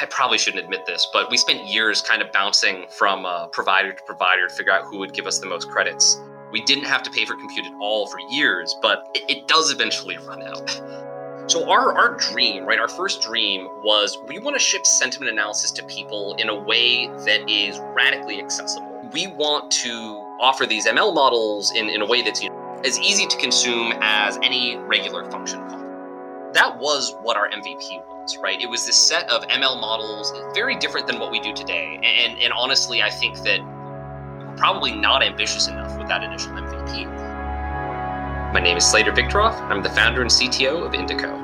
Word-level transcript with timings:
I 0.00 0.06
probably 0.06 0.38
shouldn't 0.38 0.64
admit 0.64 0.86
this, 0.86 1.06
but 1.12 1.30
we 1.30 1.36
spent 1.36 1.68
years 1.68 2.00
kind 2.00 2.22
of 2.22 2.32
bouncing 2.32 2.86
from 2.88 3.26
uh, 3.26 3.48
provider 3.48 3.92
to 3.92 4.02
provider 4.04 4.48
to 4.48 4.54
figure 4.54 4.72
out 4.72 4.84
who 4.84 4.98
would 4.98 5.12
give 5.12 5.26
us 5.26 5.40
the 5.40 5.46
most 5.46 5.68
credits. 5.68 6.18
We 6.50 6.62
didn't 6.62 6.84
have 6.84 7.02
to 7.02 7.10
pay 7.10 7.26
for 7.26 7.36
compute 7.36 7.66
at 7.66 7.74
all 7.82 8.06
for 8.06 8.18
years, 8.30 8.74
but 8.80 9.10
it, 9.14 9.24
it 9.28 9.46
does 9.46 9.70
eventually 9.70 10.16
run 10.26 10.42
out. 10.42 10.70
So 11.50 11.68
our 11.68 11.92
our 11.98 12.16
dream, 12.16 12.64
right, 12.64 12.78
our 12.78 12.88
first 12.88 13.20
dream 13.20 13.68
was 13.84 14.16
we 14.26 14.38
want 14.38 14.56
to 14.56 14.60
ship 14.60 14.86
sentiment 14.86 15.32
analysis 15.32 15.70
to 15.72 15.82
people 15.84 16.34
in 16.38 16.48
a 16.48 16.54
way 16.54 17.08
that 17.26 17.50
is 17.50 17.78
radically 17.94 18.40
accessible. 18.40 19.10
We 19.12 19.26
want 19.26 19.70
to 19.72 19.90
offer 20.40 20.64
these 20.64 20.86
ML 20.86 21.14
models 21.14 21.72
in, 21.72 21.90
in 21.90 22.00
a 22.00 22.06
way 22.06 22.22
that's 22.22 22.42
you 22.42 22.48
know, 22.48 22.80
as 22.86 22.98
easy 23.00 23.26
to 23.26 23.36
consume 23.36 23.92
as 24.00 24.38
any 24.42 24.78
regular 24.78 25.30
function 25.30 25.60
call. 25.68 25.80
That 26.54 26.78
was 26.78 27.14
what 27.22 27.36
our 27.36 27.50
MVP 27.50 28.06
was, 28.08 28.19
right? 28.38 28.60
It 28.60 28.68
was 28.68 28.86
this 28.86 28.96
set 28.96 29.28
of 29.30 29.46
ML 29.48 29.80
models, 29.80 30.32
very 30.54 30.76
different 30.76 31.06
than 31.06 31.18
what 31.18 31.30
we 31.30 31.40
do 31.40 31.52
today. 31.52 31.98
And 32.02 32.38
and 32.38 32.52
honestly, 32.52 33.02
I 33.02 33.10
think 33.10 33.38
that 33.38 33.60
we're 33.60 34.56
probably 34.56 34.92
not 34.92 35.22
ambitious 35.22 35.68
enough 35.68 35.96
with 35.98 36.08
that 36.08 36.22
initial 36.22 36.52
MVP. 36.52 37.06
My 38.52 38.60
name 38.60 38.76
is 38.76 38.84
Slater 38.84 39.12
Victoroff. 39.12 39.60
I'm 39.62 39.82
the 39.82 39.90
founder 39.90 40.22
and 40.22 40.30
CTO 40.30 40.84
of 40.84 40.92
Indico. 40.92 41.38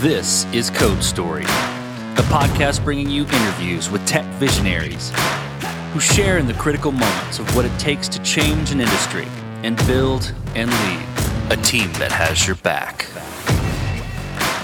This 0.00 0.46
is 0.52 0.70
Code 0.70 1.02
Story, 1.04 1.44
a 1.44 2.24
podcast 2.28 2.82
bringing 2.82 3.08
you 3.08 3.22
interviews 3.22 3.88
with 3.88 4.04
tech 4.06 4.24
visionaries 4.40 5.12
who 5.92 6.00
share 6.00 6.38
in 6.38 6.46
the 6.46 6.54
critical 6.54 6.90
moments 6.90 7.38
of 7.38 7.54
what 7.54 7.64
it 7.64 7.78
takes 7.78 8.08
to 8.08 8.22
change 8.22 8.72
an 8.72 8.80
industry 8.80 9.28
and 9.62 9.76
build 9.86 10.34
and 10.54 10.70
lead 10.70 11.06
a 11.50 11.62
team 11.62 11.92
that 11.94 12.10
has 12.12 12.46
your 12.46 12.56
back. 12.56 13.06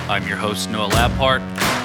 I'm 0.09 0.27
your 0.27 0.37
host, 0.37 0.71
Noah 0.71 0.88
Labhart, 0.88 1.40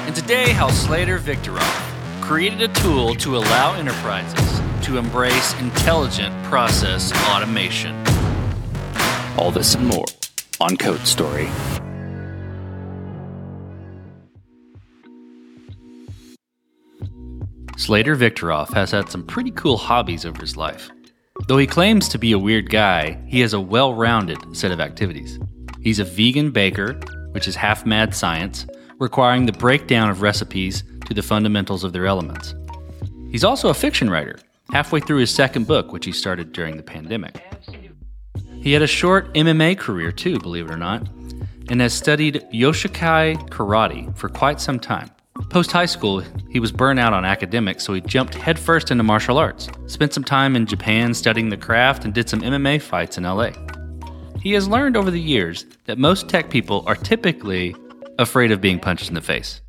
and 0.06 0.16
today, 0.16 0.52
how 0.52 0.70
Slater 0.70 1.20
Victoroff 1.20 2.22
created 2.22 2.62
a 2.62 2.68
tool 2.74 3.16
to 3.16 3.38
allow 3.38 3.74
enterprises 3.74 4.62
to 4.86 4.98
embrace 4.98 5.54
intelligent 5.60 6.34
process 6.46 7.12
automation. 7.30 7.96
All 9.38 9.52
this 9.52 9.76
and 9.76 9.88
more 9.88 10.06
on 10.60 10.78
Code 10.78 11.06
Story. 11.06 11.50
Slater 17.78 18.16
Victoroff 18.16 18.74
has 18.74 18.92
had 18.92 19.10
some 19.10 19.26
pretty 19.26 19.52
cool 19.52 19.78
hobbies 19.78 20.26
over 20.26 20.40
his 20.40 20.56
life. 20.56 20.90
Though 21.48 21.58
he 21.58 21.68
claims 21.68 22.08
to 22.10 22.20
be 22.20 22.32
a 22.32 22.40
weird 22.40 22.70
guy, 22.70 23.20
he 23.28 23.42
has 23.42 23.54
a 23.54 23.60
well 23.60 23.94
rounded 23.94 24.56
set 24.56 24.72
of 24.72 24.80
activities. 24.80 25.40
He's 25.82 26.00
a 26.00 26.06
vegan 26.06 26.52
baker, 26.52 26.94
which 27.32 27.48
is 27.48 27.56
half 27.56 27.86
mad 27.86 28.16
science, 28.16 28.66
requiring 29.00 29.46
the 29.46 29.52
breakdown 29.52 30.10
of 30.10 30.22
recipes 30.22 30.84
to 31.06 31.14
the 31.14 31.24
fundamentals 31.24 31.84
of 31.84 31.92
their 31.92 32.06
elements. 32.06 32.56
He's 33.32 33.44
also 33.44 33.70
a 33.70 33.74
fiction 33.74 34.10
writer, 34.10 34.40
halfway 34.72 35.00
through 35.00 35.18
his 35.18 35.32
second 35.32 35.68
book, 35.68 35.92
which 35.92 36.06
he 36.06 36.12
started 36.12 36.54
during 36.54 36.78
the 36.78 36.84
pandemic. 36.84 37.42
He 38.62 38.72
had 38.72 38.82
a 38.82 38.88
short 38.88 39.34
MMA 39.34 39.78
career 39.78 40.12
too, 40.12 40.40
believe 40.40 40.70
it 40.70 40.72
or 40.72 40.78
not, 40.78 41.06
and 41.68 41.82
has 41.82 41.94
studied 41.94 42.46
Yoshukai 42.54 43.50
karate 43.50 44.16
for 44.16 44.30
quite 44.30 44.62
some 44.62 44.80
time. 44.80 45.10
Post 45.50 45.72
high 45.72 45.86
school, 45.86 46.24
he 46.50 46.60
was 46.60 46.72
burnt 46.72 47.00
out 47.00 47.14
on 47.14 47.26
academics, 47.26 47.84
so 47.84 47.94
he 47.94 48.02
jumped 48.02 48.36
headfirst 48.36 48.92
into 48.92 49.04
martial 49.04 49.38
arts, 49.38 49.68
spent 49.88 50.14
some 50.14 50.24
time 50.24 50.56
in 50.56 50.66
Japan 50.66 51.14
studying 51.14 51.50
the 51.50 51.58
craft, 51.58 52.06
and 52.06 52.14
did 52.14 52.30
some 52.30 52.42
MMA 52.42 52.82
fights 52.82 53.18
in 53.18 53.24
LA. 53.24 53.50
He 54.42 54.54
has 54.54 54.68
learned 54.68 54.96
over 54.96 55.10
the 55.10 55.20
years 55.20 55.66
that 55.86 55.98
most 55.98 56.30
tech 56.30 56.50
people 56.50 56.84
are 56.86 56.96
typically 56.96 57.76
afraid 58.20 58.52
of 58.52 58.62
being 58.62 58.80
punched 58.80 59.10
in 59.10 59.16
the 59.16 59.22
face. 59.22 59.62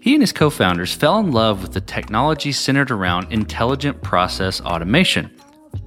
He 0.00 0.14
and 0.14 0.22
his 0.22 0.32
co 0.32 0.50
founders 0.50 0.92
fell 0.92 1.18
in 1.18 1.30
love 1.30 1.62
with 1.62 1.72
the 1.72 1.80
technology 1.80 2.52
centered 2.52 2.90
around 2.90 3.32
intelligent 3.32 4.02
process 4.02 4.60
automation, 4.60 5.26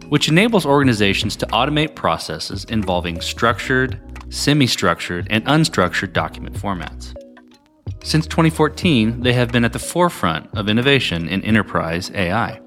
which 0.08 0.30
enables 0.30 0.66
organizations 0.66 1.36
to 1.38 1.46
automate 1.48 1.96
processes 1.96 2.66
involving 2.66 3.22
structured, 3.22 4.00
semi 4.30 4.68
structured, 4.68 5.28
and 5.30 5.46
unstructured 5.46 6.14
document 6.14 6.56
formats. 6.56 7.14
Since 8.08 8.28
2014, 8.28 9.20
they 9.20 9.34
have 9.34 9.52
been 9.52 9.66
at 9.66 9.74
the 9.74 9.80
forefront 9.80 10.58
of 10.58 10.70
innovation 10.70 11.28
in 11.28 11.44
enterprise 11.44 12.10
AI. 12.12 12.62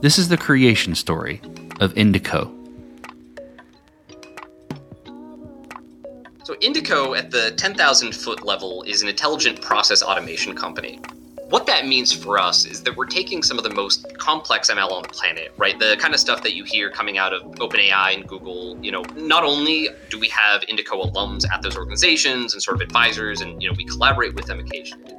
This 0.00 0.18
is 0.18 0.28
the 0.28 0.36
creation 0.36 0.96
story 0.96 1.40
of 1.78 1.94
Indico. 1.94 2.50
So 6.42 6.56
Indico 6.56 7.16
at 7.16 7.30
the 7.30 7.52
10,000 7.52 8.12
foot 8.12 8.44
level 8.44 8.82
is 8.82 9.00
an 9.00 9.08
intelligent 9.08 9.60
process 9.60 10.02
automation 10.02 10.56
company. 10.56 11.00
What 11.52 11.66
that 11.66 11.86
means 11.86 12.14
for 12.14 12.38
us 12.38 12.64
is 12.64 12.82
that 12.84 12.96
we're 12.96 13.04
taking 13.04 13.42
some 13.42 13.58
of 13.58 13.62
the 13.62 13.74
most 13.74 14.16
complex 14.16 14.70
ML 14.70 14.90
on 14.90 15.02
the 15.02 15.10
planet, 15.10 15.52
right? 15.58 15.78
The 15.78 15.98
kind 16.00 16.14
of 16.14 16.18
stuff 16.18 16.42
that 16.44 16.54
you 16.54 16.64
hear 16.64 16.90
coming 16.90 17.18
out 17.18 17.34
of 17.34 17.42
OpenAI 17.56 18.14
and 18.14 18.26
Google. 18.26 18.78
You 18.82 18.90
know, 18.90 19.02
not 19.16 19.44
only 19.44 19.90
do 20.08 20.18
we 20.18 20.28
have 20.28 20.62
Indico 20.62 21.12
alums 21.12 21.44
at 21.52 21.60
those 21.60 21.76
organizations 21.76 22.54
and 22.54 22.62
sort 22.62 22.76
of 22.76 22.80
advisors, 22.80 23.42
and 23.42 23.62
you 23.62 23.68
know, 23.68 23.74
we 23.76 23.84
collaborate 23.84 24.32
with 24.34 24.46
them 24.46 24.60
occasionally, 24.60 25.12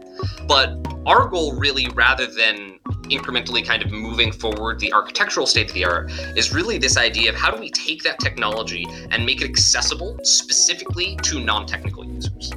but 0.47 0.75
our 1.05 1.27
goal 1.27 1.53
really, 1.53 1.87
rather 1.89 2.25
than 2.25 2.79
incrementally 3.11 3.63
kind 3.63 3.83
of 3.83 3.91
moving 3.91 4.31
forward 4.31 4.79
the 4.79 4.91
architectural 4.91 5.45
state 5.45 5.67
of 5.67 5.73
the 5.75 5.85
art 5.85 6.09
is 6.35 6.51
really 6.51 6.79
this 6.79 6.97
idea 6.97 7.29
of 7.29 7.35
how 7.35 7.51
do 7.51 7.59
we 7.59 7.69
take 7.69 8.01
that 8.01 8.17
technology 8.19 8.87
and 9.11 9.23
make 9.23 9.41
it 9.41 9.45
accessible 9.47 10.17
specifically 10.23 11.15
to 11.17 11.39
non-technical 11.39 12.03
users 12.05 12.51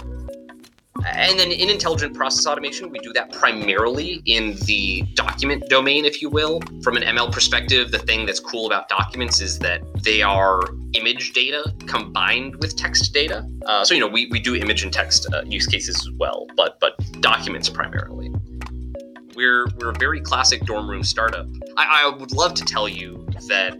and 1.06 1.38
then 1.38 1.52
in 1.52 1.70
intelligent 1.70 2.14
process 2.14 2.46
automation, 2.46 2.90
we 2.90 2.98
do 2.98 3.12
that 3.12 3.32
primarily 3.32 4.22
in 4.26 4.56
the 4.66 5.02
document 5.14 5.68
domain, 5.68 6.04
if 6.04 6.20
you 6.20 6.28
will. 6.28 6.60
From 6.82 6.96
an 6.96 7.02
ML 7.02 7.32
perspective, 7.32 7.90
the 7.90 7.98
thing 7.98 8.26
that's 8.26 8.40
cool 8.40 8.66
about 8.66 8.88
documents 8.88 9.40
is 9.40 9.58
that 9.60 9.82
they 10.02 10.22
are 10.22 10.62
image 10.94 11.32
data 11.32 11.72
combined 11.86 12.56
with 12.56 12.76
text 12.76 13.12
data. 13.12 13.46
Uh, 13.66 13.84
so, 13.84 13.94
you 13.94 14.00
know, 14.00 14.06
we, 14.06 14.26
we 14.30 14.40
do 14.40 14.56
image 14.56 14.82
and 14.82 14.92
text 14.92 15.26
uh, 15.32 15.42
use 15.46 15.66
cases 15.66 15.96
as 15.96 16.10
well, 16.12 16.46
but 16.56 16.78
but 16.80 16.96
documents 17.20 17.68
primarily. 17.68 18.32
We're 19.34 19.66
we're 19.78 19.90
a 19.90 19.98
very 19.98 20.20
classic 20.20 20.62
dorm 20.62 20.88
room 20.88 21.04
startup. 21.04 21.46
I, 21.76 22.04
I 22.04 22.16
would 22.16 22.32
love 22.32 22.54
to 22.54 22.64
tell 22.64 22.88
you 22.88 23.26
that 23.48 23.76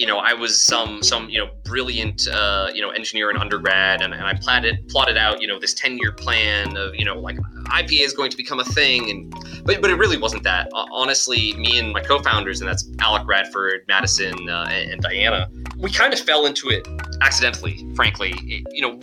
you 0.00 0.06
know 0.06 0.16
I 0.16 0.32
was 0.32 0.58
some 0.58 1.02
some 1.02 1.28
you 1.28 1.38
know 1.38 1.50
brilliant 1.62 2.26
uh, 2.26 2.70
you 2.74 2.80
know 2.80 2.88
engineer 2.88 3.30
in 3.30 3.36
undergrad, 3.36 4.00
and, 4.00 4.14
and 4.14 4.24
I 4.24 4.32
plotted 4.32 4.88
plotted 4.88 5.18
out 5.18 5.42
you 5.42 5.46
know 5.46 5.60
this 5.60 5.74
ten 5.74 5.98
year 5.98 6.10
plan 6.10 6.74
of 6.78 6.94
you 6.94 7.04
know 7.04 7.20
like 7.20 7.36
IPA 7.66 8.00
is 8.00 8.14
going 8.14 8.30
to 8.30 8.36
become 8.36 8.60
a 8.60 8.64
thing, 8.64 9.10
and 9.10 9.30
but 9.62 9.82
but 9.82 9.90
it 9.90 9.96
really 9.96 10.16
wasn't 10.16 10.42
that. 10.44 10.70
Honestly, 10.72 11.52
me 11.52 11.78
and 11.78 11.92
my 11.92 12.00
co-founders, 12.00 12.62
and 12.62 12.68
that's 12.68 12.88
Alec 13.00 13.28
Radford, 13.28 13.84
Madison, 13.88 14.48
uh, 14.48 14.66
and, 14.70 15.02
Diana, 15.02 15.50
we 15.76 15.90
kind 15.90 16.14
of 16.14 16.20
fell 16.20 16.46
into 16.46 16.70
it 16.70 16.88
accidentally. 17.20 17.86
Frankly, 17.94 18.32
it, 18.44 18.66
you 18.72 18.80
know 18.80 18.98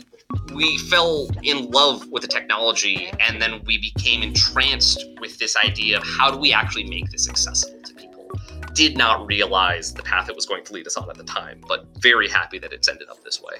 we 0.54 0.78
fell 0.90 1.28
in 1.44 1.70
love 1.70 2.08
with 2.10 2.22
the 2.22 2.28
technology 2.28 3.12
and 3.20 3.42
then 3.42 3.62
we 3.66 3.78
became 3.78 4.24
entranced 4.24 5.04
with 5.20 5.38
this 5.40 5.56
idea 5.56 5.98
of 5.98 6.04
how 6.04 6.32
do 6.32 6.38
we 6.38 6.54
actually 6.54 6.84
make 6.86 7.10
this 7.12 7.30
accessible 7.30 7.82
to 7.84 7.94
did 8.78 8.96
not 8.96 9.26
realize 9.26 9.92
the 9.92 10.04
path 10.04 10.30
it 10.30 10.36
was 10.36 10.46
going 10.46 10.64
to 10.64 10.72
lead 10.72 10.86
us 10.86 10.96
on 10.96 11.10
at 11.10 11.18
the 11.18 11.24
time 11.24 11.60
but 11.68 11.88
very 11.98 12.30
happy 12.30 12.60
that 12.60 12.72
it's 12.72 12.88
ended 12.88 13.10
up 13.10 13.22
this 13.24 13.42
way. 13.42 13.58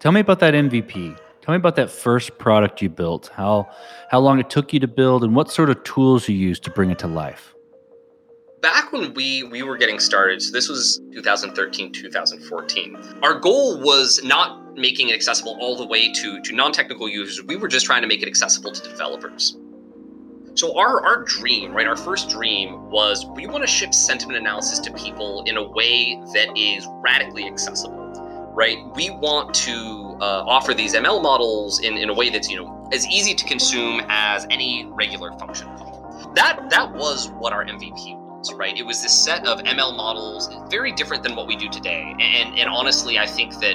Tell 0.00 0.10
me 0.10 0.20
about 0.20 0.40
that 0.40 0.52
mvp 0.52 1.16
tell 1.46 1.52
me 1.52 1.56
about 1.56 1.76
that 1.76 1.88
first 1.88 2.36
product 2.38 2.82
you 2.82 2.88
built. 2.88 3.30
How 3.32 3.70
how 4.10 4.18
long 4.18 4.40
it 4.40 4.50
took 4.50 4.72
you 4.72 4.80
to 4.80 4.88
build 4.88 5.22
and 5.22 5.36
what 5.36 5.48
sort 5.48 5.70
of 5.70 5.82
tools 5.84 6.28
you 6.28 6.34
used 6.34 6.64
to 6.64 6.70
bring 6.70 6.90
it 6.90 6.98
to 6.98 7.06
life? 7.06 7.54
Back 8.60 8.90
when 8.90 9.14
we 9.14 9.44
we 9.44 9.62
were 9.62 9.76
getting 9.76 10.00
started 10.00 10.42
so 10.42 10.50
this 10.50 10.68
was 10.68 11.00
2013 11.12 11.92
2014 11.92 12.98
our 13.22 13.38
goal 13.38 13.80
was 13.80 14.20
not 14.24 14.76
making 14.76 15.10
it 15.10 15.14
accessible 15.14 15.56
all 15.60 15.76
the 15.76 15.86
way 15.86 16.12
to 16.12 16.40
to 16.42 16.52
non-technical 16.52 17.08
users. 17.08 17.44
We 17.44 17.54
were 17.54 17.68
just 17.68 17.86
trying 17.86 18.02
to 18.02 18.08
make 18.08 18.22
it 18.22 18.28
accessible 18.28 18.72
to 18.72 18.82
developers 18.90 19.56
so 20.56 20.76
our 20.78 21.04
our 21.04 21.22
dream 21.22 21.72
right 21.72 21.86
our 21.86 21.96
first 21.96 22.28
dream 22.28 22.90
was 22.90 23.26
we 23.26 23.46
want 23.46 23.62
to 23.62 23.66
ship 23.66 23.92
sentiment 23.92 24.38
analysis 24.38 24.78
to 24.78 24.92
people 24.92 25.42
in 25.46 25.56
a 25.56 25.62
way 25.62 26.20
that 26.32 26.48
is 26.56 26.86
radically 27.02 27.46
accessible 27.46 28.12
right 28.54 28.78
we 28.94 29.10
want 29.10 29.52
to 29.54 30.16
uh, 30.20 30.44
offer 30.46 30.72
these 30.72 30.94
ml 30.94 31.22
models 31.22 31.80
in, 31.80 31.96
in 31.98 32.08
a 32.08 32.14
way 32.14 32.30
that's 32.30 32.50
you 32.50 32.56
know 32.56 32.88
as 32.92 33.06
easy 33.08 33.34
to 33.34 33.44
consume 33.44 34.00
as 34.08 34.46
any 34.50 34.86
regular 34.92 35.30
function 35.38 35.66
call 35.76 36.32
that 36.34 36.68
that 36.70 36.92
was 36.94 37.28
what 37.32 37.52
our 37.52 37.64
mvp 37.66 38.16
was, 38.46 38.52
right? 38.54 38.76
It 38.76 38.84
was 38.84 39.02
this 39.02 39.12
set 39.12 39.46
of 39.46 39.60
ML 39.60 39.96
models, 39.96 40.48
very 40.70 40.92
different 40.92 41.22
than 41.22 41.34
what 41.34 41.46
we 41.46 41.56
do 41.56 41.68
today. 41.68 42.14
And, 42.18 42.58
and 42.58 42.68
honestly, 42.68 43.18
I 43.18 43.26
think 43.26 43.54
that 43.60 43.74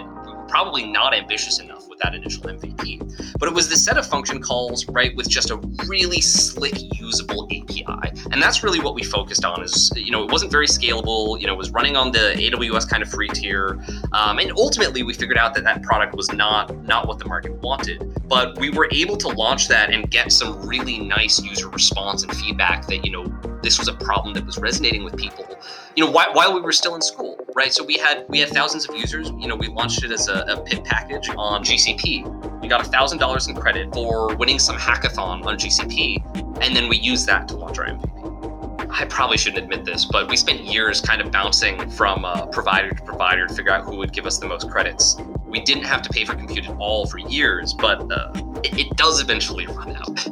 probably 0.51 0.85
not 0.85 1.15
ambitious 1.15 1.59
enough 1.59 1.87
with 1.87 1.97
that 1.99 2.13
initial 2.13 2.43
MVP. 2.43 3.37
But 3.39 3.47
it 3.47 3.55
was 3.55 3.69
the 3.69 3.77
set 3.77 3.97
of 3.97 4.05
function 4.05 4.41
calls, 4.41 4.85
right, 4.89 5.15
with 5.15 5.29
just 5.29 5.49
a 5.49 5.55
really 5.87 6.19
slick, 6.19 6.75
usable 6.99 7.45
API. 7.45 8.11
And 8.31 8.41
that's 8.41 8.61
really 8.61 8.81
what 8.81 8.93
we 8.93 9.01
focused 9.01 9.45
on 9.45 9.63
is, 9.63 9.89
you 9.95 10.11
know, 10.11 10.23
it 10.25 10.31
wasn't 10.31 10.51
very 10.51 10.67
scalable, 10.67 11.39
you 11.39 11.47
know, 11.47 11.53
it 11.53 11.57
was 11.57 11.71
running 11.71 11.95
on 11.95 12.11
the 12.11 12.35
AWS 12.35 12.89
kind 12.89 13.01
of 13.01 13.09
free 13.09 13.29
tier. 13.29 13.81
Um, 14.11 14.39
and 14.39 14.51
ultimately 14.57 15.03
we 15.03 15.13
figured 15.13 15.37
out 15.37 15.53
that 15.53 15.63
that 15.63 15.83
product 15.83 16.15
was 16.15 16.31
not, 16.33 16.75
not 16.83 17.07
what 17.07 17.17
the 17.17 17.25
market 17.25 17.53
wanted. 17.61 18.21
But 18.27 18.59
we 18.59 18.69
were 18.71 18.89
able 18.91 19.15
to 19.17 19.29
launch 19.29 19.69
that 19.69 19.89
and 19.89 20.11
get 20.11 20.33
some 20.33 20.67
really 20.67 20.99
nice 20.99 21.41
user 21.41 21.69
response 21.69 22.23
and 22.23 22.35
feedback 22.35 22.87
that, 22.87 23.05
you 23.05 23.11
know, 23.11 23.25
this 23.63 23.79
was 23.79 23.87
a 23.87 23.93
problem 23.93 24.33
that 24.33 24.45
was 24.45 24.57
resonating 24.57 25.05
with 25.05 25.15
people 25.15 25.45
you 25.95 26.05
know 26.05 26.11
while, 26.11 26.33
while 26.33 26.53
we 26.53 26.61
were 26.61 26.71
still 26.71 26.95
in 26.95 27.01
school 27.01 27.37
right 27.55 27.73
so 27.73 27.83
we 27.83 27.97
had 27.97 28.25
we 28.29 28.39
had 28.39 28.49
thousands 28.49 28.87
of 28.87 28.95
users 28.95 29.29
you 29.37 29.47
know 29.47 29.55
we 29.55 29.67
launched 29.67 30.03
it 30.03 30.11
as 30.11 30.27
a, 30.27 30.45
a 30.47 30.61
pip 30.63 30.83
package 30.85 31.29
on 31.37 31.63
gcp 31.63 32.61
we 32.61 32.67
got 32.67 32.85
thousand 32.87 33.17
dollars 33.17 33.47
in 33.47 33.55
credit 33.55 33.93
for 33.93 34.35
winning 34.35 34.59
some 34.59 34.77
hackathon 34.77 35.45
on 35.45 35.57
gcp 35.57 36.23
and 36.61 36.75
then 36.75 36.87
we 36.87 36.97
used 36.97 37.25
that 37.25 37.47
to 37.47 37.55
launch 37.55 37.79
our 37.79 37.85
mvp 37.87 38.07
I 38.93 39.05
probably 39.05 39.37
shouldn't 39.37 39.63
admit 39.63 39.85
this, 39.85 40.03
but 40.03 40.29
we 40.29 40.35
spent 40.35 40.65
years 40.65 40.99
kind 40.99 41.21
of 41.21 41.31
bouncing 41.31 41.89
from 41.91 42.25
uh, 42.25 42.45
provider 42.47 42.89
to 42.89 43.03
provider 43.03 43.47
to 43.47 43.53
figure 43.53 43.71
out 43.71 43.85
who 43.85 43.95
would 43.95 44.11
give 44.11 44.25
us 44.25 44.37
the 44.37 44.47
most 44.47 44.69
credits. 44.69 45.15
We 45.45 45.61
didn't 45.61 45.85
have 45.85 46.01
to 46.01 46.09
pay 46.09 46.25
for 46.25 46.35
compute 46.35 46.67
at 46.67 46.75
all 46.77 47.07
for 47.07 47.17
years, 47.17 47.73
but 47.73 48.11
uh, 48.11 48.33
it, 48.65 48.77
it 48.77 48.97
does 48.97 49.21
eventually 49.21 49.65
run 49.65 49.95
out. 49.95 50.27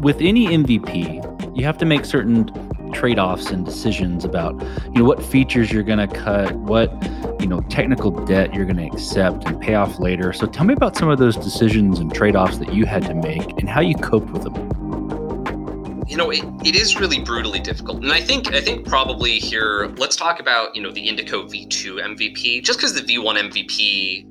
with 0.00 0.20
any 0.20 0.46
MVP, 0.46 1.37
you 1.58 1.64
have 1.64 1.76
to 1.78 1.84
make 1.84 2.04
certain 2.04 2.48
trade-offs 2.92 3.50
and 3.50 3.64
decisions 3.64 4.24
about 4.24 4.54
you 4.84 5.02
know 5.02 5.04
what 5.04 5.22
features 5.22 5.72
you're 5.72 5.82
going 5.82 5.98
to 5.98 6.06
cut, 6.06 6.54
what 6.54 6.90
you 7.40 7.48
know 7.48 7.60
technical 7.62 8.12
debt 8.24 8.54
you're 8.54 8.64
going 8.64 8.76
to 8.76 8.86
accept 8.86 9.44
and 9.44 9.60
pay 9.60 9.74
off 9.74 9.98
later. 9.98 10.32
So 10.32 10.46
tell 10.46 10.64
me 10.64 10.72
about 10.72 10.96
some 10.96 11.08
of 11.08 11.18
those 11.18 11.36
decisions 11.36 11.98
and 11.98 12.14
trade-offs 12.14 12.58
that 12.58 12.72
you 12.72 12.86
had 12.86 13.02
to 13.06 13.14
make 13.14 13.58
and 13.58 13.68
how 13.68 13.80
you 13.80 13.96
coped 13.96 14.30
with 14.30 14.44
them. 14.44 14.54
You 16.06 16.16
know, 16.16 16.30
it, 16.30 16.44
it 16.64 16.74
is 16.74 16.98
really 16.98 17.18
brutally 17.18 17.60
difficult. 17.60 18.02
And 18.02 18.12
I 18.12 18.20
think 18.20 18.54
I 18.54 18.60
think 18.60 18.86
probably 18.86 19.40
here 19.40 19.88
let's 19.96 20.14
talk 20.14 20.38
about, 20.38 20.76
you 20.76 20.82
know, 20.82 20.92
the 20.92 21.06
Indico 21.08 21.50
V2 21.50 22.16
MVP 22.16 22.62
just 22.62 22.78
because 22.78 22.94
the 22.94 23.02
V1 23.02 23.50
MVP 23.50 24.26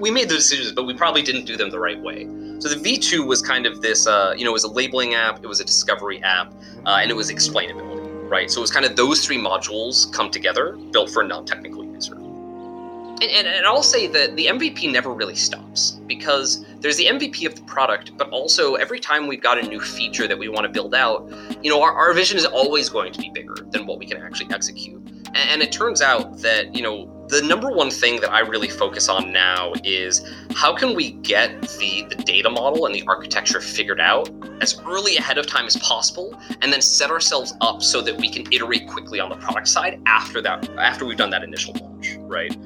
we 0.00 0.10
made 0.10 0.28
the 0.28 0.34
decisions, 0.34 0.72
but 0.72 0.84
we 0.84 0.94
probably 0.94 1.22
didn't 1.22 1.44
do 1.44 1.56
them 1.56 1.70
the 1.70 1.80
right 1.80 2.00
way. 2.00 2.26
So 2.60 2.68
the 2.68 2.76
V2 2.76 3.26
was 3.26 3.40
kind 3.40 3.64
of 3.64 3.80
this, 3.80 4.06
uh, 4.06 4.34
you 4.36 4.44
know, 4.44 4.50
it 4.50 4.52
was 4.52 4.64
a 4.64 4.70
labeling 4.70 5.14
app, 5.14 5.42
it 5.42 5.46
was 5.46 5.60
a 5.60 5.64
discovery 5.64 6.22
app, 6.22 6.52
uh, 6.84 6.98
and 7.00 7.10
it 7.10 7.14
was 7.14 7.30
explainability, 7.30 8.30
right? 8.30 8.50
So 8.50 8.60
it 8.60 8.60
was 8.60 8.70
kind 8.70 8.84
of 8.84 8.96
those 8.96 9.24
three 9.24 9.38
modules 9.38 10.12
come 10.12 10.30
together, 10.30 10.76
built 10.92 11.08
for 11.08 11.22
a 11.22 11.26
non-technical 11.26 11.86
user. 11.86 12.16
And, 12.16 13.22
and, 13.22 13.46
and 13.46 13.66
I'll 13.66 13.82
say 13.82 14.08
that 14.08 14.36
the 14.36 14.46
MVP 14.46 14.92
never 14.92 15.10
really 15.10 15.36
stops 15.36 15.92
because 16.06 16.62
there's 16.80 16.98
the 16.98 17.06
MVP 17.06 17.46
of 17.46 17.54
the 17.54 17.62
product, 17.62 18.12
but 18.18 18.28
also 18.28 18.74
every 18.74 19.00
time 19.00 19.26
we've 19.26 19.42
got 19.42 19.58
a 19.58 19.62
new 19.62 19.80
feature 19.80 20.28
that 20.28 20.38
we 20.38 20.50
want 20.50 20.64
to 20.64 20.68
build 20.70 20.94
out, 20.94 21.32
you 21.62 21.70
know, 21.70 21.80
our, 21.80 21.92
our 21.92 22.12
vision 22.12 22.36
is 22.36 22.44
always 22.44 22.90
going 22.90 23.14
to 23.14 23.20
be 23.22 23.30
bigger 23.32 23.54
than 23.70 23.86
what 23.86 23.98
we 23.98 24.04
can 24.04 24.18
actually 24.18 24.52
execute. 24.52 25.00
And, 25.28 25.36
and 25.36 25.62
it 25.62 25.72
turns 25.72 26.02
out 26.02 26.38
that, 26.40 26.74
you 26.74 26.82
know, 26.82 27.19
the 27.30 27.42
number 27.42 27.70
one 27.70 27.90
thing 27.90 28.20
that 28.20 28.32
I 28.32 28.40
really 28.40 28.68
focus 28.68 29.08
on 29.08 29.32
now 29.32 29.72
is 29.84 30.28
how 30.54 30.74
can 30.74 30.96
we 30.96 31.12
get 31.12 31.62
the, 31.78 32.04
the 32.08 32.16
data 32.16 32.50
model 32.50 32.86
and 32.86 32.94
the 32.94 33.04
architecture 33.06 33.60
figured 33.60 34.00
out 34.00 34.28
as 34.60 34.80
early 34.84 35.16
ahead 35.16 35.38
of 35.38 35.46
time 35.46 35.64
as 35.66 35.76
possible 35.76 36.36
and 36.60 36.72
then 36.72 36.82
set 36.82 37.08
ourselves 37.08 37.54
up 37.60 37.82
so 37.82 38.00
that 38.02 38.16
we 38.16 38.28
can 38.28 38.52
iterate 38.52 38.88
quickly 38.88 39.20
on 39.20 39.28
the 39.28 39.36
product 39.36 39.68
side 39.68 40.02
after 40.06 40.42
that 40.42 40.68
after 40.70 41.04
we've 41.04 41.16
done 41.16 41.30
that 41.30 41.44
initial 41.44 41.72
launch, 41.80 42.16
right? 42.22 42.56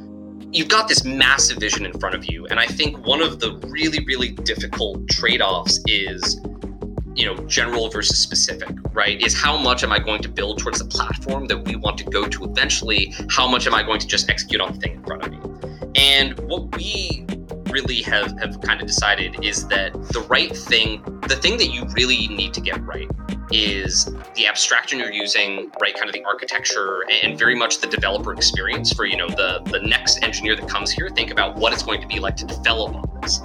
You've 0.50 0.69
got 0.69 0.88
this 0.88 1.05
massive 1.05 1.58
vision 1.58 1.84
in 1.84 1.93
front 1.99 2.14
of 2.14 2.31
you. 2.31 2.46
And 2.46 2.58
I 2.58 2.66
think 2.66 3.05
one 3.06 3.20
of 3.20 3.40
the 3.40 3.56
really, 3.66 4.02
really 4.05 4.28
difficult 4.28 5.06
trade-offs 5.08 5.81
is 5.87 6.40
you 7.14 7.25
know 7.25 7.37
general 7.46 7.88
versus 7.88 8.19
specific 8.19 8.69
right 8.93 9.20
is 9.22 9.34
how 9.34 9.56
much 9.56 9.84
am 9.84 9.93
i 9.93 9.99
going 9.99 10.22
to 10.22 10.28
build 10.28 10.58
towards 10.58 10.78
the 10.78 10.84
platform 10.84 11.46
that 11.46 11.58
we 11.64 11.76
want 11.76 11.96
to 11.99 12.05
go 12.05 12.26
to 12.26 12.44
eventually 12.44 13.14
how 13.31 13.46
much 13.46 13.66
am 13.66 13.75
i 13.75 13.82
going 13.82 14.00
to 14.00 14.06
just 14.06 14.28
execute 14.31 14.61
on 14.61 14.72
the 14.72 14.81
thing 14.81 14.93
in 14.94 15.02
front 15.05 15.25
of 15.25 15.31
me 15.31 15.38
and 15.94 16.38
what 16.40 16.75
we 16.76 17.25
really 17.70 18.02
have 18.02 18.38
have 18.38 18.61
kind 18.61 18.81
of 18.81 18.87
decided 18.87 19.44
is 19.44 19.66
that 19.69 19.93
the 20.12 20.20
right 20.28 20.56
thing 20.56 21.02
the 21.28 21.37
thing 21.37 21.56
that 21.56 21.69
you 21.69 21.84
really 21.94 22.28
need 22.28 22.55
to 22.55 22.61
get 22.61 22.81
right 22.84 23.08
is 23.50 24.06
the 24.34 24.46
abstraction 24.46 24.99
you're 24.99 25.12
using, 25.12 25.70
right? 25.81 25.94
Kind 25.94 26.08
of 26.08 26.12
the 26.12 26.25
architecture 26.25 27.05
and 27.22 27.38
very 27.38 27.55
much 27.55 27.78
the 27.78 27.87
developer 27.87 28.32
experience 28.32 28.93
for 28.93 29.05
you 29.05 29.16
know 29.16 29.28
the 29.28 29.61
the 29.70 29.81
next 29.81 30.22
engineer 30.22 30.56
that 30.56 30.69
comes 30.69 30.90
here. 30.90 31.08
Think 31.08 31.31
about 31.31 31.56
what 31.56 31.72
it's 31.72 31.82
going 31.82 32.00
to 32.00 32.06
be 32.06 32.19
like 32.19 32.37
to 32.37 32.46
develop 32.46 33.13
this. 33.25 33.41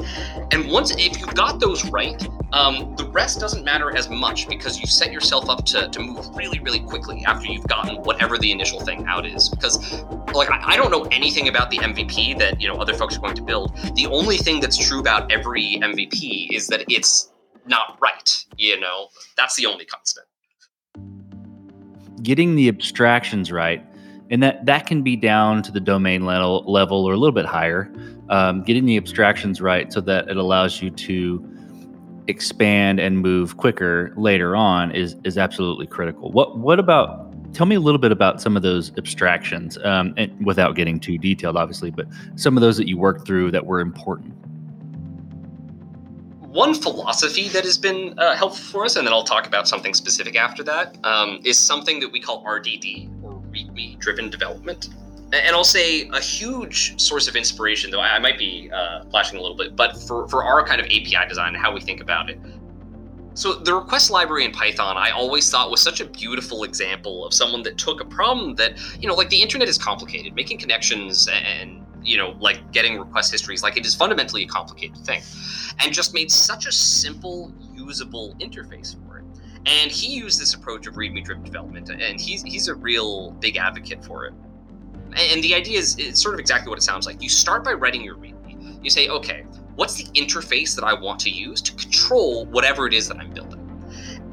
And 0.52 0.70
once 0.70 0.92
if 0.92 1.20
you've 1.20 1.34
got 1.34 1.60
those 1.60 1.86
right, 1.90 2.28
um, 2.52 2.96
the 2.96 3.06
rest 3.06 3.40
doesn't 3.40 3.64
matter 3.64 3.96
as 3.96 4.10
much 4.10 4.48
because 4.48 4.80
you've 4.80 4.90
set 4.90 5.12
yourself 5.12 5.50
up 5.50 5.66
to, 5.66 5.88
to 5.90 6.00
move 6.00 6.28
really 6.36 6.60
really 6.60 6.80
quickly 6.80 7.24
after 7.26 7.48
you've 7.48 7.68
gotten 7.68 7.98
whatever 8.04 8.38
the 8.38 8.52
initial 8.52 8.80
thing 8.80 9.06
out 9.08 9.26
is. 9.26 9.50
Because 9.50 10.04
like 10.34 10.50
I, 10.50 10.74
I 10.74 10.78
don't 10.78 10.92
know 10.92 11.04
anything 11.12 11.48
about 11.48 11.70
the 11.70 11.78
MVP 11.78 12.38
that 12.40 12.60
you 12.62 12.68
know 12.68 12.76
other 12.76 12.94
folks 12.94 13.18
are 13.18 13.22
going 13.22 13.36
to 13.36 13.44
build. 13.44 13.76
The 13.96 14.08
only 14.08 14.38
thing 14.38 14.60
that's 14.60 14.78
true 14.78 15.00
about 15.00 15.32
every 15.32 15.80
MVP 15.82 16.50
is 16.52 16.68
that 16.68 16.84
it's 16.90 17.32
not 17.66 17.98
right. 18.02 18.46
You 18.58 18.80
know, 18.80 19.08
that's 19.38 19.56
the 19.56 19.66
only 19.66 19.86
constant. 19.86 20.26
Getting 22.22 22.56
the 22.56 22.68
abstractions 22.68 23.50
right, 23.50 23.86
and 24.30 24.44
that 24.44 24.66
that 24.66 24.86
can 24.86 25.02
be 25.02 25.16
down 25.16 25.64
to 25.64 25.72
the 25.72 25.80
domain 25.80 26.26
level 26.26 26.64
level 26.68 27.06
or 27.06 27.14
a 27.14 27.18
little 27.18 27.34
bit 27.34 27.46
higher. 27.46 27.92
Um, 28.30 28.64
getting 28.64 28.86
the 28.86 28.96
abstractions 28.96 29.60
right 29.60 29.92
so 29.92 30.02
that 30.02 30.30
it 30.30 30.38
allows 30.38 30.82
you 30.82 30.92
to 30.92 31.44
expand 32.28 33.00
and 33.00 33.20
move 33.20 33.58
quicker 33.58 34.14
later 34.16 34.56
on 34.56 34.92
is 34.92 35.16
is 35.24 35.38
absolutely 35.38 35.88
critical. 35.88 36.32
What 36.32 36.58
what 36.60 36.80
about? 36.80 37.26
Tell 37.54 37.66
me 37.66 37.76
a 37.76 37.80
little 37.80 38.00
bit 38.00 38.12
about 38.12 38.40
some 38.40 38.56
of 38.56 38.62
those 38.62 38.96
abstractions, 38.96 39.80
um, 39.84 40.14
and 40.18 40.46
without 40.46 40.76
getting 40.76 41.00
too 41.00 41.18
detailed, 41.18 41.58
obviously, 41.58 41.90
but 41.90 42.06
some 42.36 42.56
of 42.56 42.62
those 42.62 42.78
that 42.78 42.88
you 42.88 42.96
worked 42.96 43.26
through 43.26 43.50
that 43.52 43.66
were 43.66 43.80
important 43.80 44.36
one 46.50 46.74
philosophy 46.74 47.48
that 47.50 47.64
has 47.64 47.78
been 47.78 48.18
uh, 48.18 48.36
helpful 48.36 48.64
for 48.64 48.86
us, 48.86 48.96
and 48.96 49.06
then 49.06 49.14
I'll 49.14 49.24
talk 49.24 49.46
about 49.46 49.68
something 49.68 49.94
specific 49.94 50.36
after 50.36 50.64
that, 50.64 50.98
um, 51.06 51.40
is 51.46 51.60
something 51.60 52.00
that 52.00 52.12
we 52.12 52.20
call 52.20 52.44
RDD 52.44 53.08
README 53.68 54.00
driven 54.00 54.30
development. 54.30 54.90
And 55.32 55.56
I'll 55.56 55.64
say 55.64 56.10
a 56.10 56.20
huge 56.20 57.00
source 57.00 57.28
of 57.28 57.36
inspiration, 57.36 57.92
though 57.92 58.02
I 58.02 58.18
might 58.18 58.40
be 58.40 58.70
uh, 58.74 59.04
flashing 59.12 59.38
a 59.38 59.42
little 59.42 59.58
bit, 59.58 59.76
but 59.76 59.96
for, 59.96 60.28
for 60.28 60.44
our 60.44 60.66
kind 60.66 60.82
of 60.82 60.88
API 60.88 61.28
design 61.28 61.54
and 61.54 61.58
how 61.58 61.72
we 61.72 61.82
think 61.82 62.02
about 62.02 62.30
it. 62.30 62.40
So, 63.36 63.54
the 63.54 63.74
request 63.74 64.10
library 64.10 64.44
in 64.44 64.52
Python, 64.52 64.98
I 64.98 65.12
always 65.12 65.50
thought 65.50 65.70
was 65.70 65.82
such 65.82 66.02
a 66.02 66.06
beautiful 66.06 66.64
example 66.64 67.26
of 67.26 67.34
someone 67.34 67.62
that 67.64 67.78
took 67.78 68.02
a 68.02 68.06
problem 68.06 68.56
that, 68.56 68.74
you 69.00 69.08
know, 69.08 69.14
like 69.14 69.30
the 69.30 69.42
internet 69.42 69.70
is 69.70 69.78
complicated, 69.78 70.34
making 70.34 70.58
connections 70.58 71.30
and 71.32 71.86
you 72.04 72.18
know, 72.18 72.36
like 72.40 72.72
getting 72.72 72.98
request 72.98 73.32
histories, 73.32 73.64
like 73.64 73.78
it 73.78 73.86
is 73.86 73.96
fundamentally 73.96 74.44
a 74.44 74.48
complicated 74.48 74.98
thing, 75.06 75.22
and 75.80 75.94
just 75.94 76.14
made 76.14 76.32
such 76.32 76.66
a 76.66 76.72
simple, 76.72 77.54
usable 77.74 78.36
interface. 78.40 78.96
And 79.70 79.92
he 79.92 80.16
used 80.16 80.42
this 80.42 80.56
approach 80.56 80.88
of 80.88 80.96
README-driven 80.96 81.44
development, 81.44 81.90
and 81.90 82.20
he's 82.20 82.42
he's 82.42 82.68
a 82.70 82.76
real 82.76 83.32
big 83.40 83.58
advocate 83.58 84.04
for 84.04 84.26
it. 84.26 84.34
And 85.16 85.44
the 85.44 85.54
idea 85.54 85.78
is 85.78 85.96
it's 86.00 86.22
sort 86.22 86.34
of 86.34 86.40
exactly 86.40 86.70
what 86.70 86.80
it 86.80 86.82
sounds 86.82 87.06
like. 87.06 87.22
You 87.22 87.30
start 87.30 87.64
by 87.64 87.74
writing 87.74 88.04
your 88.04 88.16
README. 88.16 88.84
You 88.84 88.90
say, 88.90 89.10
okay, 89.10 89.44
what's 89.76 89.96
the 89.96 90.06
interface 90.20 90.76
that 90.76 90.84
I 90.84 90.94
want 90.94 91.20
to 91.22 91.30
use 91.30 91.62
to 91.62 91.74
control 91.74 92.46
whatever 92.48 92.88
it 92.88 92.94
is 92.94 93.08
that 93.10 93.18
I'm 93.18 93.32
building? 93.32 93.60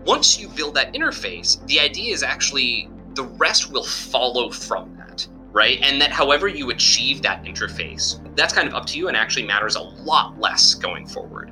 Once 0.07 0.38
you 0.38 0.49
build 0.49 0.75
that 0.75 0.95
interface, 0.95 1.64
the 1.66 1.81
idea 1.81 2.14
is 2.14 2.23
actually 2.23 2.88
the 3.14 3.25
rest 3.25 3.71
will 3.73 3.85
follow 3.85 4.50
from 4.50 4.95
that 4.97 5.26
right? 5.57 5.81
And 5.81 5.99
that 6.02 6.11
however 6.11 6.49
you 6.49 6.69
achieve 6.69 7.23
that 7.23 7.43
interface, 7.45 8.21
that's 8.37 8.52
kind 8.52 8.69
of 8.69 8.75
up 8.75 8.85
to 8.88 8.99
you 8.99 9.09
and 9.09 9.16
actually 9.16 9.47
matters 9.47 9.75
a 9.75 9.81
lot 9.81 10.38
less 10.38 10.75
going 10.75 11.07
forward. 11.07 11.50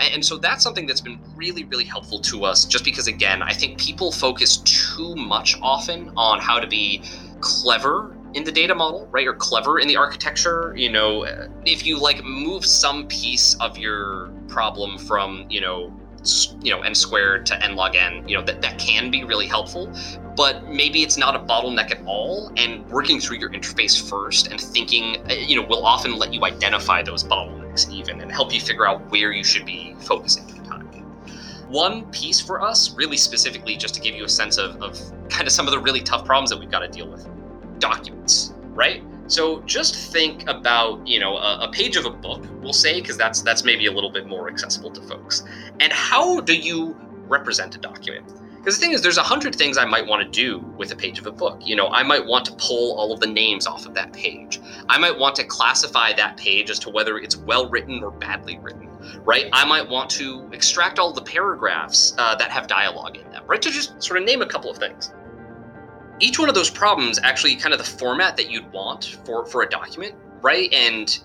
And 0.00 0.24
so 0.24 0.38
that's 0.38 0.62
something 0.62 0.86
that's 0.86 1.00
been 1.00 1.20
really, 1.36 1.64
really 1.64 1.84
helpful 1.84 2.20
to 2.20 2.44
us 2.44 2.64
just 2.64 2.84
because, 2.84 3.06
again, 3.06 3.42
I 3.42 3.52
think 3.52 3.78
people 3.78 4.10
focus 4.10 4.58
too 4.58 5.14
much 5.14 5.56
often 5.60 6.12
on 6.16 6.40
how 6.40 6.58
to 6.58 6.66
be 6.66 7.02
clever 7.40 8.16
in 8.34 8.44
the 8.44 8.52
data 8.52 8.74
model, 8.74 9.08
right? 9.10 9.26
Or 9.26 9.34
clever 9.34 9.78
in 9.78 9.88
the 9.88 9.96
architecture. 9.96 10.74
You 10.76 10.90
know, 10.90 11.24
if 11.66 11.84
you 11.84 11.98
like 11.98 12.24
move 12.24 12.64
some 12.64 13.06
piece 13.08 13.54
of 13.56 13.76
your 13.76 14.30
problem 14.48 14.98
from, 14.98 15.46
you 15.50 15.60
know, 15.60 15.92
you 16.60 16.70
know 16.70 16.82
n 16.82 16.94
squared 16.94 17.46
to 17.46 17.64
n 17.64 17.74
log 17.76 17.96
n 17.96 18.28
you 18.28 18.36
know 18.36 18.44
that, 18.44 18.60
that 18.60 18.78
can 18.78 19.10
be 19.10 19.24
really 19.24 19.46
helpful 19.46 19.90
but 20.36 20.68
maybe 20.68 21.02
it's 21.02 21.16
not 21.16 21.34
a 21.34 21.38
bottleneck 21.38 21.90
at 21.90 22.04
all 22.04 22.52
and 22.58 22.86
working 22.90 23.18
through 23.18 23.38
your 23.38 23.48
interface 23.50 23.98
first 24.06 24.48
and 24.48 24.60
thinking 24.60 25.16
uh, 25.30 25.32
you 25.32 25.56
know 25.56 25.66
will 25.66 25.86
often 25.86 26.18
let 26.18 26.34
you 26.34 26.44
identify 26.44 27.02
those 27.02 27.24
bottlenecks 27.24 27.59
even 27.90 28.20
and 28.20 28.30
help 28.32 28.52
you 28.52 28.60
figure 28.60 28.86
out 28.86 29.00
where 29.10 29.32
you 29.32 29.44
should 29.44 29.64
be 29.66 29.94
focusing 30.00 30.48
your 30.48 30.64
time 30.64 30.86
one 31.68 32.04
piece 32.10 32.40
for 32.40 32.60
us 32.60 32.94
really 32.96 33.16
specifically 33.16 33.76
just 33.76 33.94
to 33.94 34.00
give 34.00 34.14
you 34.14 34.24
a 34.24 34.28
sense 34.28 34.58
of, 34.58 34.82
of 34.82 34.98
kind 35.28 35.46
of 35.46 35.52
some 35.52 35.66
of 35.66 35.72
the 35.72 35.78
really 35.78 36.00
tough 36.00 36.24
problems 36.24 36.50
that 36.50 36.58
we've 36.58 36.70
got 36.70 36.80
to 36.80 36.88
deal 36.88 37.08
with 37.08 37.28
documents 37.78 38.52
right 38.70 39.02
So 39.30 39.60
just 39.62 39.94
think 40.12 40.48
about, 40.48 41.06
you 41.06 41.20
know, 41.20 41.36
a, 41.36 41.68
a 41.68 41.70
page 41.70 41.96
of 41.96 42.04
a 42.04 42.10
book, 42.10 42.44
we'll 42.60 42.72
say, 42.72 43.00
because 43.00 43.16
that's 43.16 43.42
that's 43.42 43.62
maybe 43.64 43.86
a 43.86 43.92
little 43.92 44.10
bit 44.10 44.26
more 44.26 44.48
accessible 44.48 44.90
to 44.90 45.00
folks. 45.02 45.44
And 45.78 45.92
how 45.92 46.40
do 46.40 46.56
you 46.56 46.96
represent 47.28 47.76
a 47.76 47.78
document? 47.78 48.26
Because 48.60 48.78
the 48.78 48.84
thing 48.84 48.92
is, 48.92 49.00
there's 49.00 49.16
a 49.16 49.22
hundred 49.22 49.54
things 49.54 49.78
I 49.78 49.86
might 49.86 50.06
want 50.06 50.22
to 50.22 50.28
do 50.28 50.58
with 50.76 50.92
a 50.92 50.96
page 50.96 51.18
of 51.18 51.26
a 51.26 51.32
book. 51.32 51.62
You 51.64 51.76
know, 51.76 51.88
I 51.88 52.02
might 52.02 52.26
want 52.26 52.44
to 52.44 52.52
pull 52.52 52.94
all 52.98 53.10
of 53.10 53.18
the 53.18 53.26
names 53.26 53.66
off 53.66 53.86
of 53.86 53.94
that 53.94 54.12
page. 54.12 54.60
I 54.86 54.98
might 54.98 55.18
want 55.18 55.34
to 55.36 55.44
classify 55.44 56.12
that 56.12 56.36
page 56.36 56.68
as 56.68 56.78
to 56.80 56.90
whether 56.90 57.16
it's 57.16 57.36
well 57.36 57.70
written 57.70 58.04
or 58.04 58.10
badly 58.10 58.58
written, 58.58 58.90
right? 59.24 59.48
I 59.54 59.64
might 59.64 59.88
want 59.88 60.10
to 60.10 60.46
extract 60.52 60.98
all 60.98 61.10
the 61.10 61.22
paragraphs 61.22 62.14
uh, 62.18 62.34
that 62.36 62.50
have 62.50 62.66
dialogue 62.66 63.16
in 63.16 63.30
them, 63.30 63.44
right? 63.46 63.62
To 63.62 63.70
just 63.70 64.02
sort 64.02 64.20
of 64.20 64.26
name 64.26 64.42
a 64.42 64.46
couple 64.46 64.70
of 64.70 64.76
things. 64.76 65.10
Each 66.18 66.38
one 66.38 66.50
of 66.50 66.54
those 66.54 66.68
problems 66.68 67.18
actually 67.22 67.56
kind 67.56 67.72
of 67.72 67.78
the 67.78 67.90
format 67.90 68.36
that 68.36 68.50
you'd 68.50 68.70
want 68.72 69.16
for 69.24 69.46
for 69.46 69.62
a 69.62 69.68
document, 69.70 70.14
right? 70.42 70.70
And 70.74 71.18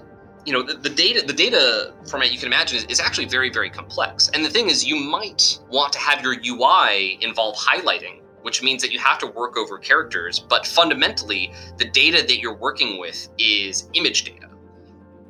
you 0.45 0.53
know 0.53 0.61
the, 0.61 0.75
the, 0.75 0.89
data 0.89 1.25
the 1.25 1.33
data 1.33 1.93
format 2.07 2.31
you 2.31 2.37
can 2.37 2.47
imagine 2.47 2.77
is, 2.77 2.85
is, 2.85 2.99
actually 2.99 3.25
very 3.25 3.49
very 3.49 3.69
complex. 3.69 4.29
And 4.33 4.45
the 4.45 4.49
thing 4.49 4.69
is 4.69 4.85
you 4.85 4.95
might 4.95 5.59
want 5.69 5.91
to 5.93 5.99
have 5.99 6.21
your 6.21 6.33
ui 6.33 7.17
involve 7.21 7.55
highlighting 7.55 8.21
which 8.43 8.61
means 8.61 8.83
that 8.83 8.91
you 8.91 8.99
have 8.99 9.17
to 9.17 9.25
work 9.25 9.57
over 9.57 9.79
characters 9.79 10.39
but 10.39 10.67
fundamentally 10.67 11.51
the 11.77 11.85
data 11.85 12.23
that 12.27 12.37
you're 12.37 12.55
working 12.57 12.99
with 12.99 13.27
is 13.39 13.89
image 13.93 14.23
data 14.23 14.47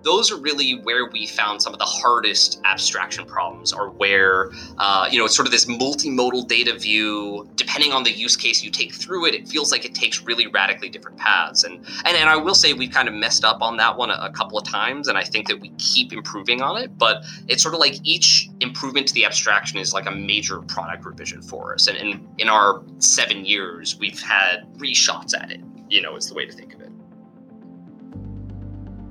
those 0.05 0.31
are 0.31 0.37
really 0.37 0.79
where 0.83 1.07
we 1.07 1.27
found 1.27 1.61
some 1.61 1.73
of 1.73 1.79
the 1.79 1.85
hardest 1.85 2.61
abstraction 2.63 3.25
problems 3.25 3.73
or 3.73 3.89
where 3.89 4.51
uh, 4.77 5.09
you 5.11 5.19
know 5.19 5.25
it's 5.25 5.35
sort 5.35 5.47
of 5.47 5.51
this 5.51 5.65
multimodal 5.65 6.47
data 6.47 6.77
view. 6.77 7.49
Depending 7.55 7.91
on 7.91 8.03
the 8.03 8.11
use 8.11 8.37
case 8.37 8.63
you 8.63 8.71
take 8.71 8.93
through 8.93 9.25
it 9.25 9.35
it 9.35 9.47
feels 9.47 9.71
like 9.71 9.83
it 9.83 9.93
takes 9.93 10.21
really 10.21 10.47
radically 10.47 10.87
different 10.87 11.17
paths. 11.17 11.63
And 11.63 11.75
and, 12.05 12.15
and 12.15 12.29
i 12.29 12.35
will 12.35 12.55
say 12.55 12.73
we've 12.73 12.91
kind 12.91 13.07
of 13.07 13.13
messed 13.13 13.43
up 13.43 13.61
on 13.61 13.77
that 13.77 13.97
one 13.97 14.11
a, 14.11 14.17
a 14.21 14.31
couple 14.31 14.57
of 14.57 14.65
times 14.65 15.07
and 15.07 15.17
i 15.17 15.23
think 15.23 15.47
that 15.47 15.59
we 15.59 15.69
keep 15.77 16.13
improving 16.13 16.61
on 16.61 16.77
it 16.81 16.97
but 16.97 17.23
it's 17.47 17.61
sort 17.61 17.73
of 17.73 17.79
like 17.79 17.99
each 18.03 18.49
improvement 18.61 19.07
to 19.07 19.13
the 19.13 19.25
abstraction 19.25 19.79
is 19.79 19.93
like 19.93 20.05
a 20.05 20.11
major 20.11 20.59
product 20.61 21.05
revision 21.05 21.41
for 21.41 21.73
us. 21.73 21.87
And, 21.87 21.97
and 21.97 22.27
in 22.37 22.49
our 22.49 22.83
seven 22.99 23.45
years 23.45 23.97
we've 23.99 24.21
had 24.21 24.65
three 24.77 24.93
shots 24.93 25.33
at 25.33 25.51
it 25.51 25.61
you 25.89 26.01
know 26.01 26.15
is 26.15 26.27
the 26.27 26.35
way 26.35 26.45
to 26.45 26.51
think 26.51 26.73
of 26.73 26.81
it 26.81 26.91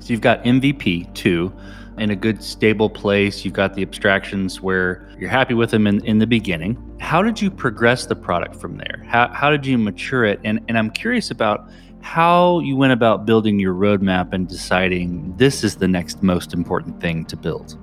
so 0.05 0.13
you've 0.13 0.21
got 0.21 0.45
MVP 0.45 1.15
two 1.15 1.51
in 1.97 2.11
a 2.11 2.17
good 2.17 2.43
stable 2.45 2.91
place. 2.91 3.43
You've 3.43 3.55
got 3.55 3.73
the 3.73 3.81
abstractions 3.81 4.61
where 4.61 5.09
you're 5.19 5.31
happy 5.31 5.55
with 5.55 5.71
them 5.71 5.87
in, 5.87 6.05
in 6.05 6.19
the 6.19 6.27
beginning. 6.27 6.77
How 7.01 7.23
did 7.23 7.41
you 7.41 7.51
progress 7.51 8.05
the 8.05 8.15
product 8.15 8.55
from 8.55 8.77
there? 8.77 9.03
How, 9.09 9.29
how 9.33 9.49
did 9.49 9.65
you 9.65 9.79
mature 9.79 10.27
it? 10.27 10.41
And, 10.45 10.61
and 10.69 10.77
I'm 10.77 10.91
curious 10.91 11.31
about 11.31 11.71
how 12.03 12.61
you 12.61 12.77
went 12.77 12.93
about 12.93 13.25
building 13.25 13.59
your 13.59 13.73
roadmap 13.73 14.35
and 14.35 14.47
deciding 14.47 15.35
this 15.39 15.65
is 15.65 15.77
the 15.77 15.89
next 15.89 16.23
most 16.23 16.53
important 16.53 17.01
thing 17.01 17.25
to 17.25 17.35
build. 17.35 17.79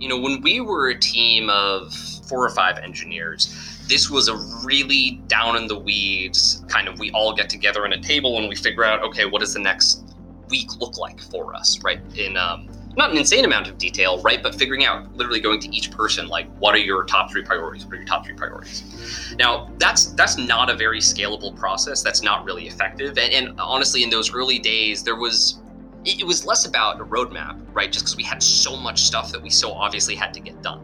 You 0.00 0.08
know, 0.08 0.18
when 0.18 0.40
we 0.40 0.62
were 0.62 0.88
a 0.88 0.98
team 0.98 1.50
of 1.50 1.92
four 1.92 2.42
or 2.42 2.50
five 2.54 2.78
engineers, 2.78 3.54
this 3.86 4.08
was 4.08 4.28
a 4.28 4.36
really 4.64 5.22
down 5.26 5.56
in 5.58 5.66
the 5.66 5.78
weeds 5.78 6.64
kind 6.68 6.88
of 6.88 6.98
we 6.98 7.10
all 7.12 7.34
get 7.34 7.48
together 7.48 7.84
in 7.84 7.92
a 7.92 8.00
table 8.00 8.36
and 8.38 8.48
we 8.48 8.56
figure 8.56 8.82
out 8.82 9.00
okay 9.00 9.26
what 9.26 9.42
is 9.42 9.54
the 9.54 9.60
next 9.60 10.05
week 10.48 10.76
look 10.80 10.98
like 10.98 11.20
for 11.20 11.54
us, 11.54 11.82
right? 11.82 12.00
In 12.16 12.36
um, 12.36 12.68
not 12.96 13.10
an 13.10 13.18
insane 13.18 13.44
amount 13.44 13.68
of 13.68 13.76
detail, 13.76 14.22
right? 14.22 14.42
But 14.42 14.54
figuring 14.54 14.84
out, 14.84 15.14
literally 15.16 15.40
going 15.40 15.60
to 15.60 15.68
each 15.74 15.90
person, 15.90 16.28
like, 16.28 16.48
what 16.58 16.74
are 16.74 16.78
your 16.78 17.04
top 17.04 17.30
three 17.30 17.42
priorities? 17.42 17.84
What 17.84 17.94
are 17.94 17.96
your 17.98 18.06
top 18.06 18.24
three 18.24 18.34
priorities? 18.34 19.34
Now, 19.38 19.70
that's 19.78 20.06
that's 20.12 20.38
not 20.38 20.70
a 20.70 20.74
very 20.74 21.00
scalable 21.00 21.54
process. 21.56 22.02
That's 22.02 22.22
not 22.22 22.44
really 22.44 22.66
effective. 22.66 23.18
And, 23.18 23.32
and 23.32 23.60
honestly, 23.60 24.02
in 24.02 24.10
those 24.10 24.32
early 24.32 24.58
days, 24.58 25.02
there 25.02 25.16
was 25.16 25.60
it, 26.06 26.20
it 26.20 26.26
was 26.26 26.46
less 26.46 26.64
about 26.64 27.00
a 27.00 27.04
roadmap, 27.04 27.60
right? 27.74 27.92
Just 27.92 28.06
because 28.06 28.16
we 28.16 28.22
had 28.22 28.42
so 28.42 28.76
much 28.76 29.02
stuff 29.02 29.30
that 29.32 29.42
we 29.42 29.50
so 29.50 29.72
obviously 29.72 30.14
had 30.14 30.32
to 30.34 30.40
get 30.40 30.62
done. 30.62 30.80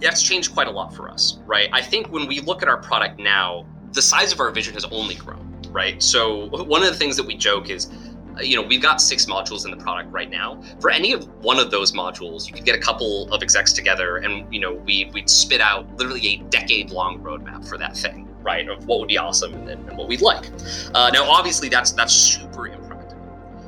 That's 0.00 0.22
changed 0.22 0.52
quite 0.52 0.68
a 0.68 0.70
lot 0.70 0.94
for 0.94 1.08
us, 1.08 1.38
right? 1.46 1.70
I 1.72 1.80
think 1.80 2.12
when 2.12 2.26
we 2.26 2.40
look 2.40 2.62
at 2.62 2.68
our 2.68 2.76
product 2.76 3.18
now, 3.18 3.64
the 3.92 4.02
size 4.02 4.30
of 4.30 4.40
our 4.40 4.50
vision 4.50 4.74
has 4.74 4.84
only 4.86 5.14
grown, 5.14 5.62
right? 5.70 6.02
So 6.02 6.48
one 6.48 6.82
of 6.82 6.88
the 6.88 6.94
things 6.94 7.16
that 7.16 7.26
we 7.26 7.34
joke 7.34 7.70
is 7.70 7.90
you 8.40 8.56
know, 8.56 8.62
we've 8.62 8.82
got 8.82 9.00
six 9.00 9.26
modules 9.26 9.64
in 9.64 9.70
the 9.70 9.76
product 9.76 10.12
right 10.12 10.30
now. 10.30 10.60
For 10.80 10.90
any 10.90 11.12
of 11.12 11.28
one 11.44 11.58
of 11.58 11.70
those 11.70 11.92
modules, 11.92 12.46
you 12.46 12.52
could 12.52 12.64
get 12.64 12.74
a 12.74 12.80
couple 12.80 13.32
of 13.32 13.42
execs 13.42 13.72
together, 13.72 14.18
and 14.18 14.52
you 14.52 14.60
know, 14.60 14.74
we 14.74 15.10
we'd 15.12 15.30
spit 15.30 15.60
out 15.60 15.88
literally 15.96 16.26
a 16.26 16.36
decade-long 16.50 17.20
roadmap 17.20 17.66
for 17.68 17.78
that 17.78 17.96
thing, 17.96 18.28
right? 18.42 18.68
Of 18.68 18.86
what 18.86 19.00
would 19.00 19.08
be 19.08 19.18
awesome 19.18 19.54
and, 19.54 19.88
and 19.88 19.98
what 19.98 20.08
we'd 20.08 20.20
like. 20.20 20.50
Uh, 20.94 21.10
now, 21.12 21.24
obviously, 21.24 21.68
that's 21.68 21.92
that's 21.92 22.12
super 22.12 22.66
important 22.66 22.85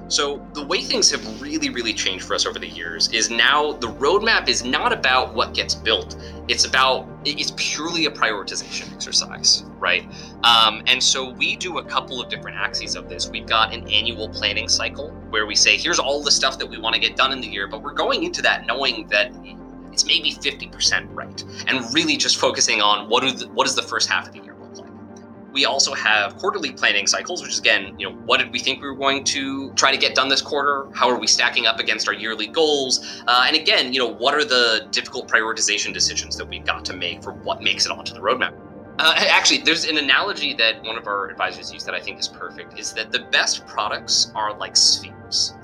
so, 0.08 0.44
the 0.54 0.64
way 0.64 0.80
things 0.80 1.10
have 1.10 1.42
really, 1.42 1.68
really 1.68 1.92
changed 1.92 2.24
for 2.24 2.34
us 2.34 2.46
over 2.46 2.58
the 2.58 2.68
years 2.68 3.08
is 3.12 3.28
now 3.28 3.72
the 3.72 3.88
roadmap 3.88 4.48
is 4.48 4.64
not 4.64 4.90
about 4.90 5.34
what 5.34 5.52
gets 5.52 5.74
built. 5.74 6.16
It's 6.48 6.64
about, 6.64 7.06
it's 7.26 7.52
purely 7.56 8.06
a 8.06 8.10
prioritization 8.10 8.90
exercise, 8.94 9.64
right? 9.78 10.04
Um, 10.44 10.82
and 10.86 11.02
so, 11.02 11.30
we 11.32 11.56
do 11.56 11.76
a 11.76 11.84
couple 11.84 12.22
of 12.22 12.30
different 12.30 12.56
axes 12.56 12.96
of 12.96 13.10
this. 13.10 13.28
We've 13.28 13.46
got 13.46 13.74
an 13.74 13.86
annual 13.88 14.30
planning 14.30 14.66
cycle 14.68 15.10
where 15.28 15.44
we 15.44 15.54
say, 15.54 15.76
here's 15.76 15.98
all 15.98 16.22
the 16.22 16.30
stuff 16.30 16.58
that 16.58 16.66
we 16.66 16.78
want 16.78 16.94
to 16.94 17.00
get 17.00 17.14
done 17.14 17.30
in 17.30 17.42
the 17.42 17.48
year, 17.48 17.68
but 17.68 17.82
we're 17.82 17.92
going 17.92 18.22
into 18.22 18.40
that 18.42 18.66
knowing 18.66 19.06
that 19.08 19.30
it's 19.92 20.06
maybe 20.06 20.32
50% 20.32 21.08
right 21.14 21.44
and 21.66 21.92
really 21.92 22.16
just 22.16 22.38
focusing 22.38 22.80
on 22.80 23.10
what, 23.10 23.38
the, 23.38 23.46
what 23.48 23.66
is 23.66 23.74
the 23.74 23.82
first 23.82 24.08
half 24.08 24.28
of 24.28 24.32
the 24.32 24.40
year 24.40 24.47
we 25.58 25.64
also 25.64 25.92
have 25.92 26.36
quarterly 26.36 26.70
planning 26.70 27.08
cycles, 27.08 27.42
which 27.42 27.50
is 27.50 27.58
again, 27.58 27.92
you 27.98 28.08
know, 28.08 28.14
what 28.26 28.38
did 28.38 28.52
we 28.52 28.60
think 28.60 28.80
we 28.80 28.86
were 28.86 28.94
going 28.94 29.24
to 29.24 29.72
try 29.72 29.90
to 29.90 29.98
get 29.98 30.14
done 30.14 30.28
this 30.28 30.40
quarter? 30.40 30.86
How 30.94 31.10
are 31.10 31.18
we 31.18 31.26
stacking 31.26 31.66
up 31.66 31.80
against 31.80 32.06
our 32.06 32.14
yearly 32.14 32.46
goals? 32.46 33.20
Uh, 33.26 33.42
and 33.44 33.56
again, 33.56 33.92
you 33.92 33.98
know, 33.98 34.06
what 34.06 34.34
are 34.34 34.44
the 34.44 34.86
difficult 34.92 35.26
prioritization 35.26 35.92
decisions 35.92 36.36
that 36.36 36.48
we've 36.48 36.64
got 36.64 36.84
to 36.84 36.92
make 36.92 37.24
for 37.24 37.32
what 37.32 37.60
makes 37.60 37.86
it 37.86 37.90
onto 37.90 38.14
the 38.14 38.20
roadmap? 38.20 38.54
Uh, 39.00 39.14
actually, 39.16 39.58
there's 39.58 39.84
an 39.84 39.98
analogy 39.98 40.54
that 40.54 40.80
one 40.84 40.96
of 40.96 41.08
our 41.08 41.28
advisors 41.28 41.72
used 41.72 41.84
that 41.86 41.94
I 41.96 42.00
think 42.00 42.20
is 42.20 42.28
perfect. 42.28 42.78
Is 42.78 42.92
that 42.92 43.10
the 43.10 43.24
best 43.32 43.66
products 43.66 44.30
are 44.36 44.56
like 44.56 44.76
spheres. 44.76 45.54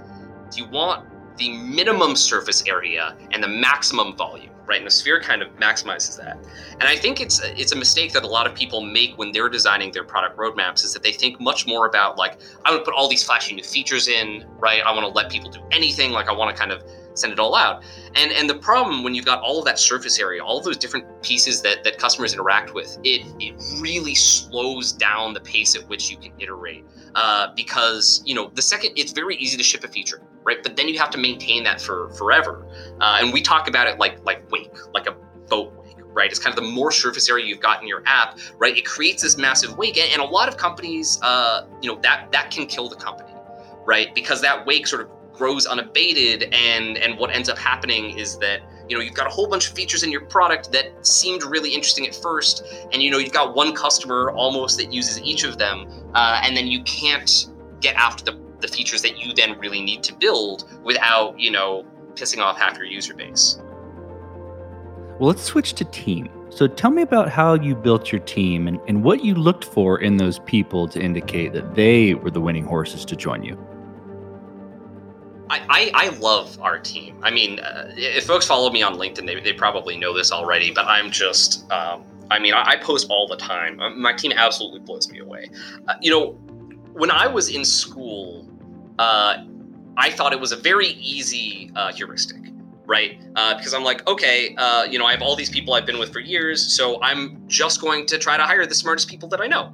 You 0.57 0.67
want 0.67 1.07
the 1.37 1.57
minimum 1.57 2.17
surface 2.17 2.65
area 2.67 3.17
and 3.31 3.41
the 3.41 3.49
maximum 3.49 4.17
volume 4.17 4.54
right? 4.67 4.79
And 4.79 4.87
the 4.87 4.91
sphere 4.91 5.21
kind 5.21 5.43
of 5.43 5.49
maximizes 5.57 6.17
that. 6.19 6.39
And 6.73 6.85
I 6.85 6.97
think 6.97 7.21
it's 7.21 7.41
it's 7.43 7.73
a 7.73 7.77
mistake 7.77 8.13
that 8.13 8.25
a 8.25 8.27
lot 8.27 8.47
of 8.47 8.55
people 8.55 8.81
make 8.81 9.17
when 9.19 9.33
they're 9.33 9.49
designing 9.49 9.93
their 9.93 10.05
product 10.05 10.37
roadmaps 10.37 10.85
is 10.85 10.93
that 10.95 11.03
they 11.03 11.13
think 11.13 11.41
much 11.41 11.67
more 11.67 11.87
about 11.87 12.17
like 12.17 12.41
I 12.65 12.71
want 12.71 12.85
to 12.85 12.91
put 12.91 12.97
all 12.97 13.09
these 13.09 13.25
flashy 13.25 13.55
new 13.55 13.65
features 13.65 14.09
in, 14.09 14.45
right? 14.59 14.83
I 14.83 14.93
want 14.93 15.05
to 15.07 15.13
let 15.13 15.31
people 15.31 15.51
do 15.51 15.61
anything, 15.71 16.13
like 16.13 16.29
I 16.29 16.33
want 16.33 16.55
to 16.55 16.59
kind 16.59 16.73
of 16.73 16.83
send 17.15 17.33
it 17.33 17.39
all 17.39 17.55
out. 17.55 17.83
And 18.15 18.33
and 18.33 18.49
the 18.49 18.57
problem 18.57 19.03
when 19.03 19.15
you've 19.15 19.25
got 19.25 19.41
all 19.41 19.59
of 19.59 19.65
that 19.65 19.79
surface 19.79 20.19
area, 20.19 20.43
all 20.43 20.61
those 20.61 20.77
different 20.77 21.23
pieces 21.23 21.63
that 21.63 21.85
that 21.85 21.99
customers 21.99 22.33
interact 22.33 22.75
with, 22.75 22.99
it 23.05 23.27
it 23.41 23.55
really 23.81 24.15
slows 24.15 24.93
down 24.93 25.35
the 25.35 25.41
pace 25.41 25.75
at 25.75 25.89
which 25.89 26.11
you 26.11 26.17
can 26.17 26.33
iterate. 26.39 26.85
Uh, 27.15 27.55
because 27.55 28.23
you 28.27 28.35
know 28.35 28.51
the 28.55 28.63
second 28.63 28.91
it's 28.97 29.13
very 29.13 29.37
easy 29.37 29.57
to 29.57 29.63
ship 29.63 29.85
a 29.85 29.89
feature 29.89 30.21
right? 30.45 30.63
But 30.63 30.77
then 30.77 30.89
you 30.89 30.99
have 30.99 31.11
to 31.11 31.19
maintain 31.19 31.65
that 31.65 31.81
for 31.81 32.11
forever. 32.11 32.67
Uh, 33.01 33.19
and 33.21 33.33
we 33.33 33.43
talk 33.43 33.69
about 33.69 33.87
it 33.87 33.99
like 33.99 34.25
like 34.25 34.51
wake, 34.51 34.73
like 34.93 35.07
a 35.07 35.13
boat 35.49 35.73
wake, 35.83 35.97
right? 36.13 36.31
It's 36.31 36.39
kind 36.39 36.57
of 36.57 36.63
the 36.63 36.71
more 36.71 36.93
surface 36.93 37.29
area 37.29 37.45
you've 37.47 37.61
got 37.61 37.83
in 37.83 37.89
your 37.89 38.03
app, 38.07 38.39
right? 38.59 38.77
It 38.77 38.85
creates 38.85 39.23
this 39.23 39.37
massive 39.37 39.77
wake, 39.77 39.99
and, 39.99 40.11
and 40.13 40.23
a 40.23 40.27
lot 40.27 40.49
of 40.49 40.57
companies, 40.57 41.19
uh, 41.23 41.67
you 41.81 41.93
know, 41.93 42.01
that 42.03 42.29
that 42.33 42.51
can 42.51 42.67
kill 42.67 42.89
the 42.89 42.97
company, 42.97 43.33
right? 43.87 44.15
Because 44.15 44.41
that 44.43 44.67
wake 44.67 44.87
sort 44.87 45.03
of 45.03 45.09
grows 45.35 45.67
unabated, 45.67 46.55
and 46.55 46.97
and 46.99 47.19
what 47.19 47.35
ends 47.35 47.49
up 47.49 47.59
happening 47.59 48.19
is 48.19 48.39
that 48.39 48.61
you 48.89 48.97
know 48.97 49.03
you've 49.03 49.15
got 49.15 49.27
a 49.27 49.31
whole 49.31 49.49
bunch 49.49 49.69
of 49.69 49.75
features 49.75 50.03
in 50.03 50.11
your 50.11 50.23
product 50.27 50.73
that 50.73 51.07
seemed 51.07 51.43
really 51.43 51.75
interesting 51.75 52.07
at 52.07 52.15
first 52.15 52.63
and 52.93 53.03
you 53.03 53.11
know 53.11 53.17
you've 53.17 53.33
got 53.33 53.55
one 53.55 53.75
customer 53.75 54.31
almost 54.33 54.77
that 54.77 54.93
uses 54.93 55.19
each 55.23 55.43
of 55.43 55.57
them 55.57 55.87
uh, 56.15 56.39
and 56.43 56.55
then 56.55 56.67
you 56.67 56.83
can't 56.83 57.47
get 57.81 57.95
after 57.95 58.23
the 58.25 58.45
the 58.65 58.77
features 58.77 59.03
that 59.03 59.19
you 59.19 59.33
then 59.35 59.59
really 59.59 59.83
need 59.83 60.03
to 60.03 60.15
build 60.15 60.65
without, 60.83 61.39
you 61.39 61.51
know, 61.51 61.85
pissing 62.15 62.39
off 62.39 62.57
half 62.57 62.77
your 62.77 62.87
user 62.87 63.15
base. 63.15 63.61
Well, 65.19 65.29
let's 65.29 65.43
switch 65.43 65.75
to 65.75 65.85
team. 65.85 66.29
So 66.49 66.67
tell 66.67 66.91
me 66.91 67.03
about 67.03 67.29
how 67.29 67.55
you 67.55 67.75
built 67.75 68.11
your 68.11 68.21
team 68.23 68.67
and, 68.69 68.81
and 68.89 69.03
what 69.05 69.25
you 69.25 69.35
looked 69.35 69.65
for 69.65 70.01
in 70.01 70.17
those 70.17 70.39
people 70.41 70.89
to 70.89 71.01
indicate 71.01 71.53
that 71.53 71.75
they 71.75 72.15
were 72.15 72.31
the 72.31 72.41
winning 72.41 72.65
horses 72.65 73.05
to 73.07 73.17
join 73.17 73.43
you. 73.43 73.59
I, 75.51 75.91
I, 75.95 76.07
I 76.07 76.09
love 76.19 76.59
our 76.61 76.79
team. 76.79 77.17
I 77.23 77.31
mean, 77.31 77.61
uh, 77.61 77.93
if 77.97 78.27
folks 78.27 78.47
follow 78.47 78.71
me 78.71 78.83
on 78.83 78.95
LinkedIn, 78.97 79.27
they, 79.27 79.41
they 79.41 79.53
probably 79.53 79.97
know 79.97 80.15
this 80.15 80.33
already, 80.33 80.73
but 80.73 80.87
I'm 80.87 81.11
just, 81.11 81.71
um, 81.71 82.05
I 82.31 82.39
mean, 82.39 82.55
I, 82.55 82.71
I, 82.71 82.77
post 82.77 83.09
all 83.11 83.29
the 83.29 83.37
time. 83.37 83.79
Um, 83.81 84.01
my 84.01 84.13
team 84.13 84.33
absolutely 84.33 84.81
blows 84.81 85.11
me 85.11 85.19
away. 85.19 85.51
Uh, 85.87 85.95
you 86.01 86.11
know, 86.11 86.33
when 86.93 87.11
I 87.11 87.27
was 87.27 87.49
in 87.55 87.65
school, 87.65 88.49
uh, 88.99 89.45
I 89.97 90.11
thought 90.11 90.33
it 90.33 90.41
was 90.41 90.53
a 90.53 90.57
very 90.57 90.89
easy 90.89 91.71
uh, 91.77 91.93
heuristic, 91.93 92.41
right? 92.87 93.21
Uh, 93.37 93.57
because 93.57 93.75
I'm 93.75 93.85
like, 93.85 94.07
okay, 94.09 94.55
uh, 94.57 94.85
you 94.85 94.99
know, 94.99 95.07
I 95.07 95.13
have 95.13 95.23
all 95.23 95.37
these 95.37 95.51
people 95.51 95.75
I've 95.75 95.87
been 95.87 95.99
with 95.99 96.13
for 96.13 96.21
years, 96.21 96.75
so 96.75 97.01
I'm 97.03 97.43
just 97.49 97.81
going 97.81 98.07
to 98.07 98.19
try 98.19 98.37
to 98.37 98.45
hire 98.45 98.67
the 98.67 98.75
smartest 98.75 99.09
people 99.09 99.29
that 99.29 99.41
I 99.41 99.47
know. 99.47 99.73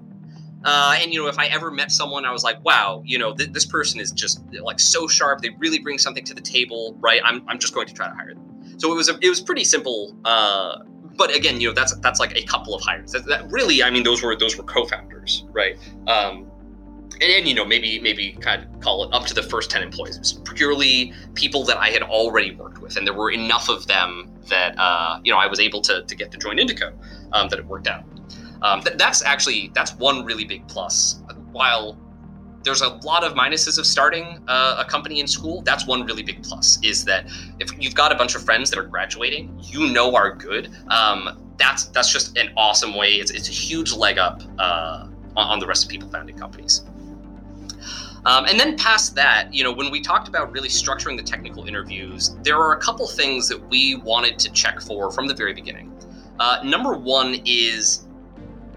Uh, 0.64 0.96
and 1.00 1.12
you 1.12 1.22
know, 1.22 1.28
if 1.28 1.38
I 1.38 1.46
ever 1.46 1.70
met 1.70 1.90
someone, 1.90 2.24
I 2.24 2.32
was 2.32 2.44
like, 2.44 2.62
wow, 2.64 3.02
you 3.04 3.18
know, 3.18 3.34
th- 3.34 3.52
this 3.52 3.64
person 3.64 4.00
is 4.00 4.12
just 4.12 4.42
like 4.60 4.78
so 4.78 5.06
sharp. 5.08 5.40
They 5.40 5.50
really 5.58 5.78
bring 5.78 5.98
something 5.98 6.24
to 6.24 6.34
the 6.34 6.40
table, 6.40 6.96
right? 7.00 7.20
I'm, 7.24 7.42
I'm 7.48 7.58
just 7.58 7.74
going 7.74 7.86
to 7.86 7.94
try 7.94 8.08
to 8.08 8.14
hire 8.14 8.34
them. 8.34 8.78
So 8.78 8.92
it 8.92 8.94
was 8.94 9.08
a, 9.08 9.18
it 9.22 9.28
was 9.28 9.40
pretty 9.40 9.64
simple. 9.64 10.14
Uh, 10.24 10.80
but 11.16 11.34
again, 11.34 11.60
you 11.60 11.68
know, 11.68 11.74
that's 11.74 11.94
that's 11.96 12.20
like 12.20 12.36
a 12.36 12.42
couple 12.42 12.74
of 12.74 12.82
hires. 12.82 13.12
That, 13.12 13.26
that 13.26 13.50
really, 13.50 13.82
I 13.82 13.90
mean, 13.90 14.02
those 14.02 14.22
were 14.22 14.36
those 14.36 14.56
were 14.56 14.64
co-founders, 14.64 15.44
right? 15.52 15.76
Um, 16.06 16.50
and, 17.20 17.30
and, 17.30 17.48
you 17.48 17.54
know 17.54 17.64
maybe 17.64 18.00
maybe 18.00 18.32
kind 18.40 18.62
of 18.62 18.80
call 18.80 19.04
it 19.04 19.12
up 19.12 19.26
to 19.26 19.34
the 19.34 19.42
first 19.42 19.70
10 19.70 19.82
employees 19.82 20.16
it 20.16 20.20
was 20.20 20.32
purely 20.54 21.12
people 21.34 21.64
that 21.64 21.76
i 21.76 21.90
had 21.90 22.02
already 22.02 22.54
worked 22.54 22.78
with 22.78 22.96
and 22.96 23.06
there 23.06 23.14
were 23.14 23.30
enough 23.30 23.68
of 23.68 23.86
them 23.86 24.32
that 24.48 24.74
uh, 24.78 25.20
you 25.24 25.32
know 25.32 25.38
i 25.38 25.46
was 25.46 25.60
able 25.60 25.80
to, 25.82 26.02
to 26.04 26.14
get 26.14 26.30
to 26.30 26.38
join 26.38 26.56
indico 26.56 26.92
um, 27.32 27.48
that 27.48 27.58
it 27.58 27.66
worked 27.66 27.88
out 27.88 28.04
um, 28.62 28.80
th- 28.80 28.96
that's 28.96 29.22
actually 29.22 29.70
that's 29.74 29.94
one 29.94 30.24
really 30.24 30.44
big 30.44 30.66
plus 30.68 31.22
while 31.52 31.96
there's 32.62 32.82
a 32.82 32.88
lot 33.04 33.24
of 33.24 33.32
minuses 33.34 33.78
of 33.78 33.86
starting 33.86 34.42
uh, 34.48 34.84
a 34.84 34.84
company 34.84 35.20
in 35.20 35.26
school 35.26 35.62
that's 35.62 35.86
one 35.86 36.04
really 36.04 36.22
big 36.22 36.42
plus 36.42 36.78
is 36.82 37.04
that 37.04 37.26
if 37.58 37.70
you've 37.82 37.94
got 37.94 38.12
a 38.12 38.14
bunch 38.14 38.34
of 38.34 38.44
friends 38.44 38.70
that 38.70 38.78
are 38.78 38.86
graduating 38.86 39.58
you 39.62 39.88
know 39.92 40.14
are 40.14 40.34
good 40.34 40.70
um, 40.88 41.52
that's 41.56 41.84
that's 41.86 42.12
just 42.12 42.36
an 42.36 42.50
awesome 42.56 42.94
way 42.94 43.14
it's, 43.14 43.30
it's 43.30 43.48
a 43.48 43.52
huge 43.52 43.92
leg 43.92 44.18
up 44.18 44.42
uh, 44.58 45.08
on, 45.36 45.46
on 45.46 45.58
the 45.58 45.66
rest 45.66 45.84
of 45.84 45.90
people 45.90 46.08
founding 46.08 46.36
companies 46.36 46.84
um, 48.26 48.44
and 48.44 48.60
then 48.60 48.76
past 48.76 49.14
that, 49.14 49.52
you 49.52 49.64
know, 49.64 49.72
when 49.72 49.90
we 49.90 50.00
talked 50.00 50.28
about 50.28 50.52
really 50.52 50.68
structuring 50.68 51.16
the 51.16 51.22
technical 51.22 51.66
interviews, 51.66 52.36
there 52.42 52.58
are 52.58 52.72
a 52.74 52.78
couple 52.78 53.06
things 53.06 53.48
that 53.48 53.68
we 53.70 53.96
wanted 53.96 54.38
to 54.40 54.52
check 54.52 54.80
for 54.80 55.10
from 55.10 55.26
the 55.26 55.34
very 55.34 55.54
beginning. 55.54 55.90
Uh, 56.38 56.58
number 56.64 56.94
one 56.94 57.36
is 57.44 58.06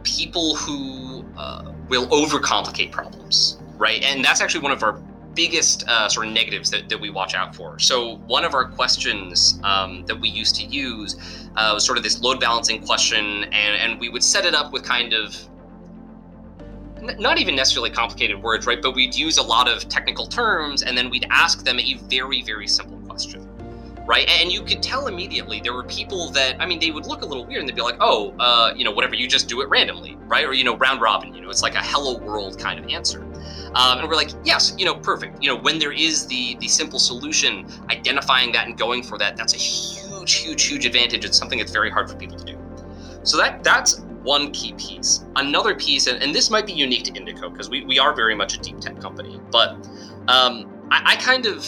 people 0.03 0.55
who 0.55 1.25
uh, 1.37 1.71
will 1.89 2.07
overcomplicate 2.07 2.91
problems, 2.91 3.57
right? 3.77 4.01
And 4.03 4.23
that's 4.23 4.41
actually 4.41 4.61
one 4.61 4.71
of 4.71 4.83
our 4.83 4.93
biggest 5.33 5.87
uh, 5.87 6.07
sort 6.07 6.27
of 6.27 6.33
negatives 6.33 6.69
that, 6.69 6.89
that 6.89 6.99
we 6.99 7.09
watch 7.09 7.33
out 7.33 7.55
for. 7.55 7.79
So 7.79 8.17
one 8.27 8.45
of 8.45 8.53
our 8.53 8.65
questions 8.65 9.59
um, 9.63 10.05
that 10.05 10.19
we 10.19 10.29
used 10.29 10.55
to 10.57 10.65
use 10.65 11.47
uh, 11.55 11.71
was 11.73 11.85
sort 11.85 11.97
of 11.97 12.03
this 12.03 12.21
load 12.21 12.39
balancing 12.39 12.85
question, 12.85 13.45
and, 13.45 13.53
and 13.53 13.99
we 13.99 14.09
would 14.09 14.23
set 14.23 14.45
it 14.45 14.53
up 14.53 14.71
with 14.71 14.83
kind 14.83 15.13
of 15.13 15.35
not 17.19 17.37
even 17.37 17.55
necessarily 17.55 17.89
complicated 17.89 18.41
words, 18.41 18.65
right? 18.65 18.81
But 18.81 18.95
we'd 18.95 19.15
use 19.15 19.37
a 19.37 19.43
lot 19.43 19.67
of 19.67 19.89
technical 19.89 20.25
terms 20.25 20.83
and 20.83 20.97
then 20.97 21.09
we'd 21.09 21.27
ask 21.29 21.63
them 21.63 21.79
a 21.79 21.95
very, 22.09 22.41
very 22.43 22.67
simple 22.67 22.97
question, 22.99 23.47
right? 24.05 24.27
And 24.27 24.51
you 24.51 24.61
could 24.63 24.83
tell 24.83 25.07
immediately 25.07 25.61
there 25.61 25.73
were 25.73 25.83
people 25.83 26.29
that, 26.31 26.61
I 26.61 26.65
mean, 26.65 26.79
they 26.79 26.91
would 26.91 27.05
look 27.05 27.21
a 27.21 27.25
little 27.25 27.45
weird 27.45 27.61
and 27.61 27.69
they'd 27.69 27.75
be 27.75 27.81
like, 27.81 27.97
oh, 27.99 28.33
uh, 28.39 28.73
you 28.75 28.83
know, 28.83 28.91
whatever, 28.91 29.15
you 29.15 29.27
just 29.27 29.47
do 29.47 29.61
it 29.61 29.69
randomly, 29.69 30.17
right? 30.27 30.45
Or, 30.45 30.53
you 30.53 30.63
know, 30.63 30.75
round 30.77 31.01
robin, 31.01 31.33
you 31.33 31.41
know, 31.41 31.49
it's 31.49 31.61
like 31.61 31.75
a 31.75 31.81
hello 31.83 32.17
world 32.17 32.59
kind 32.59 32.79
of 32.79 32.89
answer. 32.89 33.23
Um, 33.75 33.99
and 33.99 34.07
we're 34.07 34.15
like, 34.15 34.31
yes, 34.43 34.75
you 34.77 34.85
know, 34.85 34.95
perfect. 34.95 35.41
You 35.41 35.49
know, 35.49 35.59
when 35.59 35.79
there 35.79 35.91
is 35.91 36.27
the 36.27 36.55
the 36.59 36.67
simple 36.67 36.99
solution, 36.99 37.65
identifying 37.89 38.51
that 38.51 38.67
and 38.67 38.77
going 38.77 39.01
for 39.01 39.17
that, 39.17 39.35
that's 39.35 39.53
a 39.53 39.57
huge, 39.57 40.35
huge, 40.35 40.63
huge 40.63 40.85
advantage. 40.85 41.25
It's 41.25 41.37
something 41.37 41.57
that's 41.57 41.71
very 41.71 41.89
hard 41.89 42.09
for 42.09 42.15
people 42.15 42.37
to 42.37 42.45
do. 42.45 42.57
So 43.23 43.37
that 43.37 43.63
that's 43.63 44.01
one 44.21 44.51
key 44.51 44.73
piece. 44.73 45.25
Another 45.35 45.75
piece, 45.75 46.07
and, 46.07 46.21
and 46.21 46.33
this 46.33 46.49
might 46.49 46.65
be 46.65 46.73
unique 46.73 47.03
to 47.05 47.11
Indico 47.11 47.51
because 47.51 47.69
we, 47.69 47.83
we 47.85 47.99
are 47.99 48.13
very 48.13 48.35
much 48.35 48.55
a 48.55 48.59
deep 48.59 48.79
tech 48.79 48.99
company, 48.99 49.39
but 49.51 49.71
um, 50.27 50.87
I, 50.91 51.13
I, 51.13 51.15
kind 51.17 51.45
of 51.45 51.65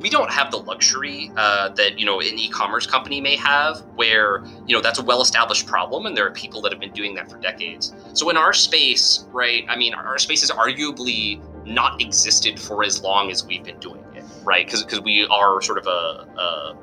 we 0.00 0.10
don't 0.10 0.30
have 0.30 0.50
the 0.50 0.58
luxury 0.58 1.30
uh, 1.36 1.70
that 1.70 1.98
you 1.98 2.06
know 2.06 2.20
an 2.20 2.38
e-commerce 2.38 2.86
company 2.86 3.20
may 3.20 3.36
have, 3.36 3.80
where 3.94 4.44
you 4.66 4.74
know 4.74 4.80
that's 4.80 4.98
a 4.98 5.02
well-established 5.02 5.66
problem, 5.66 6.06
and 6.06 6.16
there 6.16 6.26
are 6.26 6.30
people 6.30 6.60
that 6.62 6.72
have 6.72 6.80
been 6.80 6.92
doing 6.92 7.14
that 7.14 7.30
for 7.30 7.38
decades. 7.38 7.94
So 8.14 8.30
in 8.30 8.36
our 8.36 8.52
space, 8.52 9.26
right? 9.32 9.64
I 9.68 9.76
mean, 9.76 9.94
our 9.94 10.18
space 10.18 10.40
has 10.42 10.50
arguably 10.50 11.40
not 11.66 12.00
existed 12.00 12.58
for 12.58 12.84
as 12.84 13.02
long 13.02 13.30
as 13.30 13.44
we've 13.44 13.64
been 13.64 13.78
doing 13.78 14.04
it, 14.14 14.24
right? 14.44 14.66
Because 14.66 14.84
because 14.84 15.00
we 15.00 15.26
are 15.26 15.60
sort 15.60 15.78
of 15.78 15.86
a, 15.86 16.26
a 16.38 16.76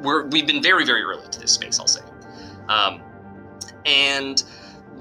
we're 0.00 0.26
we've 0.26 0.46
been 0.46 0.62
very 0.62 0.84
very 0.84 1.02
early 1.02 1.28
to 1.28 1.40
this 1.40 1.52
space, 1.52 1.78
I'll 1.78 1.86
say. 1.86 2.02
Um, 2.68 3.02
and 3.84 4.42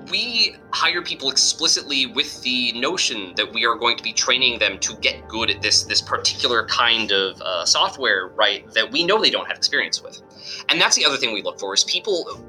we 0.09 0.55
hire 0.71 1.01
people 1.01 1.29
explicitly 1.29 2.05
with 2.05 2.41
the 2.41 2.71
notion 2.73 3.33
that 3.35 3.51
we 3.51 3.65
are 3.65 3.75
going 3.75 3.97
to 3.97 4.03
be 4.03 4.13
training 4.13 4.59
them 4.59 4.79
to 4.79 4.95
get 4.97 5.27
good 5.27 5.49
at 5.49 5.61
this 5.61 5.83
this 5.83 6.01
particular 6.01 6.65
kind 6.67 7.11
of 7.11 7.41
uh, 7.41 7.65
software 7.65 8.27
right 8.29 8.71
that 8.73 8.89
we 8.91 9.03
know 9.03 9.21
they 9.21 9.29
don't 9.29 9.47
have 9.47 9.57
experience 9.57 10.01
with 10.01 10.21
and 10.69 10.79
that's 10.79 10.95
the 10.95 11.05
other 11.05 11.17
thing 11.17 11.33
we 11.33 11.41
look 11.41 11.59
for 11.59 11.73
is 11.73 11.83
people 11.83 12.43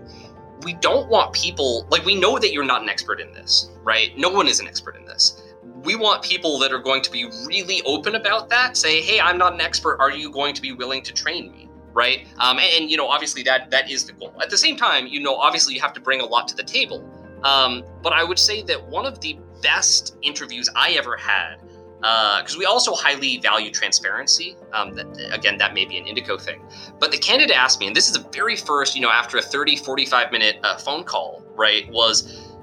we 0.62 0.74
don't 0.74 1.08
want 1.08 1.32
people 1.32 1.86
like 1.90 2.04
we 2.04 2.14
know 2.14 2.38
that 2.38 2.52
you're 2.52 2.64
not 2.64 2.82
an 2.82 2.88
expert 2.88 3.20
in 3.20 3.32
this 3.32 3.70
right 3.82 4.16
no 4.16 4.28
one 4.28 4.46
is 4.46 4.60
an 4.60 4.66
expert 4.66 4.96
in 4.96 5.04
this 5.04 5.42
we 5.82 5.96
want 5.96 6.22
people 6.22 6.58
that 6.58 6.72
are 6.72 6.78
going 6.78 7.02
to 7.02 7.10
be 7.10 7.24
really 7.46 7.82
open 7.82 8.14
about 8.14 8.48
that 8.48 8.76
say 8.76 9.00
hey 9.00 9.20
i'm 9.20 9.38
not 9.38 9.54
an 9.54 9.60
expert 9.60 9.98
are 9.98 10.10
you 10.10 10.30
going 10.30 10.54
to 10.54 10.62
be 10.62 10.72
willing 10.72 11.02
to 11.02 11.12
train 11.12 11.50
me 11.52 11.70
right? 11.92 12.26
Um, 12.38 12.58
and, 12.58 12.82
and, 12.82 12.90
you 12.90 12.96
know, 12.96 13.08
obviously 13.08 13.42
that 13.44 13.70
that 13.70 13.90
is 13.90 14.04
the 14.04 14.12
goal. 14.12 14.32
At 14.40 14.50
the 14.50 14.56
same 14.56 14.76
time, 14.76 15.06
you 15.06 15.20
know, 15.20 15.34
obviously 15.36 15.74
you 15.74 15.80
have 15.80 15.92
to 15.94 16.00
bring 16.00 16.20
a 16.20 16.24
lot 16.24 16.48
to 16.48 16.56
the 16.56 16.62
table. 16.62 17.04
Um, 17.42 17.84
but 18.02 18.12
I 18.12 18.24
would 18.24 18.38
say 18.38 18.62
that 18.62 18.86
one 18.88 19.06
of 19.06 19.20
the 19.20 19.38
best 19.62 20.16
interviews 20.22 20.68
I 20.74 20.92
ever 20.92 21.16
had, 21.16 21.56
because 22.00 22.56
uh, 22.56 22.58
we 22.58 22.64
also 22.64 22.94
highly 22.94 23.38
value 23.38 23.70
transparency. 23.70 24.56
Um, 24.72 24.94
that, 24.94 25.06
again, 25.32 25.58
that 25.58 25.74
may 25.74 25.84
be 25.84 25.98
an 25.98 26.04
Indico 26.06 26.40
thing. 26.40 26.62
But 26.98 27.12
the 27.12 27.18
candidate 27.18 27.56
asked 27.56 27.78
me, 27.78 27.86
and 27.86 27.94
this 27.94 28.06
is 28.06 28.14
the 28.14 28.26
very 28.30 28.56
first, 28.56 28.94
you 28.94 29.02
know, 29.02 29.10
after 29.10 29.36
a 29.36 29.42
30, 29.42 29.76
45 29.76 30.32
minute 30.32 30.56
uh, 30.62 30.78
phone 30.78 31.04
call, 31.04 31.44
right, 31.54 31.90
was, 31.90 32.54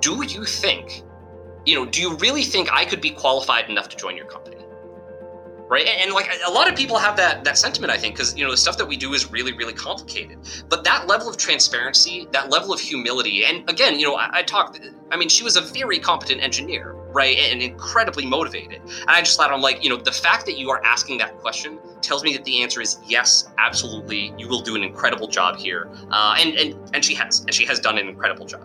do 0.00 0.22
you 0.22 0.44
think, 0.44 1.02
you 1.64 1.74
know, 1.74 1.86
do 1.86 2.02
you 2.02 2.16
really 2.16 2.42
think 2.42 2.70
I 2.72 2.84
could 2.84 3.00
be 3.00 3.10
qualified 3.10 3.70
enough 3.70 3.88
to 3.88 3.96
join 3.96 4.16
your 4.16 4.26
company? 4.26 4.63
Right? 5.68 5.86
And, 5.86 6.02
and, 6.02 6.12
like 6.12 6.30
a 6.46 6.50
lot 6.50 6.70
of 6.70 6.76
people 6.76 6.96
have 6.98 7.16
that 7.16 7.42
that 7.44 7.58
sentiment 7.58 7.92
i 7.92 7.96
think 7.96 8.14
because 8.14 8.36
you 8.36 8.44
know 8.44 8.50
the 8.50 8.56
stuff 8.56 8.76
that 8.78 8.86
we 8.86 8.96
do 8.96 9.14
is 9.14 9.30
really 9.30 9.52
really 9.52 9.72
complicated. 9.72 10.38
But 10.68 10.84
that 10.84 11.06
level 11.06 11.28
of 11.28 11.36
transparency 11.36 12.28
that 12.32 12.50
level 12.50 12.72
of 12.72 12.80
humility 12.80 13.44
and 13.44 13.68
again 13.68 13.98
you 13.98 14.06
know 14.06 14.14
i, 14.14 14.28
I 14.32 14.42
talk 14.42 14.78
i 15.10 15.16
mean 15.16 15.28
she 15.28 15.42
was 15.42 15.56
a 15.56 15.60
very 15.60 15.98
competent 15.98 16.42
engineer 16.42 16.92
right 17.12 17.36
and 17.38 17.62
incredibly 17.62 18.26
motivated. 18.26 18.80
And 18.82 19.10
i 19.10 19.20
just 19.20 19.36
thought 19.36 19.50
i'm 19.50 19.60
like 19.60 19.82
you 19.82 19.90
know 19.90 19.96
the 19.96 20.12
fact 20.12 20.46
that 20.46 20.58
you 20.58 20.70
are 20.70 20.84
asking 20.84 21.18
that 21.18 21.38
question 21.38 21.78
tells 22.00 22.22
me 22.22 22.32
that 22.34 22.44
the 22.44 22.62
answer 22.62 22.80
is 22.80 22.98
yes 23.06 23.50
absolutely 23.58 24.34
you 24.38 24.48
will 24.48 24.60
do 24.60 24.76
an 24.76 24.82
incredible 24.82 25.26
job 25.26 25.56
here. 25.56 25.90
Uh, 26.10 26.36
and 26.38 26.54
and 26.54 26.90
and 26.94 27.04
she 27.04 27.14
has 27.14 27.40
and 27.40 27.54
she 27.54 27.64
has 27.64 27.80
done 27.80 27.98
an 27.98 28.08
incredible 28.08 28.46
job 28.46 28.62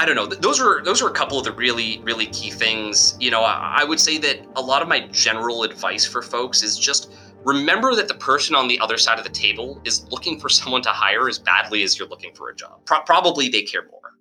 I 0.00 0.06
don't 0.06 0.14
know. 0.14 0.24
Those 0.24 0.58
were 0.58 0.80
those 0.82 1.02
are 1.02 1.08
a 1.08 1.12
couple 1.12 1.38
of 1.38 1.44
the 1.44 1.52
really 1.52 2.00
really 2.02 2.24
key 2.28 2.50
things. 2.50 3.18
You 3.20 3.30
know, 3.30 3.42
I, 3.42 3.80
I 3.82 3.84
would 3.84 4.00
say 4.00 4.16
that 4.16 4.38
a 4.56 4.62
lot 4.62 4.80
of 4.80 4.88
my 4.88 5.00
general 5.08 5.62
advice 5.62 6.06
for 6.06 6.22
folks 6.22 6.62
is 6.62 6.78
just 6.78 7.12
remember 7.44 7.94
that 7.94 8.08
the 8.08 8.14
person 8.14 8.56
on 8.56 8.66
the 8.66 8.80
other 8.80 8.96
side 8.96 9.18
of 9.18 9.24
the 9.24 9.30
table 9.30 9.78
is 9.84 10.10
looking 10.10 10.40
for 10.40 10.48
someone 10.48 10.80
to 10.84 10.88
hire 10.88 11.28
as 11.28 11.38
badly 11.38 11.82
as 11.82 11.98
you're 11.98 12.08
looking 12.08 12.34
for 12.34 12.48
a 12.48 12.56
job. 12.56 12.82
Pro- 12.86 13.02
probably 13.02 13.50
they 13.50 13.60
care 13.60 13.82
more. 13.90 14.14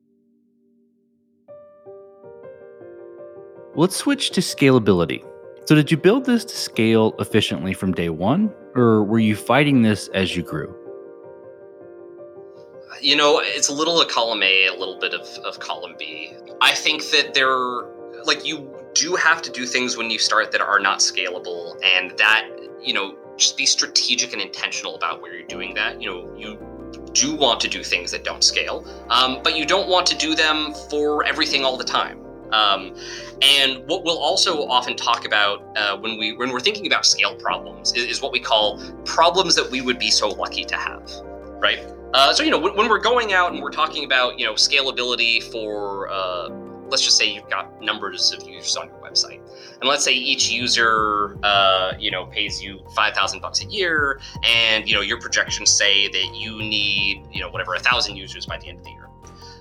Let's 3.74 3.96
switch 3.96 4.32
to 4.32 4.42
scalability. 4.42 5.26
So, 5.66 5.76
did 5.76 5.90
you 5.90 5.96
build 5.96 6.26
this 6.26 6.44
to 6.44 6.58
scale 6.58 7.16
efficiently 7.20 7.74
from 7.74 7.94
day 7.94 8.10
one, 8.10 8.54
or 8.76 9.06
were 9.06 9.20
you 9.20 9.38
fighting 9.38 9.84
this 9.84 10.10
as 10.10 10.36
you 10.36 10.44
grew? 10.44 10.76
You 13.02 13.16
know, 13.16 13.42
it's 13.44 13.70
a 13.70 13.74
little 13.74 14.02
of 14.02 14.08
column 14.08 14.44
A, 14.44 14.68
a 14.68 14.74
little 14.74 15.00
bit 15.00 15.14
of, 15.14 15.28
of 15.46 15.60
column 15.60 15.96
B. 15.98 16.34
I 16.62 16.74
think 16.74 17.10
that 17.12 17.34
there, 17.34 17.84
like, 18.26 18.46
you 18.46 18.76
do 18.94 19.16
have 19.16 19.42
to 19.44 19.52
do 19.52 19.66
things 19.66 19.98
when 19.98 20.10
you 20.10 20.20
start 20.20 20.52
that 20.52 20.62
are 20.62 20.80
not 20.80 21.00
scalable, 21.00 21.80
and 21.84 22.18
that, 22.18 22.50
you 22.82 22.94
know, 22.94 23.16
just 23.38 23.58
be 23.58 23.66
strategic 23.66 24.34
and 24.34 24.42
intentional 24.42 24.96
about 24.96 25.22
where 25.22 25.34
you're 25.34 25.48
doing 25.48 25.74
that. 25.76 26.02
You 26.02 26.10
know, 26.10 26.36
you 26.38 26.60
do 27.14 27.36
want 27.36 27.60
to 27.62 27.68
do 27.68 27.84
things 27.84 28.12
that 28.12 28.24
don't 28.24 28.44
scale, 28.44 28.86
um, 29.10 29.42
but 29.44 29.56
you 29.58 29.66
don't 29.66 29.88
want 29.88 30.06
to 30.08 30.16
do 30.18 30.36
them 30.36 30.74
for 30.90 31.24
everything 31.26 31.64
all 31.64 31.78
the 31.78 31.84
time. 31.84 32.26
Um, 32.52 32.96
and 33.44 33.88
what 33.88 34.04
we'll 34.04 34.18
also 34.18 34.68
often 34.68 34.96
talk 34.96 35.26
about 35.26 35.64
uh, 35.78 35.98
when 35.98 36.18
we 36.18 36.34
when 36.34 36.52
we're 36.52 36.60
thinking 36.60 36.88
about 36.88 37.06
scale 37.06 37.36
problems 37.36 37.94
is, 37.94 38.06
is 38.06 38.22
what 38.22 38.32
we 38.32 38.40
call 38.40 38.82
problems 39.06 39.54
that 39.56 39.70
we 39.70 39.82
would 39.82 40.00
be 40.00 40.10
so 40.10 40.30
lucky 40.30 40.66
to 40.66 40.76
have, 40.76 41.12
right? 41.60 41.80
Uh, 42.14 42.34
so 42.34 42.44
you 42.44 42.50
know 42.50 42.58
when, 42.58 42.76
when, 42.76 42.90
we're 42.90 43.00
going 43.00 43.34
out 43.34 43.52
and 43.54 43.62
we're 43.62 43.72
talking 43.72 44.04
about 44.04 44.40
you 44.40 44.46
know 44.46 44.54
scalability 44.54 45.44
for 45.52 46.10
uh, 46.10 46.50
let's 46.90 47.04
just 47.04 47.18
say 47.18 47.32
you've 47.32 47.50
got 47.50 47.82
numbers 47.82 48.34
of 48.34 48.48
users 48.48 48.76
on 48.76 48.88
your 48.88 48.98
website. 48.98 49.40
And 49.80 49.88
let's 49.88 50.04
say 50.04 50.14
each 50.14 50.50
user 50.50 51.38
uh, 51.44 51.94
you 52.00 52.10
know 52.10 52.26
pays 52.26 52.62
you 52.64 52.80
5000 52.96 53.42
bucks 53.42 53.64
a 53.64 53.66
year 53.66 54.20
and 54.44 54.90
you 54.90 54.96
know 54.96 55.02
your 55.02 55.20
projections 55.20 55.70
say 55.70 56.08
that 56.08 56.36
you 56.36 56.58
need 56.58 57.28
you 57.32 57.42
know 57.42 57.50
whatever 57.50 57.76
a 57.76 57.80
thousand 57.80 58.16
users 58.16 58.46
by 58.46 58.58
the 58.58 58.68
end 58.68 58.80
of 58.80 58.86
the 58.86 58.92
year. 58.92 59.08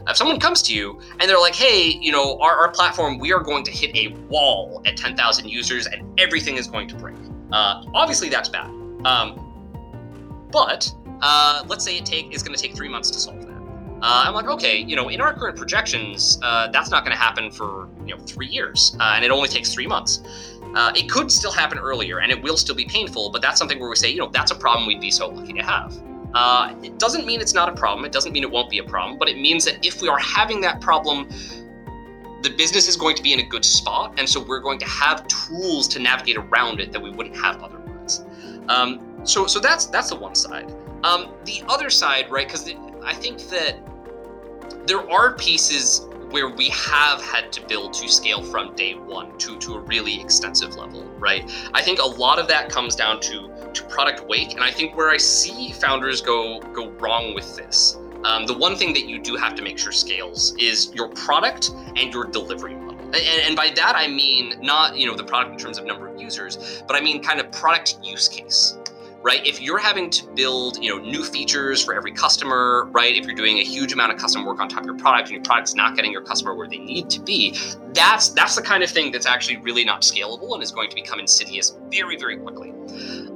If 0.07 0.17
someone 0.17 0.41
comes 0.41 0.63
to 0.63 0.75
you 0.75 0.99
and 1.21 1.29
they're 1.29 1.39
like 1.39 1.55
hey 1.55 1.99
you 2.01 2.13
know 2.13 2.39
our, 2.41 2.57
our 2.57 2.71
platform 2.71 3.19
we 3.19 3.31
are 3.33 3.43
going 3.43 3.63
to 3.65 3.71
hit 3.71 3.95
a 3.95 4.15
wall 4.29 4.81
at 4.87 4.97
10000 4.97 5.49
users 5.49 5.87
and 5.87 6.19
everything 6.19 6.57
is 6.57 6.67
going 6.67 6.89
to 6.89 6.95
break. 6.95 7.17
Uh, 7.53 7.85
obviously 7.93 8.31
that's 8.31 8.49
bad. 8.49 8.71
Um, 9.05 9.45
but 10.51 10.91
uh, 11.21 11.63
let's 11.69 11.85
say 11.85 11.99
it 11.99 12.07
take 12.07 12.35
is 12.35 12.43
going 12.43 12.57
to 12.57 12.63
take 12.63 12.75
three 12.75 12.89
months 12.89 13.11
to 13.11 13.19
solve 13.19 13.41
that, 13.47 13.61
Uh, 14.01 14.25
I'm 14.27 14.35
like, 14.35 14.47
okay, 14.47 14.79
you 14.79 14.95
know, 14.95 15.09
in 15.09 15.21
our 15.21 15.35
current 15.35 15.57
projections, 15.57 16.39
uh, 16.43 16.69
that's 16.69 16.91
not 16.91 17.05
going 17.05 17.17
to 17.17 17.23
happen 17.23 17.51
for 17.51 17.89
you 18.07 18.17
know 18.17 18.23
three 18.25 18.47
years, 18.47 18.97
uh, 19.01 19.15
and 19.17 19.25
it 19.25 19.31
only 19.31 19.49
takes 19.49 19.73
three 19.75 19.87
months. 19.87 20.23
Uh, 20.75 20.93
it 20.95 21.11
could 21.11 21.33
still 21.33 21.51
happen 21.51 21.79
earlier, 21.79 22.21
and 22.21 22.31
it 22.31 22.41
will 22.43 22.57
still 22.57 22.75
be 22.75 22.85
painful, 22.85 23.31
but 23.31 23.43
that's 23.43 23.59
something 23.59 23.81
where 23.81 23.89
we 23.89 23.97
say, 23.97 24.11
you 24.11 24.19
know, 24.19 24.29
that's 24.29 24.51
a 24.51 24.55
problem 24.55 24.87
we'd 24.87 25.01
be 25.01 25.11
so 25.11 25.29
lucky 25.29 25.53
to 25.55 25.63
have. 25.63 25.99
Uh, 26.35 26.75
it 26.83 26.99
doesn't 26.99 27.27
mean 27.27 27.41
it's 27.41 27.55
not 27.55 27.69
a 27.71 27.73
problem. 27.73 28.05
It 28.05 28.13
doesn't 28.13 28.33
mean 28.33 28.43
it 28.43 28.51
won't 28.51 28.71
be 28.71 28.79
a 28.79 28.85
problem, 28.85 29.19
but 29.19 29.29
it 29.29 29.39
means 29.39 29.65
that 29.65 29.85
if 29.85 30.03
we 30.03 30.09
are 30.09 30.19
having 30.19 30.61
that 30.61 30.81
problem, 30.81 31.27
the 32.43 32.51
business 32.51 32.87
is 32.87 32.97
going 32.97 33.17
to 33.17 33.23
be 33.23 33.33
in 33.33 33.41
a 33.41 33.49
good 33.55 33.65
spot, 33.65 34.15
and 34.19 34.29
so 34.29 34.41
we're 34.41 34.61
going 34.61 34.79
to 34.79 34.85
have 34.87 35.27
tools 35.27 35.89
to 35.89 35.99
navigate 35.99 36.37
around 36.37 36.81
it 36.81 36.93
that 36.93 37.03
we 37.03 37.11
wouldn't 37.11 37.37
have 37.37 37.61
otherwise. 37.63 38.25
Um, 38.69 39.21
so, 39.25 39.47
so 39.47 39.59
that's 39.59 39.87
that's 39.87 40.11
the 40.11 40.17
one 40.17 40.35
side. 40.35 40.73
Um, 41.05 41.33
the 41.45 41.63
other 41.69 41.91
side, 41.91 42.31
right? 42.31 42.47
Because 42.47 42.73
I 43.05 43.15
think 43.15 43.41
that 43.49 43.77
there 44.87 45.09
are 45.11 45.35
pieces 45.35 46.07
where 46.31 46.49
we 46.49 46.69
have 46.71 47.23
had 47.23 47.53
to 47.53 47.67
build 47.67 47.95
to 47.95 48.09
scale 48.09 48.43
from 48.43 48.75
day 48.75 48.95
one 48.95 49.37
to 49.39 49.59
to 49.59 49.75
a 49.75 49.81
really 49.81 50.21
extensive 50.21 50.77
level, 50.77 51.05
right? 51.19 51.51
I 51.73 51.83
think 51.83 52.01
a 52.01 52.07
lot 52.07 52.39
of 52.39 52.49
that 52.49 52.69
comes 52.71 52.97
down 52.97 53.21
to 53.23 53.51
to 53.73 53.85
product 53.85 54.27
wake, 54.29 54.53
and 54.53 54.63
I 54.63 54.71
think 54.71 54.97
where 54.97 55.11
I 55.11 55.17
see 55.17 55.73
founders 55.73 56.21
go 56.21 56.61
go 56.75 56.91
wrong 56.91 57.35
with 57.35 57.57
this 57.57 57.97
um, 58.25 58.47
the 58.47 58.55
one 58.55 58.77
thing 58.77 58.93
that 58.95 59.07
you 59.07 59.19
do 59.19 59.37
have 59.37 59.55
to 59.55 59.63
make 59.63 59.79
sure 59.79 59.93
scales 59.93 60.55
is 60.59 60.93
your 60.95 61.09
product 61.09 61.71
and 61.97 62.13
your 62.13 62.25
delivery 62.25 62.75
model. 62.75 62.99
And, 63.01 63.17
and, 63.17 63.57
by 63.57 63.71
that 63.75 63.95
I 63.97 64.07
mean 64.07 64.55
not 64.61 64.97
you 64.97 65.07
know 65.07 65.17
the 65.17 65.25
product 65.25 65.53
in 65.53 65.59
terms 65.59 65.79
of 65.79 65.87
number 65.87 66.09
of 66.09 66.21
users, 66.21 66.83
but 66.87 66.97
I 66.97 67.01
mean 67.01 67.23
kind 67.23 67.41
of 67.41 67.51
product 67.53 67.99
use 68.03 68.29
case. 68.29 68.78
Right? 69.21 69.45
If 69.45 69.61
you're 69.61 69.79
having 69.79 70.11
to 70.11 70.27
build, 70.29 70.83
you 70.83 70.95
know, 70.95 71.03
new 71.03 71.25
features 71.25 71.85
for 71.85 71.93
every 71.93 72.13
customer, 72.13 72.89
right? 72.93 73.17
If 73.17 73.27
you're 73.27 73.35
doing 73.35 73.59
a 73.59 73.65
huge 73.65 73.93
amount 73.93 74.13
of 74.13 74.19
custom 74.19 74.45
work 74.45 74.61
on 74.61 74.69
top 74.69 74.81
of 74.81 74.87
your 74.87 74.97
product 74.97 75.29
and 75.29 75.37
your 75.37 75.45
product's 75.45 75.75
not 75.75 75.97
getting 75.97 76.13
your 76.13 76.23
customer 76.23 76.55
where 76.55 76.69
they 76.69 76.79
need 76.79 77.11
to 77.11 77.21
be, 77.21 77.59
that's 77.95 78.29
that's 78.31 78.55
the 78.55 78.63
kind 78.63 78.83
of 78.85 78.91
thing 78.91 79.11
that's 79.11 79.27
actually 79.27 79.57
really 79.59 79.85
not 79.85 80.03
scalable 80.03 80.55
and 80.55 80.63
is 80.63 80.71
going 80.71 80.89
to 80.89 80.95
become 80.95 81.19
insidious 81.19 81.77
very, 81.91 82.17
very 82.17 82.37
quickly. 82.37 82.73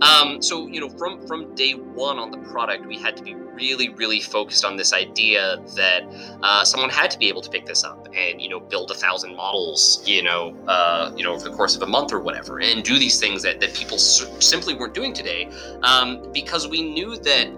Um, 0.03 0.43
so 0.43 0.67
you 0.67 0.81
know, 0.81 0.89
from 0.89 1.27
from 1.27 1.55
day 1.55 1.73
one 1.73 2.19
on 2.19 2.31
the 2.31 2.39
product, 2.39 2.87
we 2.87 2.99
had 2.99 3.17
to 3.17 3.23
be 3.23 3.35
really, 3.35 3.91
really 3.91 4.21
focused 4.21 4.65
on 4.65 4.77
this 4.77 4.93
idea 4.93 5.59
that 5.77 6.03
uh, 6.43 6.65
someone 6.65 6.91
had 6.91 7.11
to 7.11 7.19
be 7.19 7.29
able 7.29 7.43
to 7.43 7.51
pick 7.51 7.67
this 7.67 7.85
up 7.85 8.09
and 8.15 8.41
you 8.41 8.49
know 8.49 8.61
build 8.61 8.91
a 8.91 8.95
thousand 8.95 9.37
models, 9.37 10.03
you 10.07 10.23
know, 10.23 10.57
uh, 10.67 11.13
you 11.17 11.25
know, 11.25 11.35
over 11.35 11.49
the 11.49 11.55
course 11.55 11.77
of 11.77 11.83
a 11.83 11.87
month 11.87 12.13
or 12.13 12.21
whatever, 12.21 12.61
and 12.61 12.83
do 12.83 12.99
these 12.99 13.21
things 13.21 13.43
that 13.43 13.61
that 13.61 13.75
people 13.75 13.99
simply 13.99 14.75
weren't 14.75 14.95
doing 14.95 15.13
today, 15.13 15.49
um, 15.83 16.31
because 16.33 16.67
we 16.69 16.83
knew 16.83 17.17
that 17.17 17.49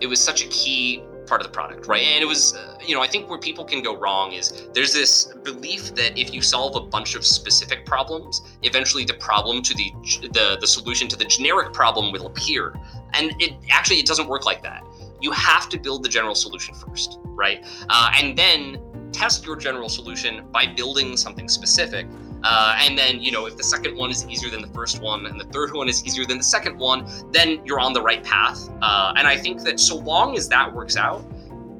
it 0.00 0.06
was 0.06 0.20
such 0.20 0.44
a 0.44 0.48
key 0.48 1.02
part 1.26 1.40
of 1.40 1.46
the 1.46 1.52
product, 1.52 1.86
right? 1.86 2.02
And 2.02 2.22
it 2.22 2.26
was, 2.26 2.54
uh, 2.54 2.78
you 2.84 2.94
know, 2.94 3.02
I 3.02 3.06
think 3.06 3.28
where 3.28 3.38
people 3.38 3.64
can 3.64 3.82
go 3.82 3.96
wrong 3.96 4.32
is 4.32 4.68
there's 4.72 4.92
this 4.92 5.32
belief 5.44 5.94
that 5.94 6.18
if 6.18 6.32
you 6.32 6.40
solve 6.40 6.76
a 6.76 6.80
bunch 6.80 7.14
of 7.14 7.24
specific 7.24 7.84
problems, 7.86 8.42
eventually 8.62 9.04
the 9.04 9.14
problem 9.14 9.62
to 9.62 9.74
the 9.74 9.92
the 10.32 10.58
the 10.60 10.66
solution 10.66 11.08
to 11.08 11.16
the 11.16 11.24
generic 11.24 11.72
problem 11.72 12.12
will 12.12 12.26
appear. 12.26 12.74
And 13.14 13.32
it 13.40 13.54
actually 13.70 13.98
it 13.98 14.06
doesn't 14.06 14.28
work 14.28 14.44
like 14.44 14.62
that. 14.62 14.84
You 15.20 15.32
have 15.32 15.68
to 15.70 15.78
build 15.78 16.04
the 16.04 16.08
general 16.08 16.34
solution 16.34 16.74
first, 16.74 17.18
right? 17.24 17.64
Uh, 17.88 18.10
and 18.14 18.36
then 18.36 18.78
test 19.12 19.46
your 19.46 19.56
general 19.56 19.88
solution 19.88 20.46
by 20.52 20.66
building 20.66 21.16
something 21.16 21.48
specific 21.48 22.06
uh, 22.48 22.76
and 22.78 22.96
then, 22.96 23.20
you 23.20 23.32
know, 23.32 23.46
if 23.46 23.56
the 23.56 23.64
second 23.64 23.96
one 23.96 24.08
is 24.08 24.24
easier 24.28 24.48
than 24.48 24.62
the 24.62 24.68
first 24.68 25.02
one 25.02 25.26
and 25.26 25.40
the 25.40 25.46
third 25.46 25.74
one 25.74 25.88
is 25.88 26.06
easier 26.06 26.24
than 26.24 26.38
the 26.38 26.44
second 26.44 26.78
one, 26.78 27.04
then 27.32 27.60
you're 27.64 27.80
on 27.80 27.92
the 27.92 28.00
right 28.00 28.22
path. 28.22 28.70
Uh, 28.80 29.12
and 29.16 29.26
I 29.26 29.36
think 29.36 29.62
that 29.64 29.80
so 29.80 29.96
long 29.96 30.36
as 30.36 30.48
that 30.50 30.72
works 30.72 30.96
out, 30.96 31.24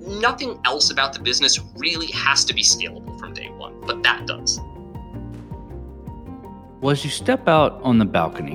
nothing 0.01 0.61
else 0.65 0.91
about 0.91 1.13
the 1.13 1.21
business 1.21 1.61
really 1.77 2.09
has 2.09 2.45
to 2.47 2.53
be 2.53 2.63
scalable 2.63 3.17
from 3.17 3.33
day 3.33 3.49
one, 3.51 3.81
but 3.83 4.03
that 4.03 4.27
does. 4.27 4.59
Well, 6.81 6.91
as 6.91 7.05
you 7.05 7.11
step 7.11 7.47
out 7.47 7.81
on 7.83 7.99
the 7.99 8.05
balcony 8.05 8.55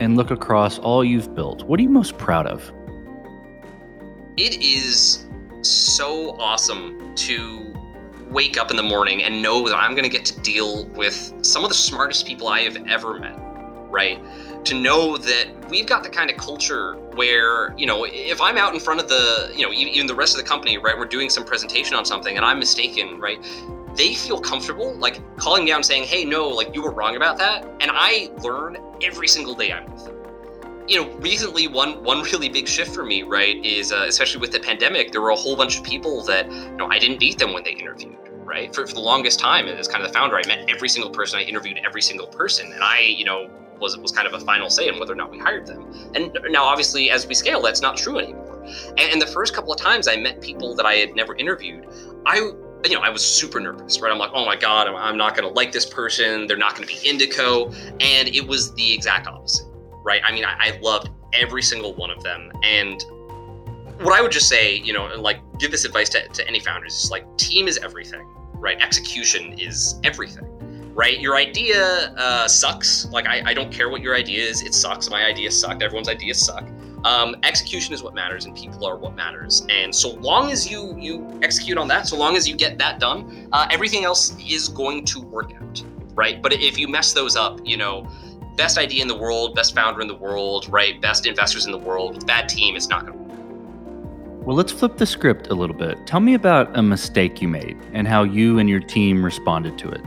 and 0.00 0.16
look 0.16 0.32
across 0.32 0.80
all 0.80 1.04
you've 1.04 1.32
built, 1.36 1.62
what 1.62 1.78
are 1.78 1.82
you 1.84 1.88
most 1.88 2.18
proud 2.18 2.48
of? 2.48 2.72
It 4.36 4.60
is 4.60 5.26
so 5.62 6.36
awesome 6.40 7.14
to 7.14 7.75
wake 8.30 8.58
up 8.58 8.70
in 8.70 8.76
the 8.76 8.82
morning 8.82 9.22
and 9.22 9.42
know 9.42 9.66
that 9.68 9.76
I'm 9.76 9.92
going 9.92 10.04
to 10.04 10.10
get 10.10 10.24
to 10.26 10.40
deal 10.40 10.86
with 10.88 11.32
some 11.42 11.64
of 11.64 11.70
the 11.70 11.76
smartest 11.76 12.26
people 12.26 12.48
I 12.48 12.60
have 12.60 12.76
ever 12.88 13.18
met, 13.18 13.36
right? 13.90 14.20
To 14.64 14.74
know 14.74 15.16
that 15.16 15.46
we've 15.70 15.86
got 15.86 16.02
the 16.02 16.08
kind 16.08 16.30
of 16.30 16.36
culture 16.36 16.94
where, 17.14 17.74
you 17.78 17.86
know, 17.86 18.04
if 18.04 18.40
I'm 18.40 18.58
out 18.58 18.74
in 18.74 18.80
front 18.80 19.00
of 19.00 19.08
the, 19.08 19.52
you 19.54 19.64
know, 19.64 19.72
even 19.72 20.06
the 20.06 20.14
rest 20.14 20.36
of 20.36 20.42
the 20.42 20.48
company, 20.48 20.76
right, 20.78 20.98
we're 20.98 21.06
doing 21.06 21.30
some 21.30 21.44
presentation 21.44 21.94
on 21.96 22.04
something 22.04 22.36
and 22.36 22.44
I'm 22.44 22.58
mistaken, 22.58 23.18
right? 23.20 23.42
They 23.94 24.14
feel 24.14 24.40
comfortable 24.40 24.94
like 24.96 25.20
calling 25.36 25.64
me 25.64 25.72
out 25.72 25.84
saying, 25.84 26.04
hey, 26.04 26.24
no, 26.24 26.48
like 26.48 26.74
you 26.74 26.82
were 26.82 26.90
wrong 26.90 27.16
about 27.16 27.38
that. 27.38 27.64
And 27.80 27.90
I 27.94 28.30
learn 28.42 28.76
every 29.02 29.28
single 29.28 29.54
day 29.54 29.72
I'm 29.72 29.95
you 30.88 31.00
know, 31.00 31.10
recently 31.18 31.66
one 31.66 32.02
one 32.04 32.22
really 32.22 32.48
big 32.48 32.68
shift 32.68 32.94
for 32.94 33.04
me, 33.04 33.22
right, 33.22 33.62
is 33.64 33.92
uh, 33.92 34.04
especially 34.08 34.40
with 34.40 34.52
the 34.52 34.60
pandemic, 34.60 35.12
there 35.12 35.20
were 35.20 35.30
a 35.30 35.36
whole 35.36 35.56
bunch 35.56 35.78
of 35.78 35.84
people 35.84 36.22
that 36.24 36.50
you 36.50 36.76
know 36.76 36.88
I 36.90 36.98
didn't 36.98 37.18
beat 37.18 37.38
them 37.38 37.52
when 37.52 37.64
they 37.64 37.72
interviewed, 37.72 38.16
right? 38.44 38.74
For, 38.74 38.86
for 38.86 38.94
the 38.94 39.00
longest 39.00 39.40
time, 39.40 39.66
as 39.66 39.88
kind 39.88 40.04
of 40.04 40.12
the 40.12 40.14
founder, 40.14 40.36
I 40.36 40.46
met 40.46 40.68
every 40.68 40.88
single 40.88 41.10
person, 41.10 41.38
I 41.38 41.42
interviewed 41.42 41.78
every 41.84 42.02
single 42.02 42.26
person, 42.26 42.72
and 42.72 42.82
I, 42.82 43.00
you 43.00 43.24
know, 43.24 43.50
was 43.80 43.96
was 43.98 44.12
kind 44.12 44.26
of 44.26 44.34
a 44.34 44.40
final 44.44 44.70
say 44.70 44.88
on 44.88 44.98
whether 44.98 45.12
or 45.12 45.16
not 45.16 45.30
we 45.30 45.38
hired 45.38 45.66
them. 45.66 45.92
And 46.14 46.36
now, 46.48 46.64
obviously, 46.64 47.10
as 47.10 47.26
we 47.26 47.34
scale, 47.34 47.60
that's 47.60 47.82
not 47.82 47.96
true 47.96 48.18
anymore. 48.18 48.62
And, 48.96 49.12
and 49.12 49.22
the 49.22 49.26
first 49.26 49.54
couple 49.54 49.72
of 49.72 49.80
times 49.80 50.08
I 50.08 50.16
met 50.16 50.40
people 50.40 50.74
that 50.76 50.86
I 50.86 50.94
had 50.94 51.14
never 51.16 51.34
interviewed, 51.34 51.86
I 52.26 52.52
you 52.84 52.94
know, 52.94 53.00
I 53.00 53.08
was 53.08 53.24
super 53.24 53.58
nervous, 53.58 54.00
right? 54.00 54.12
I'm 54.12 54.18
like, 54.18 54.30
oh 54.34 54.44
my 54.44 54.54
God, 54.54 54.86
I'm, 54.86 54.94
I'm 54.94 55.16
not 55.16 55.34
going 55.34 55.48
to 55.48 55.52
like 55.52 55.72
this 55.72 55.86
person. 55.86 56.46
They're 56.46 56.56
not 56.56 56.76
going 56.76 56.86
to 56.86 56.94
be 56.94 57.00
Indico. 57.08 57.74
And 58.00 58.28
it 58.28 58.46
was 58.46 58.74
the 58.74 58.92
exact 58.92 59.26
opposite 59.26 59.65
right? 60.06 60.22
I 60.24 60.32
mean, 60.32 60.44
I, 60.44 60.54
I 60.58 60.78
loved 60.80 61.10
every 61.32 61.62
single 61.62 61.92
one 61.94 62.10
of 62.10 62.22
them. 62.22 62.50
And 62.62 63.04
what 64.00 64.16
I 64.18 64.22
would 64.22 64.30
just 64.30 64.48
say, 64.48 64.76
you 64.76 64.92
know, 64.92 65.06
and 65.06 65.20
like 65.20 65.40
give 65.58 65.72
this 65.72 65.84
advice 65.84 66.08
to, 66.10 66.26
to 66.28 66.48
any 66.48 66.60
founders 66.60 66.94
is 66.94 67.10
like 67.10 67.24
team 67.36 67.66
is 67.66 67.76
everything, 67.78 68.24
right? 68.54 68.80
Execution 68.80 69.58
is 69.58 69.98
everything, 70.04 70.94
right? 70.94 71.18
Your 71.18 71.36
idea 71.36 72.14
uh, 72.16 72.46
sucks. 72.46 73.06
Like, 73.06 73.26
I, 73.26 73.42
I 73.46 73.54
don't 73.54 73.72
care 73.72 73.90
what 73.90 74.00
your 74.00 74.14
idea 74.14 74.44
is, 74.44 74.62
it 74.62 74.74
sucks. 74.74 75.10
My 75.10 75.24
idea 75.24 75.50
sucked. 75.50 75.82
Everyone's 75.82 76.08
ideas 76.08 76.40
suck. 76.40 76.64
Um, 77.04 77.36
execution 77.42 77.92
is 77.92 78.02
what 78.02 78.14
matters, 78.14 78.46
and 78.46 78.56
people 78.56 78.86
are 78.86 78.96
what 78.96 79.14
matters. 79.14 79.66
And 79.70 79.94
so 79.94 80.14
long 80.14 80.50
as 80.50 80.68
you 80.70 80.96
you 80.98 81.38
execute 81.42 81.78
on 81.78 81.88
that, 81.88 82.06
so 82.06 82.16
long 82.16 82.36
as 82.36 82.48
you 82.48 82.56
get 82.56 82.78
that 82.78 83.00
done, 83.00 83.48
uh, 83.52 83.66
everything 83.70 84.04
else 84.04 84.36
is 84.40 84.68
going 84.68 85.04
to 85.06 85.20
work 85.20 85.52
out, 85.60 85.82
right? 86.14 86.42
But 86.42 86.52
if 86.54 86.78
you 86.78 86.88
mess 86.88 87.12
those 87.12 87.36
up, 87.36 87.60
you 87.64 87.76
know, 87.76 88.08
best 88.56 88.78
idea 88.78 89.02
in 89.02 89.08
the 89.08 89.16
world, 89.16 89.54
best 89.54 89.74
founder 89.74 90.00
in 90.00 90.08
the 90.08 90.14
world, 90.14 90.66
right? 90.68 91.00
Best 91.00 91.26
investors 91.26 91.66
in 91.66 91.72
the 91.72 91.78
world. 91.78 92.14
With 92.14 92.24
a 92.24 92.26
bad 92.26 92.48
team, 92.48 92.76
it's 92.76 92.88
not 92.88 93.06
going 93.06 93.12
to 93.12 93.18
work. 93.18 94.46
Well, 94.46 94.56
let's 94.56 94.72
flip 94.72 94.96
the 94.96 95.06
script 95.06 95.48
a 95.48 95.54
little 95.54 95.76
bit. 95.76 96.06
Tell 96.06 96.20
me 96.20 96.34
about 96.34 96.76
a 96.76 96.82
mistake 96.82 97.42
you 97.42 97.48
made 97.48 97.76
and 97.92 98.06
how 98.06 98.22
you 98.22 98.58
and 98.58 98.68
your 98.68 98.80
team 98.80 99.24
responded 99.24 99.76
to 99.78 99.90
it. 99.90 100.00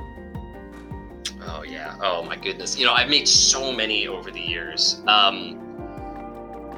Oh, 1.42 1.64
yeah. 1.64 1.98
Oh, 2.02 2.24
my 2.24 2.38
goodness. 2.38 2.78
You 2.78 2.86
know, 2.86 2.94
I've 2.94 3.10
made 3.10 3.28
so 3.28 3.74
many 3.74 4.08
over 4.08 4.32
the 4.32 4.40
years. 4.40 5.02
Um, 5.08 5.60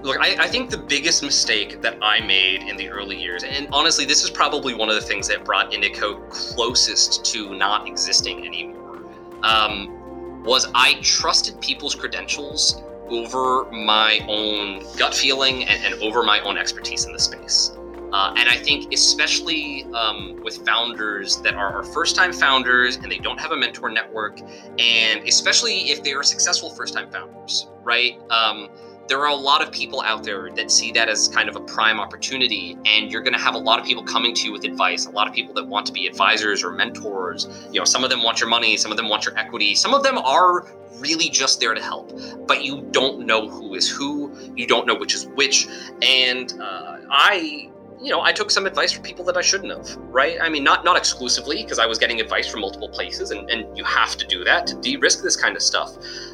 look, 0.01 0.17
I, 0.19 0.36
I, 0.39 0.47
think 0.47 0.71
the 0.71 0.77
biggest 0.77 1.21
mistake 1.21 1.81
that 1.81 1.99
I 2.01 2.19
made 2.21 2.63
in 2.63 2.77
the 2.77 2.89
early 2.89 3.21
years, 3.21 3.43
and 3.43 3.67
honestly, 3.71 4.05
this 4.05 4.23
is 4.23 4.31
probably 4.31 4.73
one 4.73 4.89
of 4.89 4.95
the 4.95 5.01
things 5.01 5.27
that 5.27 5.45
brought 5.45 5.71
Indico 5.71 6.27
closest 6.29 7.23
to 7.25 7.53
not 7.55 7.88
existing 7.88 8.45
anymore. 8.45 9.03
Um, 9.43 10.00
was 10.43 10.67
I 10.73 10.95
trusted 11.01 11.60
people's 11.62 11.95
credentials 11.95 12.84
over 13.10 13.69
my 13.71 14.25
own 14.27 14.84
gut 14.97 15.13
feeling 15.13 15.65
and, 15.65 15.93
and 15.93 16.01
over 16.01 16.23
my 16.23 16.39
own 16.41 16.58
expertise 16.58 17.06
in 17.06 17.13
the 17.13 17.19
space. 17.19 17.77
Uh, 18.13 18.34
and 18.36 18.49
I 18.49 18.58
think, 18.58 18.93
especially 18.93 19.86
um, 19.93 20.41
with 20.43 20.65
founders 20.65 21.38
that 21.43 21.56
are, 21.56 21.82
first 21.84 22.15
time 22.15 22.34
founders 22.34 22.97
and 22.97 23.10
they 23.10 23.17
don't 23.17 23.39
have 23.39 23.51
a 23.51 23.58
mentor 23.58 23.89
network, 23.89 24.41
and 24.80 25.25
especially 25.27 25.91
if 25.91 26.04
they 26.04 26.13
are 26.13 26.23
successful 26.23 26.69
first 26.69 26.93
time 26.93 27.10
founders, 27.10 27.67
right? 27.84 28.19
Um, 28.30 28.69
there 29.12 29.19
are 29.19 29.28
a 29.28 29.36
lot 29.36 29.62
of 29.62 29.74
people 29.74 30.02
out 30.04 30.24
there 30.24 30.50
that 30.52 30.71
see 30.71 30.89
that 30.93 31.10
as 31.10 31.28
kind 31.28 31.50
of 31.50 31.58
a 31.58 31.60
prime 31.60 32.00
opportunity 32.00 32.78
and 32.86 33.12
you're 33.12 33.21
going 33.21 33.34
to 33.34 33.39
have 33.39 33.56
a 33.56 33.58
lot 33.58 33.78
of 33.78 33.86
people 33.86 34.02
coming 34.02 34.34
to 34.34 34.45
you 34.45 34.54
with 34.54 34.63
advice 34.63 35.06
a 35.06 35.10
lot 35.10 35.28
of 35.28 35.34
people 35.34 35.54
that 35.54 35.67
want 35.67 35.86
to 35.86 35.91
be 35.91 36.08
advisors 36.08 36.63
or 36.63 36.71
mentors 36.71 37.45
you 37.74 37.80
know 37.82 37.84
some 37.84 38.06
of 38.06 38.10
them 38.10 38.24
want 38.24 38.39
your 38.39 38.47
money 38.47 38.78
some 38.78 38.89
of 38.89 38.95
them 38.95 39.10
want 39.10 39.26
your 39.26 39.38
equity 39.38 39.76
some 39.76 39.93
of 39.93 40.02
them 40.02 40.17
are 40.19 40.65
really 41.00 41.28
just 41.28 41.60
there 41.60 41.74
to 41.74 41.82
help 41.82 42.17
but 42.47 42.63
you 42.63 42.88
don't 42.91 43.26
know 43.26 43.50
who 43.50 43.76
is 43.76 43.89
who 43.89 44.34
you 44.56 44.65
don't 44.65 44.88
know 44.88 44.95
which 44.95 45.13
is 45.13 45.28
which 45.36 45.67
and 46.02 46.54
uh, 46.62 46.95
i 47.10 47.69
you 48.04 48.10
know, 48.10 48.21
I 48.21 48.32
took 48.32 48.50
some 48.50 48.65
advice 48.65 48.91
from 48.91 49.04
people 49.04 49.24
that 49.26 49.38
I 49.38 49.41
shouldn't 49.41 49.71
have, 49.71 49.95
right? 49.97 50.38
I 50.41 50.50
mean, 50.50 50.63
not 50.63 50.84
not 50.84 50.97
exclusively 50.97 51.62
because 51.62 51.78
I 51.78 51.86
was 51.86 52.00
getting 52.00 52.19
advice 52.19 52.50
from 52.50 52.62
multiple 52.62 52.89
places, 52.89 53.30
and, 53.30 53.47
and 53.52 53.78
you 53.78 53.84
have 53.84 54.17
to 54.17 54.26
do 54.26 54.43
that 54.43 54.65
to 54.67 54.76
de-risk 54.82 55.21
this 55.21 55.36
kind 55.36 55.56
of 55.56 55.62
stuff. 55.62 55.91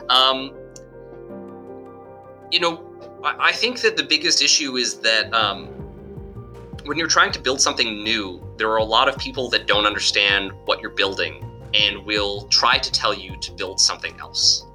Um, 0.07 0.53
you 2.51 2.59
know, 2.59 2.83
I, 3.23 3.51
think 3.51 3.81
that 3.81 3.97
the 3.97 4.03
biggest 4.03 4.41
issue 4.41 4.77
is 4.77 4.99
that 4.99 5.33
um, 5.33 5.67
when 6.85 6.97
you're 6.97 7.07
trying 7.07 7.31
to 7.33 7.39
build 7.39 7.59
something 7.59 8.03
new, 8.03 8.41
there 8.57 8.69
are 8.69 8.77
a 8.77 8.83
lot 8.83 9.09
of 9.09 9.17
people 9.17 9.49
that 9.49 9.67
don't 9.67 9.85
understand 9.85 10.51
what 10.65 10.81
you're 10.81 10.91
building 10.91 11.43
and 11.73 12.05
will 12.05 12.47
try 12.47 12.77
to 12.77 12.91
tell 12.91 13.13
you 13.13 13.35
to 13.41 13.51
build 13.51 13.79
something 13.79 14.17
else. 14.19 14.65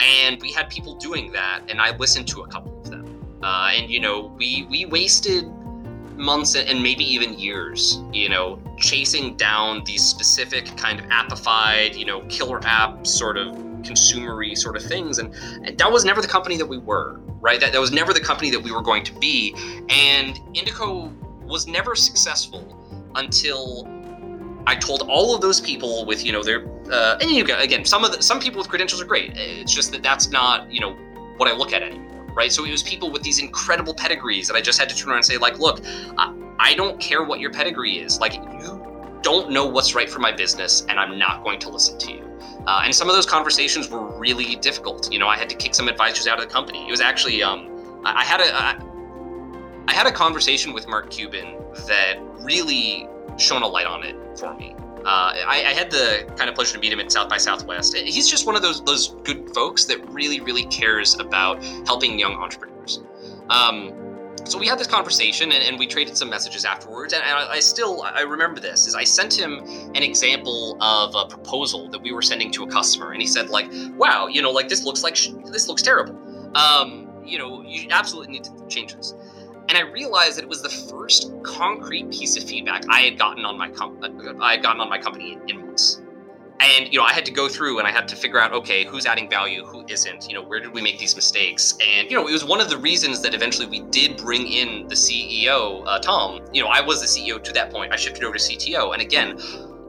And 0.00 0.40
we 0.40 0.52
had 0.52 0.70
people 0.70 0.94
doing 0.96 1.32
that, 1.32 1.62
and 1.68 1.80
I 1.80 1.96
listened 1.96 2.28
to 2.28 2.42
a 2.42 2.48
couple 2.48 2.80
of 2.80 2.90
them. 2.90 3.38
Uh, 3.42 3.70
and 3.74 3.90
you 3.90 4.00
know, 4.00 4.34
we 4.38 4.66
we 4.70 4.86
wasted 4.86 5.46
months 6.16 6.54
and 6.54 6.82
maybe 6.82 7.04
even 7.04 7.38
years, 7.38 8.00
you 8.12 8.28
know, 8.28 8.60
chasing 8.78 9.36
down 9.36 9.84
these 9.84 10.02
specific 10.02 10.76
kind 10.76 11.00
of 11.00 11.06
appified, 11.06 11.96
you 11.96 12.04
know, 12.04 12.20
killer 12.22 12.60
app 12.64 13.06
sort 13.06 13.36
of 13.36 13.54
consumery 13.86 14.56
sort 14.56 14.76
of 14.76 14.82
things. 14.82 15.18
And, 15.18 15.34
and, 15.64 15.78
that 15.78 15.90
was 15.90 16.04
never 16.04 16.20
the 16.20 16.28
company 16.28 16.56
that 16.56 16.66
we 16.66 16.78
were, 16.78 17.20
right? 17.40 17.60
That, 17.60 17.72
that 17.72 17.80
was 17.80 17.92
never 17.92 18.12
the 18.12 18.20
company 18.20 18.50
that 18.50 18.60
we 18.60 18.72
were 18.72 18.82
going 18.82 19.04
to 19.04 19.14
be. 19.14 19.54
And 19.88 20.36
Indico 20.54 21.12
was 21.44 21.66
never 21.66 21.94
successful 21.94 22.76
until 23.14 23.88
I 24.66 24.74
told 24.74 25.02
all 25.02 25.34
of 25.34 25.40
those 25.40 25.60
people 25.60 26.04
with, 26.06 26.24
you 26.24 26.32
know, 26.32 26.42
their, 26.42 26.66
uh, 26.90 27.18
and 27.20 27.30
you 27.30 27.44
got, 27.44 27.62
again, 27.62 27.84
some 27.84 28.04
of 28.04 28.12
the, 28.12 28.22
some 28.22 28.40
people 28.40 28.58
with 28.58 28.68
credentials 28.68 29.00
are 29.00 29.06
great. 29.06 29.32
It's 29.36 29.72
just 29.72 29.92
that 29.92 30.02
that's 30.02 30.30
not, 30.30 30.70
you 30.72 30.80
know, 30.80 30.94
what 31.36 31.48
I 31.48 31.56
look 31.56 31.72
at 31.72 31.82
anymore 31.82 32.06
right? 32.36 32.52
So 32.52 32.64
it 32.64 32.70
was 32.70 32.82
people 32.82 33.10
with 33.10 33.22
these 33.22 33.38
incredible 33.38 33.94
pedigrees 33.94 34.46
that 34.46 34.54
I 34.54 34.60
just 34.60 34.78
had 34.78 34.90
to 34.90 34.94
turn 34.94 35.08
around 35.08 35.18
and 35.18 35.24
say, 35.24 35.38
like, 35.38 35.58
look, 35.58 35.80
I, 36.18 36.34
I 36.58 36.74
don't 36.74 37.00
care 37.00 37.24
what 37.24 37.40
your 37.40 37.50
pedigree 37.50 37.98
is. 37.98 38.20
Like, 38.20 38.34
you 38.34 39.18
don't 39.22 39.50
know 39.50 39.66
what's 39.66 39.94
right 39.94 40.08
for 40.08 40.20
my 40.20 40.30
business, 40.30 40.84
and 40.88 41.00
I'm 41.00 41.18
not 41.18 41.42
going 41.42 41.58
to 41.60 41.70
listen 41.70 41.98
to 41.98 42.12
you. 42.12 42.25
Uh, 42.66 42.82
and 42.84 42.94
some 42.94 43.08
of 43.08 43.14
those 43.14 43.26
conversations 43.26 43.88
were 43.88 44.04
really 44.18 44.56
difficult. 44.56 45.12
You 45.12 45.18
know, 45.18 45.28
I 45.28 45.36
had 45.36 45.48
to 45.50 45.54
kick 45.54 45.74
some 45.74 45.88
advisors 45.88 46.26
out 46.26 46.38
of 46.38 46.46
the 46.46 46.52
company. 46.52 46.86
It 46.86 46.90
was 46.90 47.00
actually, 47.00 47.42
um, 47.42 48.00
I, 48.04 48.20
I 48.20 48.24
had 48.24 48.40
a, 48.40 48.54
I, 48.54 48.80
I 49.88 49.92
had 49.92 50.06
a 50.06 50.12
conversation 50.12 50.72
with 50.72 50.88
Mark 50.88 51.10
Cuban 51.10 51.56
that 51.86 52.16
really 52.40 53.08
shone 53.38 53.62
a 53.62 53.68
light 53.68 53.86
on 53.86 54.04
it 54.04 54.16
for 54.38 54.54
me. 54.54 54.74
Uh, 55.04 55.32
I, 55.46 55.62
I, 55.68 55.72
had 55.72 55.88
the 55.88 56.28
kind 56.36 56.50
of 56.50 56.56
pleasure 56.56 56.74
to 56.74 56.80
meet 56.80 56.92
him 56.92 56.98
at 56.98 57.12
South 57.12 57.28
by 57.28 57.36
Southwest. 57.36 57.96
He's 57.96 58.28
just 58.28 58.44
one 58.44 58.56
of 58.56 58.62
those 58.62 58.82
those 58.82 59.14
good 59.22 59.54
folks 59.54 59.84
that 59.84 60.04
really, 60.08 60.40
really 60.40 60.64
cares 60.64 61.14
about 61.20 61.62
helping 61.86 62.18
young 62.18 62.34
entrepreneurs. 62.34 63.04
Um, 63.48 63.92
so 64.46 64.58
we 64.58 64.66
had 64.66 64.78
this 64.78 64.86
conversation 64.86 65.52
and, 65.52 65.62
and, 65.62 65.78
we 65.78 65.86
traded 65.86 66.16
some 66.16 66.30
messages 66.30 66.64
afterwards. 66.64 67.12
And 67.12 67.22
I, 67.22 67.52
I, 67.52 67.60
still 67.60 68.02
i 68.02 68.22
remember 68.22 68.60
this 68.60 68.86
is 68.86 68.94
i 68.94 69.04
sent 69.04 69.38
him 69.38 69.58
an 69.94 70.02
example 70.02 70.76
of 70.80 71.14
a 71.14 71.28
proposal 71.28 71.88
that 71.90 72.00
we 72.00 72.12
were 72.12 72.22
sending 72.22 72.50
to 72.52 72.64
a 72.64 72.66
customer. 72.66 73.12
And 73.12 73.20
he 73.20 73.26
said 73.26 73.50
like 73.50 73.70
wow 73.96 74.26
you 74.26 74.42
know 74.42 74.50
like 74.50 74.68
this 74.68 74.84
looks 74.84 75.02
like 75.02 75.16
sh- 75.16 75.30
this 75.52 75.68
looks 75.68 75.82
terrible. 75.82 76.16
Um, 76.56 77.10
you 77.24 77.38
know 77.38 77.62
you 77.62 77.88
absolutely 77.90 78.32
need 78.32 78.44
to 78.44 78.52
change 78.68 78.94
this. 78.94 79.14
And 79.68 79.76
I 79.76 79.82
realized 79.82 80.38
that 80.38 80.44
it 80.44 80.48
was 80.48 80.62
the 80.62 80.68
first 80.68 81.32
concrete 81.42 82.10
piece 82.10 82.36
of 82.36 82.44
feedback 82.44 82.84
I 82.88 83.00
had 83.00 83.18
gotten 83.18 83.44
on 83.44 83.58
my 83.58 83.68
com- 83.68 83.98
I 84.40 84.52
had 84.52 84.62
gotten 84.62 84.80
on 84.80 84.88
my 84.88 84.98
company 84.98 85.38
in 85.48 85.66
months. 85.76 86.00
And 86.60 86.92
you 86.92 86.98
know, 86.98 87.04
I 87.04 87.12
had 87.12 87.26
to 87.26 87.32
go 87.32 87.48
through 87.48 87.78
and 87.78 87.86
I 87.86 87.90
had 87.90 88.08
to 88.08 88.16
figure 88.16 88.38
out, 88.38 88.52
okay, 88.52 88.84
who's 88.84 89.06
adding 89.06 89.28
value, 89.28 89.64
who 89.64 89.84
isn't. 89.88 90.28
You 90.28 90.34
know, 90.34 90.42
where 90.42 90.60
did 90.60 90.72
we 90.72 90.80
make 90.80 90.98
these 90.98 91.14
mistakes? 91.14 91.76
And 91.86 92.10
you 92.10 92.16
know, 92.16 92.26
it 92.26 92.32
was 92.32 92.44
one 92.44 92.60
of 92.60 92.70
the 92.70 92.78
reasons 92.78 93.20
that 93.22 93.34
eventually 93.34 93.66
we 93.66 93.80
did 93.90 94.16
bring 94.16 94.46
in 94.46 94.88
the 94.88 94.94
CEO, 94.94 95.84
uh, 95.86 95.98
Tom. 95.98 96.40
You 96.52 96.62
know, 96.62 96.68
I 96.68 96.80
was 96.80 97.00
the 97.00 97.06
CEO 97.06 97.42
to 97.42 97.52
that 97.52 97.70
point. 97.70 97.92
I 97.92 97.96
shifted 97.96 98.24
over 98.24 98.38
to 98.38 98.42
CTO, 98.42 98.92
and 98.92 99.02
again, 99.02 99.38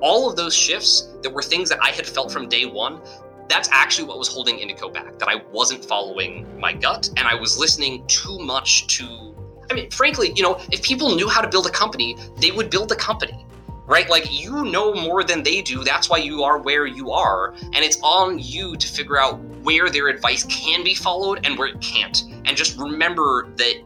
all 0.01 0.29
of 0.29 0.35
those 0.35 0.55
shifts 0.55 1.09
that 1.23 1.33
were 1.33 1.41
things 1.41 1.69
that 1.69 1.79
I 1.81 1.89
had 1.89 2.05
felt 2.05 2.31
from 2.31 2.47
day 2.47 2.65
one 2.65 3.01
that's 3.49 3.69
actually 3.71 4.05
what 4.05 4.19
was 4.19 4.27
holding 4.27 4.57
Indico 4.57 4.93
back 4.93 5.17
that 5.19 5.29
I 5.29 5.41
wasn't 5.53 5.83
following 5.85 6.59
my 6.59 6.73
gut 6.73 7.09
and 7.15 7.27
I 7.27 7.35
was 7.35 7.57
listening 7.57 8.05
too 8.07 8.37
much 8.39 8.87
to 8.97 9.27
I 9.69 9.73
mean, 9.73 9.89
frankly, 9.91 10.31
you 10.33 10.43
know, 10.43 10.59
if 10.71 10.81
people 10.81 11.15
knew 11.15 11.27
how 11.27 11.41
to 11.41 11.49
build 11.49 11.67
a 11.67 11.69
company, 11.69 12.17
they 12.37 12.51
would 12.51 12.69
build 12.69 12.91
a 12.91 12.95
company, 12.95 13.45
right? 13.87 14.07
Like 14.09 14.31
you 14.31 14.65
know 14.65 14.93
more 14.93 15.23
than 15.23 15.41
they 15.41 15.61
do. 15.61 15.83
That's 15.83 16.09
why 16.09 16.17
you 16.17 16.43
are 16.43 16.59
where 16.59 16.85
you 16.85 17.11
are. 17.11 17.53
And 17.73 17.77
it's 17.77 17.99
on 18.03 18.37
you 18.37 18.75
to 18.75 18.87
figure 18.87 19.17
out 19.17 19.39
where 19.63 19.89
their 19.89 20.09
advice 20.09 20.43
can 20.43 20.83
be 20.83 20.93
followed 20.93 21.45
and 21.45 21.57
where 21.57 21.69
it 21.69 21.81
can't. 21.81 22.21
And 22.45 22.55
just 22.55 22.77
remember 22.77 23.47
that 23.55 23.81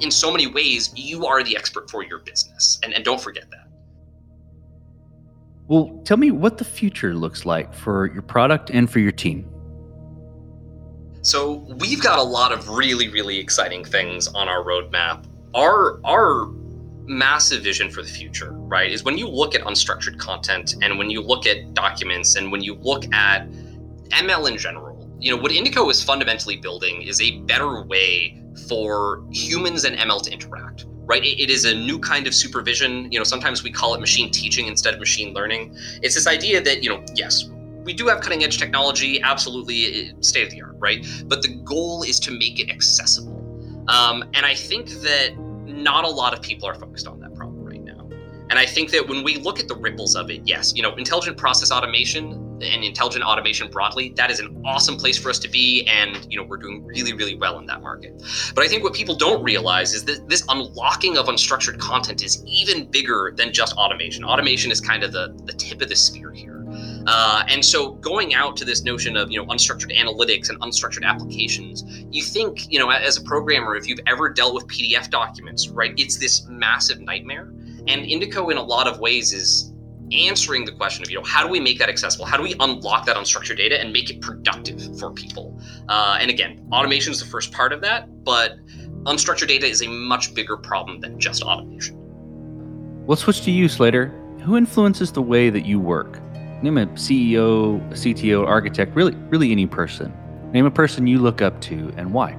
in 0.00 0.10
so 0.10 0.30
many 0.30 0.46
ways, 0.46 0.92
you 0.94 1.26
are 1.26 1.42
the 1.42 1.56
expert 1.56 1.90
for 1.90 2.04
your 2.04 2.18
business. 2.18 2.78
And, 2.84 2.92
and 2.92 3.04
don't 3.04 3.20
forget 3.20 3.50
that. 3.50 3.68
Well, 5.66 6.00
tell 6.04 6.16
me 6.16 6.30
what 6.30 6.58
the 6.58 6.64
future 6.64 7.14
looks 7.14 7.44
like 7.44 7.74
for 7.74 8.06
your 8.12 8.22
product 8.22 8.70
and 8.70 8.88
for 8.90 9.00
your 9.00 9.12
team. 9.12 9.48
So 11.22 11.54
we've 11.78 12.02
got 12.02 12.18
a 12.18 12.22
lot 12.22 12.52
of 12.52 12.68
really, 12.68 13.08
really 13.08 13.38
exciting 13.38 13.84
things 13.84 14.28
on 14.28 14.48
our 14.48 14.62
roadmap. 14.62 15.24
Our 15.54 16.00
our 16.04 16.46
massive 17.08 17.62
vision 17.62 17.90
for 17.90 18.02
the 18.02 18.08
future, 18.08 18.52
right, 18.52 18.90
is 18.90 19.04
when 19.04 19.18
you 19.18 19.28
look 19.28 19.54
at 19.54 19.62
unstructured 19.62 20.18
content 20.18 20.76
and 20.82 20.98
when 20.98 21.10
you 21.10 21.22
look 21.22 21.46
at 21.46 21.74
documents 21.74 22.36
and 22.36 22.52
when 22.52 22.62
you 22.62 22.74
look 22.74 23.12
at 23.12 23.48
ML 24.10 24.50
in 24.50 24.58
general, 24.58 25.08
you 25.18 25.34
know, 25.34 25.40
what 25.40 25.50
Indico 25.50 25.90
is 25.90 26.02
fundamentally 26.02 26.56
building 26.56 27.02
is 27.02 27.20
a 27.20 27.40
better 27.40 27.82
way 27.82 28.40
for 28.68 29.24
humans 29.30 29.84
and 29.84 29.96
ML 29.96 30.22
to 30.22 30.30
interact. 30.30 30.86
Right? 31.06 31.24
It, 31.24 31.40
it 31.40 31.50
is 31.50 31.64
a 31.64 31.74
new 31.74 31.98
kind 31.98 32.26
of 32.26 32.34
supervision. 32.34 33.10
You 33.10 33.18
know, 33.18 33.24
sometimes 33.24 33.62
we 33.62 33.72
call 33.72 33.94
it 33.94 34.00
machine 34.00 34.30
teaching 34.30 34.66
instead 34.66 34.92
of 34.92 35.00
machine 35.00 35.32
learning. 35.32 35.74
It's 36.02 36.14
this 36.14 36.26
idea 36.26 36.60
that, 36.60 36.82
you 36.82 36.90
know, 36.90 37.02
yes, 37.14 37.48
we 37.82 37.94
do 37.94 38.06
have 38.08 38.20
cutting 38.20 38.44
edge 38.44 38.58
technology, 38.58 39.22
absolutely 39.22 40.12
state 40.20 40.44
of 40.44 40.50
the 40.50 40.60
art, 40.60 40.76
right? 40.78 41.06
But 41.24 41.40
the 41.40 41.54
goal 41.64 42.02
is 42.02 42.20
to 42.20 42.30
make 42.30 42.60
it 42.60 42.68
accessible. 42.70 43.34
Um, 43.88 44.24
and 44.34 44.44
I 44.44 44.54
think 44.54 44.90
that 45.00 45.34
not 45.68 46.04
a 46.04 46.08
lot 46.08 46.32
of 46.32 46.42
people 46.42 46.68
are 46.68 46.74
focused 46.74 47.06
on 47.06 47.20
that 47.20 47.34
problem 47.34 47.64
right 47.64 47.82
now. 47.82 48.08
And 48.50 48.58
I 48.58 48.64
think 48.64 48.90
that 48.92 49.06
when 49.06 49.22
we 49.22 49.36
look 49.36 49.60
at 49.60 49.68
the 49.68 49.76
ripples 49.76 50.16
of 50.16 50.30
it, 50.30 50.42
yes, 50.44 50.72
you 50.74 50.82
know, 50.82 50.94
intelligent 50.94 51.36
process 51.36 51.70
automation 51.70 52.32
and 52.62 52.82
intelligent 52.82 53.22
automation 53.22 53.70
broadly, 53.70 54.08
that 54.16 54.30
is 54.30 54.40
an 54.40 54.62
awesome 54.64 54.96
place 54.96 55.18
for 55.18 55.28
us 55.28 55.38
to 55.40 55.48
be. 55.48 55.86
And, 55.86 56.26
you 56.30 56.38
know, 56.38 56.44
we're 56.44 56.56
doing 56.56 56.84
really, 56.84 57.12
really 57.12 57.36
well 57.36 57.58
in 57.58 57.66
that 57.66 57.82
market. 57.82 58.22
But 58.54 58.64
I 58.64 58.68
think 58.68 58.82
what 58.82 58.94
people 58.94 59.14
don't 59.14 59.42
realize 59.42 59.92
is 59.92 60.04
that 60.06 60.28
this 60.28 60.44
unlocking 60.48 61.18
of 61.18 61.26
unstructured 61.26 61.78
content 61.78 62.22
is 62.24 62.42
even 62.46 62.90
bigger 62.90 63.32
than 63.36 63.52
just 63.52 63.74
automation. 63.74 64.24
Automation 64.24 64.70
is 64.70 64.80
kind 64.80 65.04
of 65.04 65.12
the, 65.12 65.38
the 65.44 65.52
tip 65.52 65.82
of 65.82 65.90
the 65.90 65.96
spear 65.96 66.32
here. 66.32 66.57
Uh, 67.06 67.44
and 67.48 67.64
so 67.64 67.92
going 67.94 68.34
out 68.34 68.56
to 68.56 68.64
this 68.64 68.82
notion 68.82 69.16
of 69.16 69.30
you 69.30 69.38
know 69.38 69.46
unstructured 69.46 69.96
analytics 69.96 70.50
and 70.50 70.60
unstructured 70.60 71.04
applications, 71.04 71.84
you 72.10 72.22
think 72.22 72.70
you 72.70 72.78
know 72.78 72.90
as 72.90 73.16
a 73.16 73.22
programmer, 73.22 73.76
if 73.76 73.86
you've 73.86 74.00
ever 74.06 74.28
dealt 74.28 74.54
with 74.54 74.66
PDF 74.66 75.10
documents, 75.10 75.68
right? 75.68 75.94
It's 75.96 76.16
this 76.16 76.46
massive 76.48 77.00
nightmare. 77.00 77.52
And 77.86 78.04
Indico, 78.04 78.50
in 78.50 78.58
a 78.58 78.62
lot 78.62 78.86
of 78.86 79.00
ways, 79.00 79.32
is 79.32 79.72
answering 80.12 80.64
the 80.64 80.72
question 80.72 81.02
of 81.02 81.10
you 81.10 81.16
know 81.16 81.24
how 81.24 81.44
do 81.44 81.50
we 81.50 81.60
make 81.60 81.78
that 81.78 81.88
accessible 81.88 82.24
how 82.24 82.36
do 82.36 82.42
we 82.42 82.54
unlock 82.60 83.04
that 83.04 83.16
unstructured 83.16 83.56
data 83.56 83.78
and 83.78 83.92
make 83.92 84.10
it 84.10 84.20
productive 84.20 84.98
for 84.98 85.10
people 85.10 85.60
uh, 85.88 86.16
and 86.20 86.30
again 86.30 86.66
automation 86.72 87.12
is 87.12 87.20
the 87.20 87.26
first 87.26 87.52
part 87.52 87.72
of 87.72 87.80
that 87.80 88.06
but 88.24 88.56
unstructured 89.04 89.48
data 89.48 89.66
is 89.66 89.82
a 89.82 89.88
much 89.88 90.34
bigger 90.34 90.56
problem 90.56 91.00
than 91.00 91.18
just 91.18 91.42
automation 91.42 91.94
we'll 93.06 93.16
switch 93.16 93.42
to 93.42 93.50
you 93.50 93.68
slater 93.68 94.08
who 94.40 94.56
influences 94.56 95.12
the 95.12 95.22
way 95.22 95.50
that 95.50 95.66
you 95.66 95.78
work 95.78 96.20
Name 96.62 96.78
a 96.78 96.86
CEO, 96.86 97.76
a 97.92 97.94
CTO, 97.94 98.46
architect, 98.46 98.94
really, 98.96 99.14
really 99.28 99.52
any 99.52 99.66
person. 99.66 100.12
Name 100.52 100.66
a 100.66 100.70
person 100.70 101.06
you 101.06 101.18
look 101.18 101.40
up 101.40 101.60
to 101.62 101.92
and 101.96 102.12
why. 102.12 102.36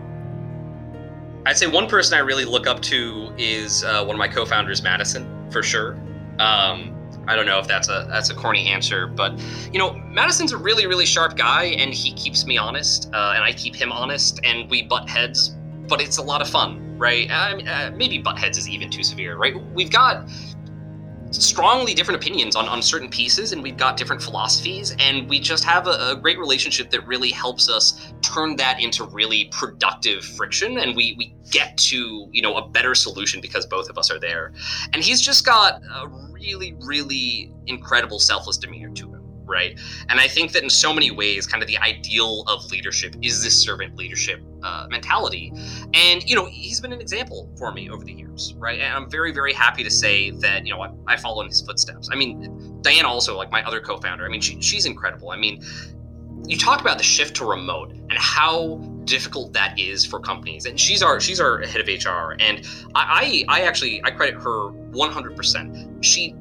I'd 1.45 1.57
say 1.57 1.67
one 1.67 1.87
person 1.87 2.17
I 2.17 2.21
really 2.21 2.43
look 2.43 2.67
up 2.67 2.81
to 2.83 3.33
is 3.37 3.83
uh, 3.83 4.03
one 4.03 4.15
of 4.15 4.19
my 4.19 4.27
co-founders, 4.27 4.83
Madison, 4.83 5.49
for 5.51 5.63
sure. 5.63 5.93
Um, 6.37 6.95
I 7.27 7.35
don't 7.35 7.45
know 7.45 7.59
if 7.59 7.67
that's 7.67 7.87
a 7.89 8.07
that's 8.09 8.29
a 8.29 8.35
corny 8.35 8.67
answer, 8.67 9.07
but 9.07 9.39
you 9.71 9.79
know, 9.79 9.93
Madison's 9.93 10.51
a 10.51 10.57
really 10.57 10.85
really 10.85 11.05
sharp 11.05 11.37
guy, 11.37 11.65
and 11.65 11.93
he 11.93 12.13
keeps 12.13 12.45
me 12.45 12.57
honest, 12.57 13.09
uh, 13.13 13.33
and 13.35 13.43
I 13.43 13.53
keep 13.53 13.75
him 13.75 13.91
honest, 13.91 14.39
and 14.43 14.69
we 14.69 14.83
butt 14.83 15.07
heads, 15.07 15.55
but 15.87 16.01
it's 16.01 16.17
a 16.17 16.23
lot 16.23 16.41
of 16.41 16.49
fun, 16.49 16.97
right? 16.97 17.29
uh, 17.29 17.91
maybe 17.95 18.17
butt 18.17 18.37
heads 18.37 18.57
is 18.57 18.67
even 18.67 18.89
too 18.89 19.03
severe, 19.03 19.37
right? 19.37 19.55
We've 19.73 19.91
got 19.91 20.27
strongly 21.31 21.93
different 21.93 22.21
opinions 22.21 22.55
on, 22.55 22.67
on 22.67 22.81
certain 22.81 23.09
pieces 23.09 23.51
and 23.51 23.61
we've 23.61 23.77
got 23.77 23.97
different 23.97 24.21
philosophies 24.21 24.95
and 24.99 25.29
we 25.29 25.39
just 25.39 25.63
have 25.63 25.87
a, 25.87 26.11
a, 26.11 26.15
great 26.15 26.39
relationship 26.39 26.89
that 26.89 27.05
really 27.05 27.29
helps 27.29 27.69
us 27.69 28.13
turn 28.21 28.55
that 28.55 28.81
into 28.81 29.03
really 29.05 29.45
productive 29.51 30.23
friction 30.23 30.79
and 30.79 30.95
we 30.95 31.15
we 31.17 31.35
get 31.51 31.77
to 31.77 32.27
you 32.31 32.41
know 32.41 32.55
a 32.57 32.67
better 32.69 32.95
solution 32.95 33.41
because 33.41 33.65
both 33.65 33.89
of 33.89 33.97
us 33.97 34.11
are 34.11 34.19
there. 34.19 34.53
And 34.93 35.03
he's 35.03 35.21
just 35.21 35.45
got 35.45 35.81
a 35.83 36.07
really 36.07 36.75
really 36.81 37.51
incredible 37.67 38.19
selfless 38.19 38.57
demeanor 38.57 38.89
to 38.89 39.13
him 39.13 39.18
right? 39.49 39.77
And 40.07 40.19
I 40.19 40.27
think 40.27 40.53
that 40.53 40.63
in 40.63 40.69
so 40.69 40.93
many 40.93 41.11
ways, 41.11 41.45
kind 41.47 41.61
of 41.61 41.67
the 41.67 41.77
ideal 41.79 42.43
of 42.47 42.69
leadership 42.71 43.15
is 43.21 43.43
this 43.43 43.59
servant 43.61 43.97
leadership 43.97 44.41
uh, 44.63 44.87
mentality. 44.89 45.51
And, 45.93 46.23
you 46.29 46.35
know, 46.35 46.45
he's 46.45 46.79
been 46.79 46.93
an 46.93 47.01
example 47.01 47.49
for 47.57 47.73
me 47.73 47.89
over 47.89 48.05
the 48.05 48.13
years, 48.13 48.53
right? 48.57 48.79
And 48.79 48.93
I'm 48.93 49.09
very, 49.09 49.33
very 49.33 49.53
happy 49.53 49.83
to 49.83 49.89
say 49.89 50.31
that, 50.31 50.65
you 50.65 50.73
know, 50.73 50.81
I, 50.81 50.91
I 51.07 51.17
follow 51.17 51.41
in 51.41 51.47
his 51.47 51.61
footsteps. 51.61 52.09
I 52.11 52.15
mean, 52.15 52.79
Diane 52.81 53.05
also, 53.05 53.35
like 53.35 53.51
my 53.51 53.63
other 53.63 53.81
co 53.81 53.97
founder, 53.97 54.25
I 54.25 54.29
mean, 54.29 54.41
she, 54.41 54.61
she's 54.61 54.85
incredible. 54.85 55.31
I 55.31 55.37
mean, 55.37 55.63
you 56.47 56.57
talk 56.57 56.81
about 56.81 56.97
the 56.97 57.03
shift 57.03 57.35
to 57.37 57.45
remote 57.45 57.91
and 57.91 58.13
how 58.13 58.77
difficult 59.03 59.53
that 59.53 59.77
is 59.77 60.05
for 60.05 60.19
companies. 60.19 60.65
And 60.65 60.79
she's 60.79 61.03
our 61.03 61.19
she's 61.19 61.39
our 61.39 61.59
head 61.61 61.81
of 61.81 61.87
HR, 61.87 62.35
and 62.39 62.65
I 62.95 63.43
I, 63.49 63.61
actually 63.61 64.01
I 64.03 64.11
credit 64.11 64.35
her 64.35 64.71
100%. 64.71 66.03
She 66.03 66.35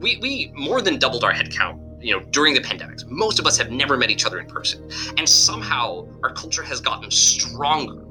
we 0.00 0.18
we 0.18 0.52
more 0.54 0.80
than 0.82 0.98
doubled 0.98 1.24
our 1.24 1.32
headcount 1.32 1.80
you 2.00 2.16
know 2.16 2.24
during 2.30 2.54
the 2.54 2.60
pandemics 2.60 3.06
most 3.06 3.38
of 3.38 3.46
us 3.46 3.56
have 3.58 3.70
never 3.70 3.96
met 3.96 4.10
each 4.10 4.24
other 4.24 4.38
in 4.38 4.46
person. 4.46 4.88
And 5.16 5.28
somehow 5.28 6.06
our 6.22 6.32
culture 6.32 6.62
has 6.62 6.80
gotten 6.80 7.10
stronger 7.10 8.04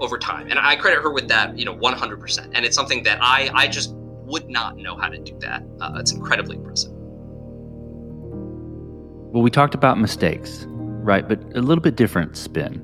over 0.00 0.18
time. 0.18 0.48
And 0.50 0.58
i 0.58 0.76
credit 0.76 1.02
her 1.02 1.10
with 1.10 1.28
that 1.28 1.58
you 1.58 1.64
know 1.64 1.74
100% 1.74 2.50
and 2.54 2.64
it's 2.64 2.76
something 2.76 3.02
that 3.04 3.18
i 3.20 3.50
i 3.54 3.66
just 3.66 3.94
would 3.94 4.48
not 4.48 4.76
know 4.76 4.96
how 4.96 5.08
to 5.08 5.18
do 5.18 5.38
that. 5.38 5.62
Uh, 5.80 5.98
it's 6.00 6.12
incredibly 6.12 6.56
impressive. 6.56 6.92
Well 9.32 9.42
we 9.42 9.50
talked 9.50 9.74
about 9.74 9.98
mistakes 9.98 10.66
right? 10.68 11.28
But 11.28 11.40
a 11.54 11.60
little 11.60 11.82
bit 11.82 11.94
different 11.94 12.36
spin. 12.36 12.82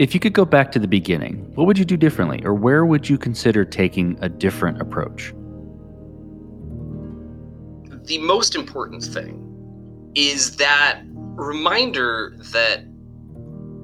If 0.00 0.12
you 0.12 0.18
could 0.18 0.32
go 0.32 0.44
back 0.44 0.72
to 0.72 0.80
the 0.80 0.88
beginning 0.88 1.50
what 1.54 1.66
would 1.66 1.78
you 1.78 1.84
do 1.84 1.96
differently? 1.96 2.44
Or 2.44 2.54
where 2.54 2.84
would 2.84 3.08
you 3.08 3.18
consider 3.18 3.64
taking 3.64 4.18
a 4.20 4.28
different 4.28 4.80
approach? 4.80 5.32
The 8.06 8.18
most 8.18 8.54
important 8.54 9.02
thing 9.02 9.53
is 10.14 10.56
that 10.56 11.02
reminder 11.36 12.36
that 12.52 12.84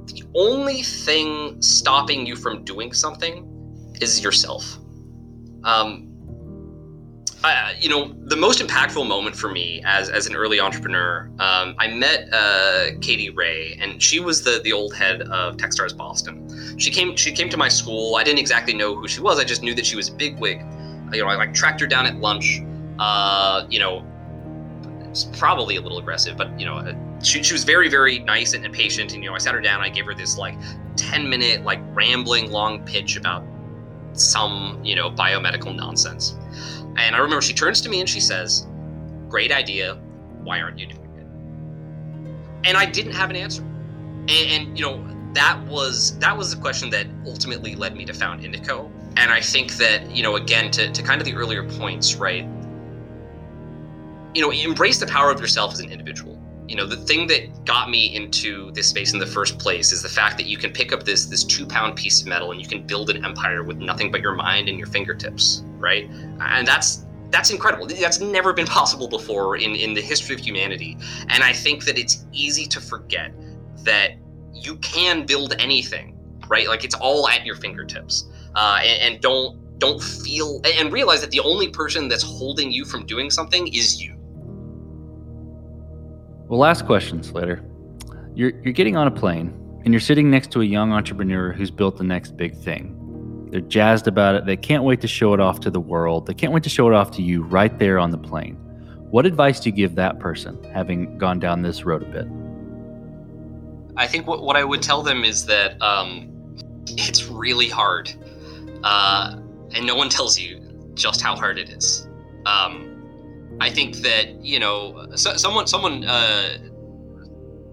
the 0.06 0.22
only 0.34 0.82
thing 0.82 1.60
stopping 1.60 2.26
you 2.26 2.36
from 2.36 2.64
doing 2.64 2.92
something 2.92 3.46
is 4.00 4.22
yourself. 4.22 4.78
Um, 5.64 6.10
I, 7.42 7.74
you 7.80 7.88
know, 7.88 8.12
the 8.26 8.36
most 8.36 8.60
impactful 8.60 9.06
moment 9.06 9.34
for 9.34 9.48
me 9.48 9.82
as, 9.86 10.10
as 10.10 10.26
an 10.26 10.36
early 10.36 10.60
entrepreneur, 10.60 11.30
um, 11.38 11.74
I 11.78 11.88
met 11.88 12.28
uh, 12.32 12.98
Katie 13.00 13.30
Rae, 13.30 13.78
and 13.80 14.02
she 14.02 14.20
was 14.20 14.44
the 14.44 14.60
the 14.62 14.72
old 14.72 14.94
head 14.94 15.22
of 15.22 15.56
Techstars 15.56 15.96
Boston. 15.96 16.78
She 16.78 16.90
came 16.90 17.16
she 17.16 17.32
came 17.32 17.48
to 17.48 17.56
my 17.56 17.68
school. 17.68 18.16
I 18.16 18.24
didn't 18.24 18.40
exactly 18.40 18.74
know 18.74 18.94
who 18.94 19.08
she 19.08 19.22
was. 19.22 19.38
I 19.38 19.44
just 19.44 19.62
knew 19.62 19.74
that 19.74 19.86
she 19.86 19.96
was 19.96 20.10
a 20.10 20.12
bigwig. 20.12 20.60
You 21.12 21.22
know, 21.22 21.28
I 21.28 21.36
like 21.36 21.54
tracked 21.54 21.80
her 21.80 21.86
down 21.86 22.06
at 22.06 22.16
lunch. 22.16 22.60
Uh, 22.98 23.66
you 23.70 23.78
know, 23.78 24.04
it's 25.10 25.24
probably 25.24 25.76
a 25.76 25.80
little 25.80 25.98
aggressive, 25.98 26.36
but 26.36 26.58
you 26.58 26.64
know, 26.64 26.76
uh, 26.76 26.94
she, 27.22 27.42
she 27.42 27.52
was 27.52 27.64
very, 27.64 27.88
very 27.88 28.20
nice 28.20 28.54
and, 28.54 28.72
patient. 28.72 29.12
And 29.12 29.22
you 29.22 29.28
know, 29.28 29.34
I 29.34 29.38
sat 29.38 29.54
her 29.54 29.60
down. 29.60 29.80
I 29.80 29.88
gave 29.88 30.06
her 30.06 30.14
this 30.14 30.38
like 30.38 30.54
ten 30.96 31.28
minute, 31.28 31.64
like 31.64 31.80
rambling, 31.94 32.50
long 32.50 32.84
pitch 32.84 33.16
about 33.16 33.44
some 34.12 34.80
you 34.84 34.94
know 34.94 35.10
biomedical 35.10 35.74
nonsense. 35.74 36.36
And 36.96 37.16
I 37.16 37.18
remember 37.18 37.42
she 37.42 37.54
turns 37.54 37.80
to 37.82 37.88
me 37.88 38.00
and 38.00 38.08
she 38.08 38.20
says, 38.20 38.66
"Great 39.28 39.50
idea. 39.50 39.94
Why 40.42 40.60
aren't 40.60 40.78
you 40.78 40.86
doing 40.86 41.10
it?" 41.16 42.68
And 42.68 42.76
I 42.76 42.86
didn't 42.86 43.12
have 43.12 43.30
an 43.30 43.36
answer. 43.36 43.62
And, 43.62 44.30
and 44.30 44.78
you 44.78 44.84
know, 44.84 45.04
that 45.34 45.60
was 45.66 46.16
that 46.18 46.36
was 46.36 46.54
the 46.54 46.60
question 46.60 46.88
that 46.90 47.06
ultimately 47.26 47.74
led 47.74 47.96
me 47.96 48.04
to 48.04 48.14
found 48.14 48.42
Indico. 48.42 48.90
And 49.16 49.32
I 49.32 49.40
think 49.40 49.72
that 49.78 50.08
you 50.14 50.22
know, 50.22 50.36
again, 50.36 50.70
to 50.70 50.90
to 50.92 51.02
kind 51.02 51.20
of 51.20 51.26
the 51.26 51.34
earlier 51.34 51.64
points, 51.64 52.14
right? 52.14 52.46
You 54.34 54.42
know, 54.42 54.50
embrace 54.50 54.98
the 54.98 55.06
power 55.06 55.30
of 55.30 55.40
yourself 55.40 55.72
as 55.72 55.80
an 55.80 55.90
individual. 55.90 56.40
You 56.68 56.76
know, 56.76 56.86
the 56.86 56.96
thing 56.96 57.26
that 57.26 57.64
got 57.64 57.90
me 57.90 58.14
into 58.14 58.70
this 58.72 58.86
space 58.86 59.12
in 59.12 59.18
the 59.18 59.26
first 59.26 59.58
place 59.58 59.90
is 59.90 60.02
the 60.02 60.08
fact 60.08 60.36
that 60.36 60.46
you 60.46 60.56
can 60.56 60.70
pick 60.70 60.92
up 60.92 61.02
this 61.02 61.26
this 61.26 61.42
two 61.42 61.66
pound 61.66 61.96
piece 61.96 62.20
of 62.20 62.28
metal 62.28 62.52
and 62.52 62.60
you 62.62 62.68
can 62.68 62.86
build 62.86 63.10
an 63.10 63.24
empire 63.24 63.64
with 63.64 63.78
nothing 63.78 64.12
but 64.12 64.20
your 64.20 64.34
mind 64.34 64.68
and 64.68 64.78
your 64.78 64.86
fingertips, 64.86 65.64
right? 65.78 66.08
And 66.40 66.66
that's 66.66 67.06
that's 67.30 67.50
incredible. 67.50 67.86
That's 67.86 68.20
never 68.20 68.52
been 68.52 68.66
possible 68.78 69.08
before 69.08 69.56
in 69.56 69.74
in 69.74 69.94
the 69.94 70.00
history 70.00 70.36
of 70.36 70.40
humanity. 70.40 70.96
And 71.28 71.42
I 71.42 71.52
think 71.52 71.84
that 71.86 71.98
it's 71.98 72.24
easy 72.32 72.66
to 72.66 72.80
forget 72.80 73.32
that 73.82 74.12
you 74.52 74.76
can 74.76 75.26
build 75.26 75.54
anything, 75.58 76.16
right? 76.46 76.68
Like 76.68 76.84
it's 76.84 76.94
all 76.94 77.28
at 77.28 77.44
your 77.44 77.56
fingertips. 77.56 78.28
Uh, 78.54 78.78
and, 78.84 79.14
and 79.14 79.22
don't 79.22 79.78
don't 79.80 80.00
feel 80.00 80.60
and 80.64 80.92
realize 80.92 81.20
that 81.20 81.32
the 81.32 81.40
only 81.40 81.68
person 81.68 82.06
that's 82.06 82.22
holding 82.22 82.70
you 82.70 82.84
from 82.84 83.06
doing 83.06 83.28
something 83.28 83.66
is 83.74 84.00
you 84.00 84.19
well, 86.50 86.58
last 86.58 86.84
question, 86.84 87.22
Slater. 87.22 87.62
You're, 88.34 88.50
you're 88.64 88.72
getting 88.72 88.96
on 88.96 89.06
a 89.06 89.10
plane 89.12 89.54
and 89.84 89.94
you're 89.94 90.00
sitting 90.00 90.30
next 90.30 90.50
to 90.50 90.62
a 90.62 90.64
young 90.64 90.92
entrepreneur 90.92 91.52
who's 91.52 91.70
built 91.70 91.96
the 91.96 92.02
next 92.02 92.36
big 92.36 92.56
thing. 92.56 93.48
They're 93.52 93.60
jazzed 93.60 94.08
about 94.08 94.34
it. 94.34 94.46
They 94.46 94.56
can't 94.56 94.82
wait 94.82 95.00
to 95.02 95.06
show 95.06 95.32
it 95.32 95.38
off 95.38 95.60
to 95.60 95.70
the 95.70 95.78
world. 95.78 96.26
They 96.26 96.34
can't 96.34 96.52
wait 96.52 96.64
to 96.64 96.68
show 96.68 96.88
it 96.88 96.94
off 96.94 97.12
to 97.12 97.22
you 97.22 97.44
right 97.44 97.78
there 97.78 98.00
on 98.00 98.10
the 98.10 98.18
plane. 98.18 98.56
What 99.12 99.26
advice 99.26 99.60
do 99.60 99.70
you 99.70 99.76
give 99.76 99.94
that 99.94 100.18
person, 100.18 100.60
having 100.74 101.18
gone 101.18 101.38
down 101.38 101.62
this 101.62 101.84
road 101.84 102.02
a 102.02 102.06
bit? 102.06 102.26
I 103.96 104.08
think 104.08 104.26
what, 104.26 104.42
what 104.42 104.56
I 104.56 104.64
would 104.64 104.82
tell 104.82 105.02
them 105.02 105.22
is 105.22 105.46
that 105.46 105.80
um, 105.80 106.56
it's 106.88 107.26
really 107.26 107.68
hard. 107.68 108.12
Uh, 108.82 109.36
and 109.72 109.86
no 109.86 109.94
one 109.94 110.08
tells 110.08 110.36
you 110.36 110.60
just 110.94 111.20
how 111.20 111.36
hard 111.36 111.58
it 111.58 111.70
is. 111.70 112.08
Um, 112.44 112.89
I 113.58 113.70
think 113.70 113.96
that 113.96 114.44
you 114.44 114.58
know, 114.58 115.06
so, 115.14 115.36
someone 115.36 115.66
someone 115.66 116.04
uh, 116.04 116.58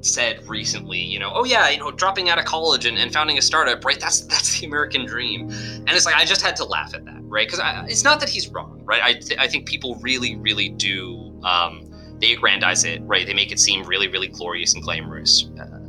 said 0.01 0.47
recently, 0.47 0.99
you 0.99 1.19
know, 1.19 1.31
oh 1.33 1.43
yeah, 1.43 1.69
you 1.69 1.77
know, 1.77 1.91
dropping 1.91 2.29
out 2.29 2.39
of 2.39 2.45
college 2.45 2.85
and, 2.85 2.97
and 2.97 3.11
founding 3.11 3.37
a 3.37 3.41
startup, 3.41 3.83
right? 3.85 3.99
That's 3.99 4.21
that's 4.21 4.59
the 4.59 4.67
American 4.67 5.05
dream, 5.05 5.49
and 5.49 5.89
it's 5.89 6.05
like 6.05 6.15
I 6.15 6.25
just 6.25 6.41
had 6.41 6.55
to 6.57 6.65
laugh 6.65 6.93
at 6.93 7.05
that, 7.05 7.19
right? 7.21 7.47
Because 7.47 7.61
it's 7.89 8.03
not 8.03 8.19
that 8.19 8.29
he's 8.29 8.47
wrong, 8.49 8.81
right? 8.85 9.01
I 9.03 9.13
th- 9.13 9.39
I 9.39 9.47
think 9.47 9.67
people 9.67 9.95
really 10.01 10.35
really 10.37 10.69
do 10.69 11.39
um, 11.43 11.91
they 12.19 12.33
aggrandize 12.33 12.83
it, 12.83 13.01
right? 13.03 13.25
They 13.25 13.33
make 13.33 13.51
it 13.51 13.59
seem 13.59 13.85
really 13.85 14.07
really 14.07 14.27
glorious 14.27 14.73
and 14.73 14.83
glamorous. 14.83 15.49
Uh, 15.59 15.79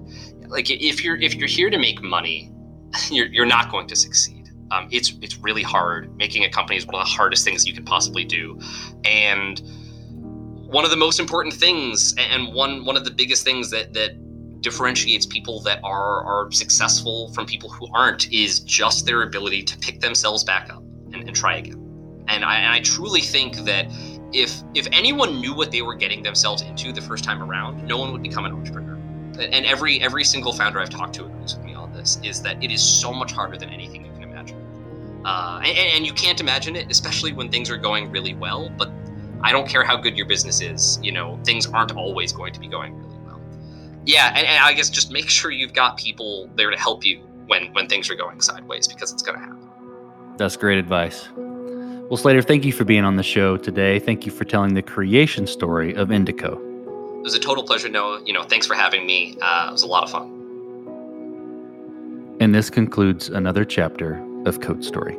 like 0.49 0.71
if 0.71 1.05
you're 1.05 1.17
if 1.17 1.35
you're 1.35 1.49
here 1.49 1.71
to 1.71 1.79
make 1.79 2.03
money, 2.03 2.53
you're 3.11 3.27
you're 3.27 3.47
not 3.47 3.71
going 3.71 3.87
to 3.89 3.97
succeed. 3.97 4.51
Um, 4.71 4.89
it's 4.91 5.17
it's 5.23 5.39
really 5.39 5.63
hard. 5.63 6.15
Making 6.17 6.45
a 6.45 6.51
company 6.51 6.77
is 6.77 6.87
one 6.87 6.97
of 6.97 7.07
the 7.07 7.11
hardest 7.11 7.45
things 7.45 7.67
you 7.67 7.73
can 7.73 7.85
possibly 7.85 8.25
do, 8.25 8.61
and 9.05 9.63
one 10.69 10.85
of 10.85 10.91
the 10.91 10.97
most 10.97 11.19
important 11.19 11.55
things 11.55 12.15
and 12.19 12.53
one 12.55 12.85
one 12.85 12.95
of 12.97 13.05
the 13.05 13.11
biggest 13.11 13.43
things 13.43 13.71
that 13.71 13.95
that 13.95 14.11
differentiates 14.61 15.25
people 15.25 15.61
that 15.63 15.81
are 15.83 16.25
are 16.25 16.53
successful 16.53 17.33
from 17.33 17.47
people 17.47 17.71
who 17.71 17.89
aren't 17.95 18.31
is 18.31 18.61
just 18.61 19.07
their 19.07 19.23
ability 19.23 19.63
to 19.63 19.79
pick 19.79 20.01
themselves 20.01 20.45
back 20.45 20.69
up 20.71 20.83
and, 21.15 21.27
and 21.27 21.35
try 21.35 21.57
again. 21.57 21.85
And 22.29 22.45
I, 22.45 22.57
and 22.57 22.75
I 22.75 22.81
truly 22.81 23.23
think 23.23 23.57
that 23.65 23.87
if 24.35 24.63
if 24.75 24.87
anyone 24.93 25.41
knew 25.41 25.55
what 25.55 25.73
they 25.73 25.81
were 25.81 25.95
getting 25.95 26.23
themselves 26.23 26.61
into 26.61 26.93
the 26.93 27.01
first 27.01 27.25
time 27.25 27.43
around, 27.43 27.83
no 27.87 27.97
one 27.97 28.13
would 28.13 28.23
become 28.23 28.45
an 28.45 28.53
entrepreneur. 28.53 28.97
And 29.41 29.65
every 29.65 30.03
every 30.03 30.25
single 30.25 30.53
founder 30.53 30.81
I've 30.81 30.91
talked 30.91 31.15
to 31.15 31.25
agrees 31.25 31.57
with 31.57 31.65
me 31.65 31.73
on 31.73 31.95
this 31.95 32.21
is 32.23 32.43
that 32.43 32.63
it 32.63 32.71
is 32.71 32.83
so 32.83 33.11
much 33.11 33.33
harder 33.33 33.57
than 33.57 33.71
anything 33.71 34.05
you 34.05 34.13
can 34.13 34.25
imagine. 34.25 34.59
Uh, 35.25 35.63
and, 35.65 35.79
and 35.79 36.07
you 36.07 36.13
can't 36.13 36.41
imagine 36.41 36.77
it, 36.77 36.91
especially 36.91 37.33
when 37.33 37.51
things 37.51 37.71
are 37.71 37.79
going 37.79 38.11
really 38.11 38.35
well. 38.35 38.71
But 38.77 38.91
I 39.43 39.53
don't 39.53 39.69
care 39.69 39.85
how 39.85 39.97
good 39.97 40.17
your 40.17 40.27
business 40.27 40.61
is, 40.61 40.99
you 41.03 41.13
know, 41.13 41.39
things 41.45 41.67
aren't 41.67 41.93
always 41.93 42.33
going 42.33 42.53
to 42.53 42.61
be 42.61 42.67
going 42.67 42.97
really 42.97 43.19
well. 43.25 43.41
Yeah, 44.05 44.33
and, 44.35 44.47
and 44.47 44.65
I 44.65 44.73
guess 44.73 44.91
just 44.91 45.13
make 45.13 45.29
sure 45.29 45.51
you've 45.51 45.75
got 45.75 45.97
people 45.97 46.51
there 46.57 46.71
to 46.71 46.77
help 46.77 47.05
you 47.05 47.21
when 47.47 47.73
when 47.73 47.89
things 47.89 48.11
are 48.11 48.15
going 48.15 48.41
sideways 48.41 48.89
because 48.89 49.13
it's 49.13 49.23
going 49.23 49.39
to 49.39 49.45
happen. 49.45 49.69
That's 50.37 50.57
great 50.57 50.79
advice. 50.79 51.29
Well, 51.37 52.17
Slater, 52.17 52.43
thank 52.43 52.65
you 52.65 52.73
for 52.73 52.85
being 52.85 53.05
on 53.05 53.17
the 53.17 53.23
show 53.23 53.57
today. 53.57 53.99
Thank 53.99 54.25
you 54.25 54.33
for 54.33 54.45
telling 54.45 54.75
the 54.75 54.83
creation 54.83 55.47
story 55.47 55.95
of 55.95 56.09
Indico. 56.09 56.55
It 57.19 57.23
was 57.23 57.35
a 57.35 57.39
total 57.39 57.65
pleasure, 57.65 57.89
Noah. 57.89 58.23
You 58.25 58.33
know, 58.33 58.45
thanks 58.45 58.67
for 58.67 58.75
having 58.75 59.07
me. 59.07 59.37
Uh, 59.43 59.67
it 59.69 59.73
was 59.73 59.83
a 59.83 59.87
lot 59.87 60.05
of 60.05 60.11
fun. 60.11 60.35
And 62.41 62.55
this 62.55 62.71
concludes 62.71 63.29
another 63.29 63.65
chapter 63.65 64.25
of 64.47 64.61
Code 64.61 64.85
Story. 64.85 65.19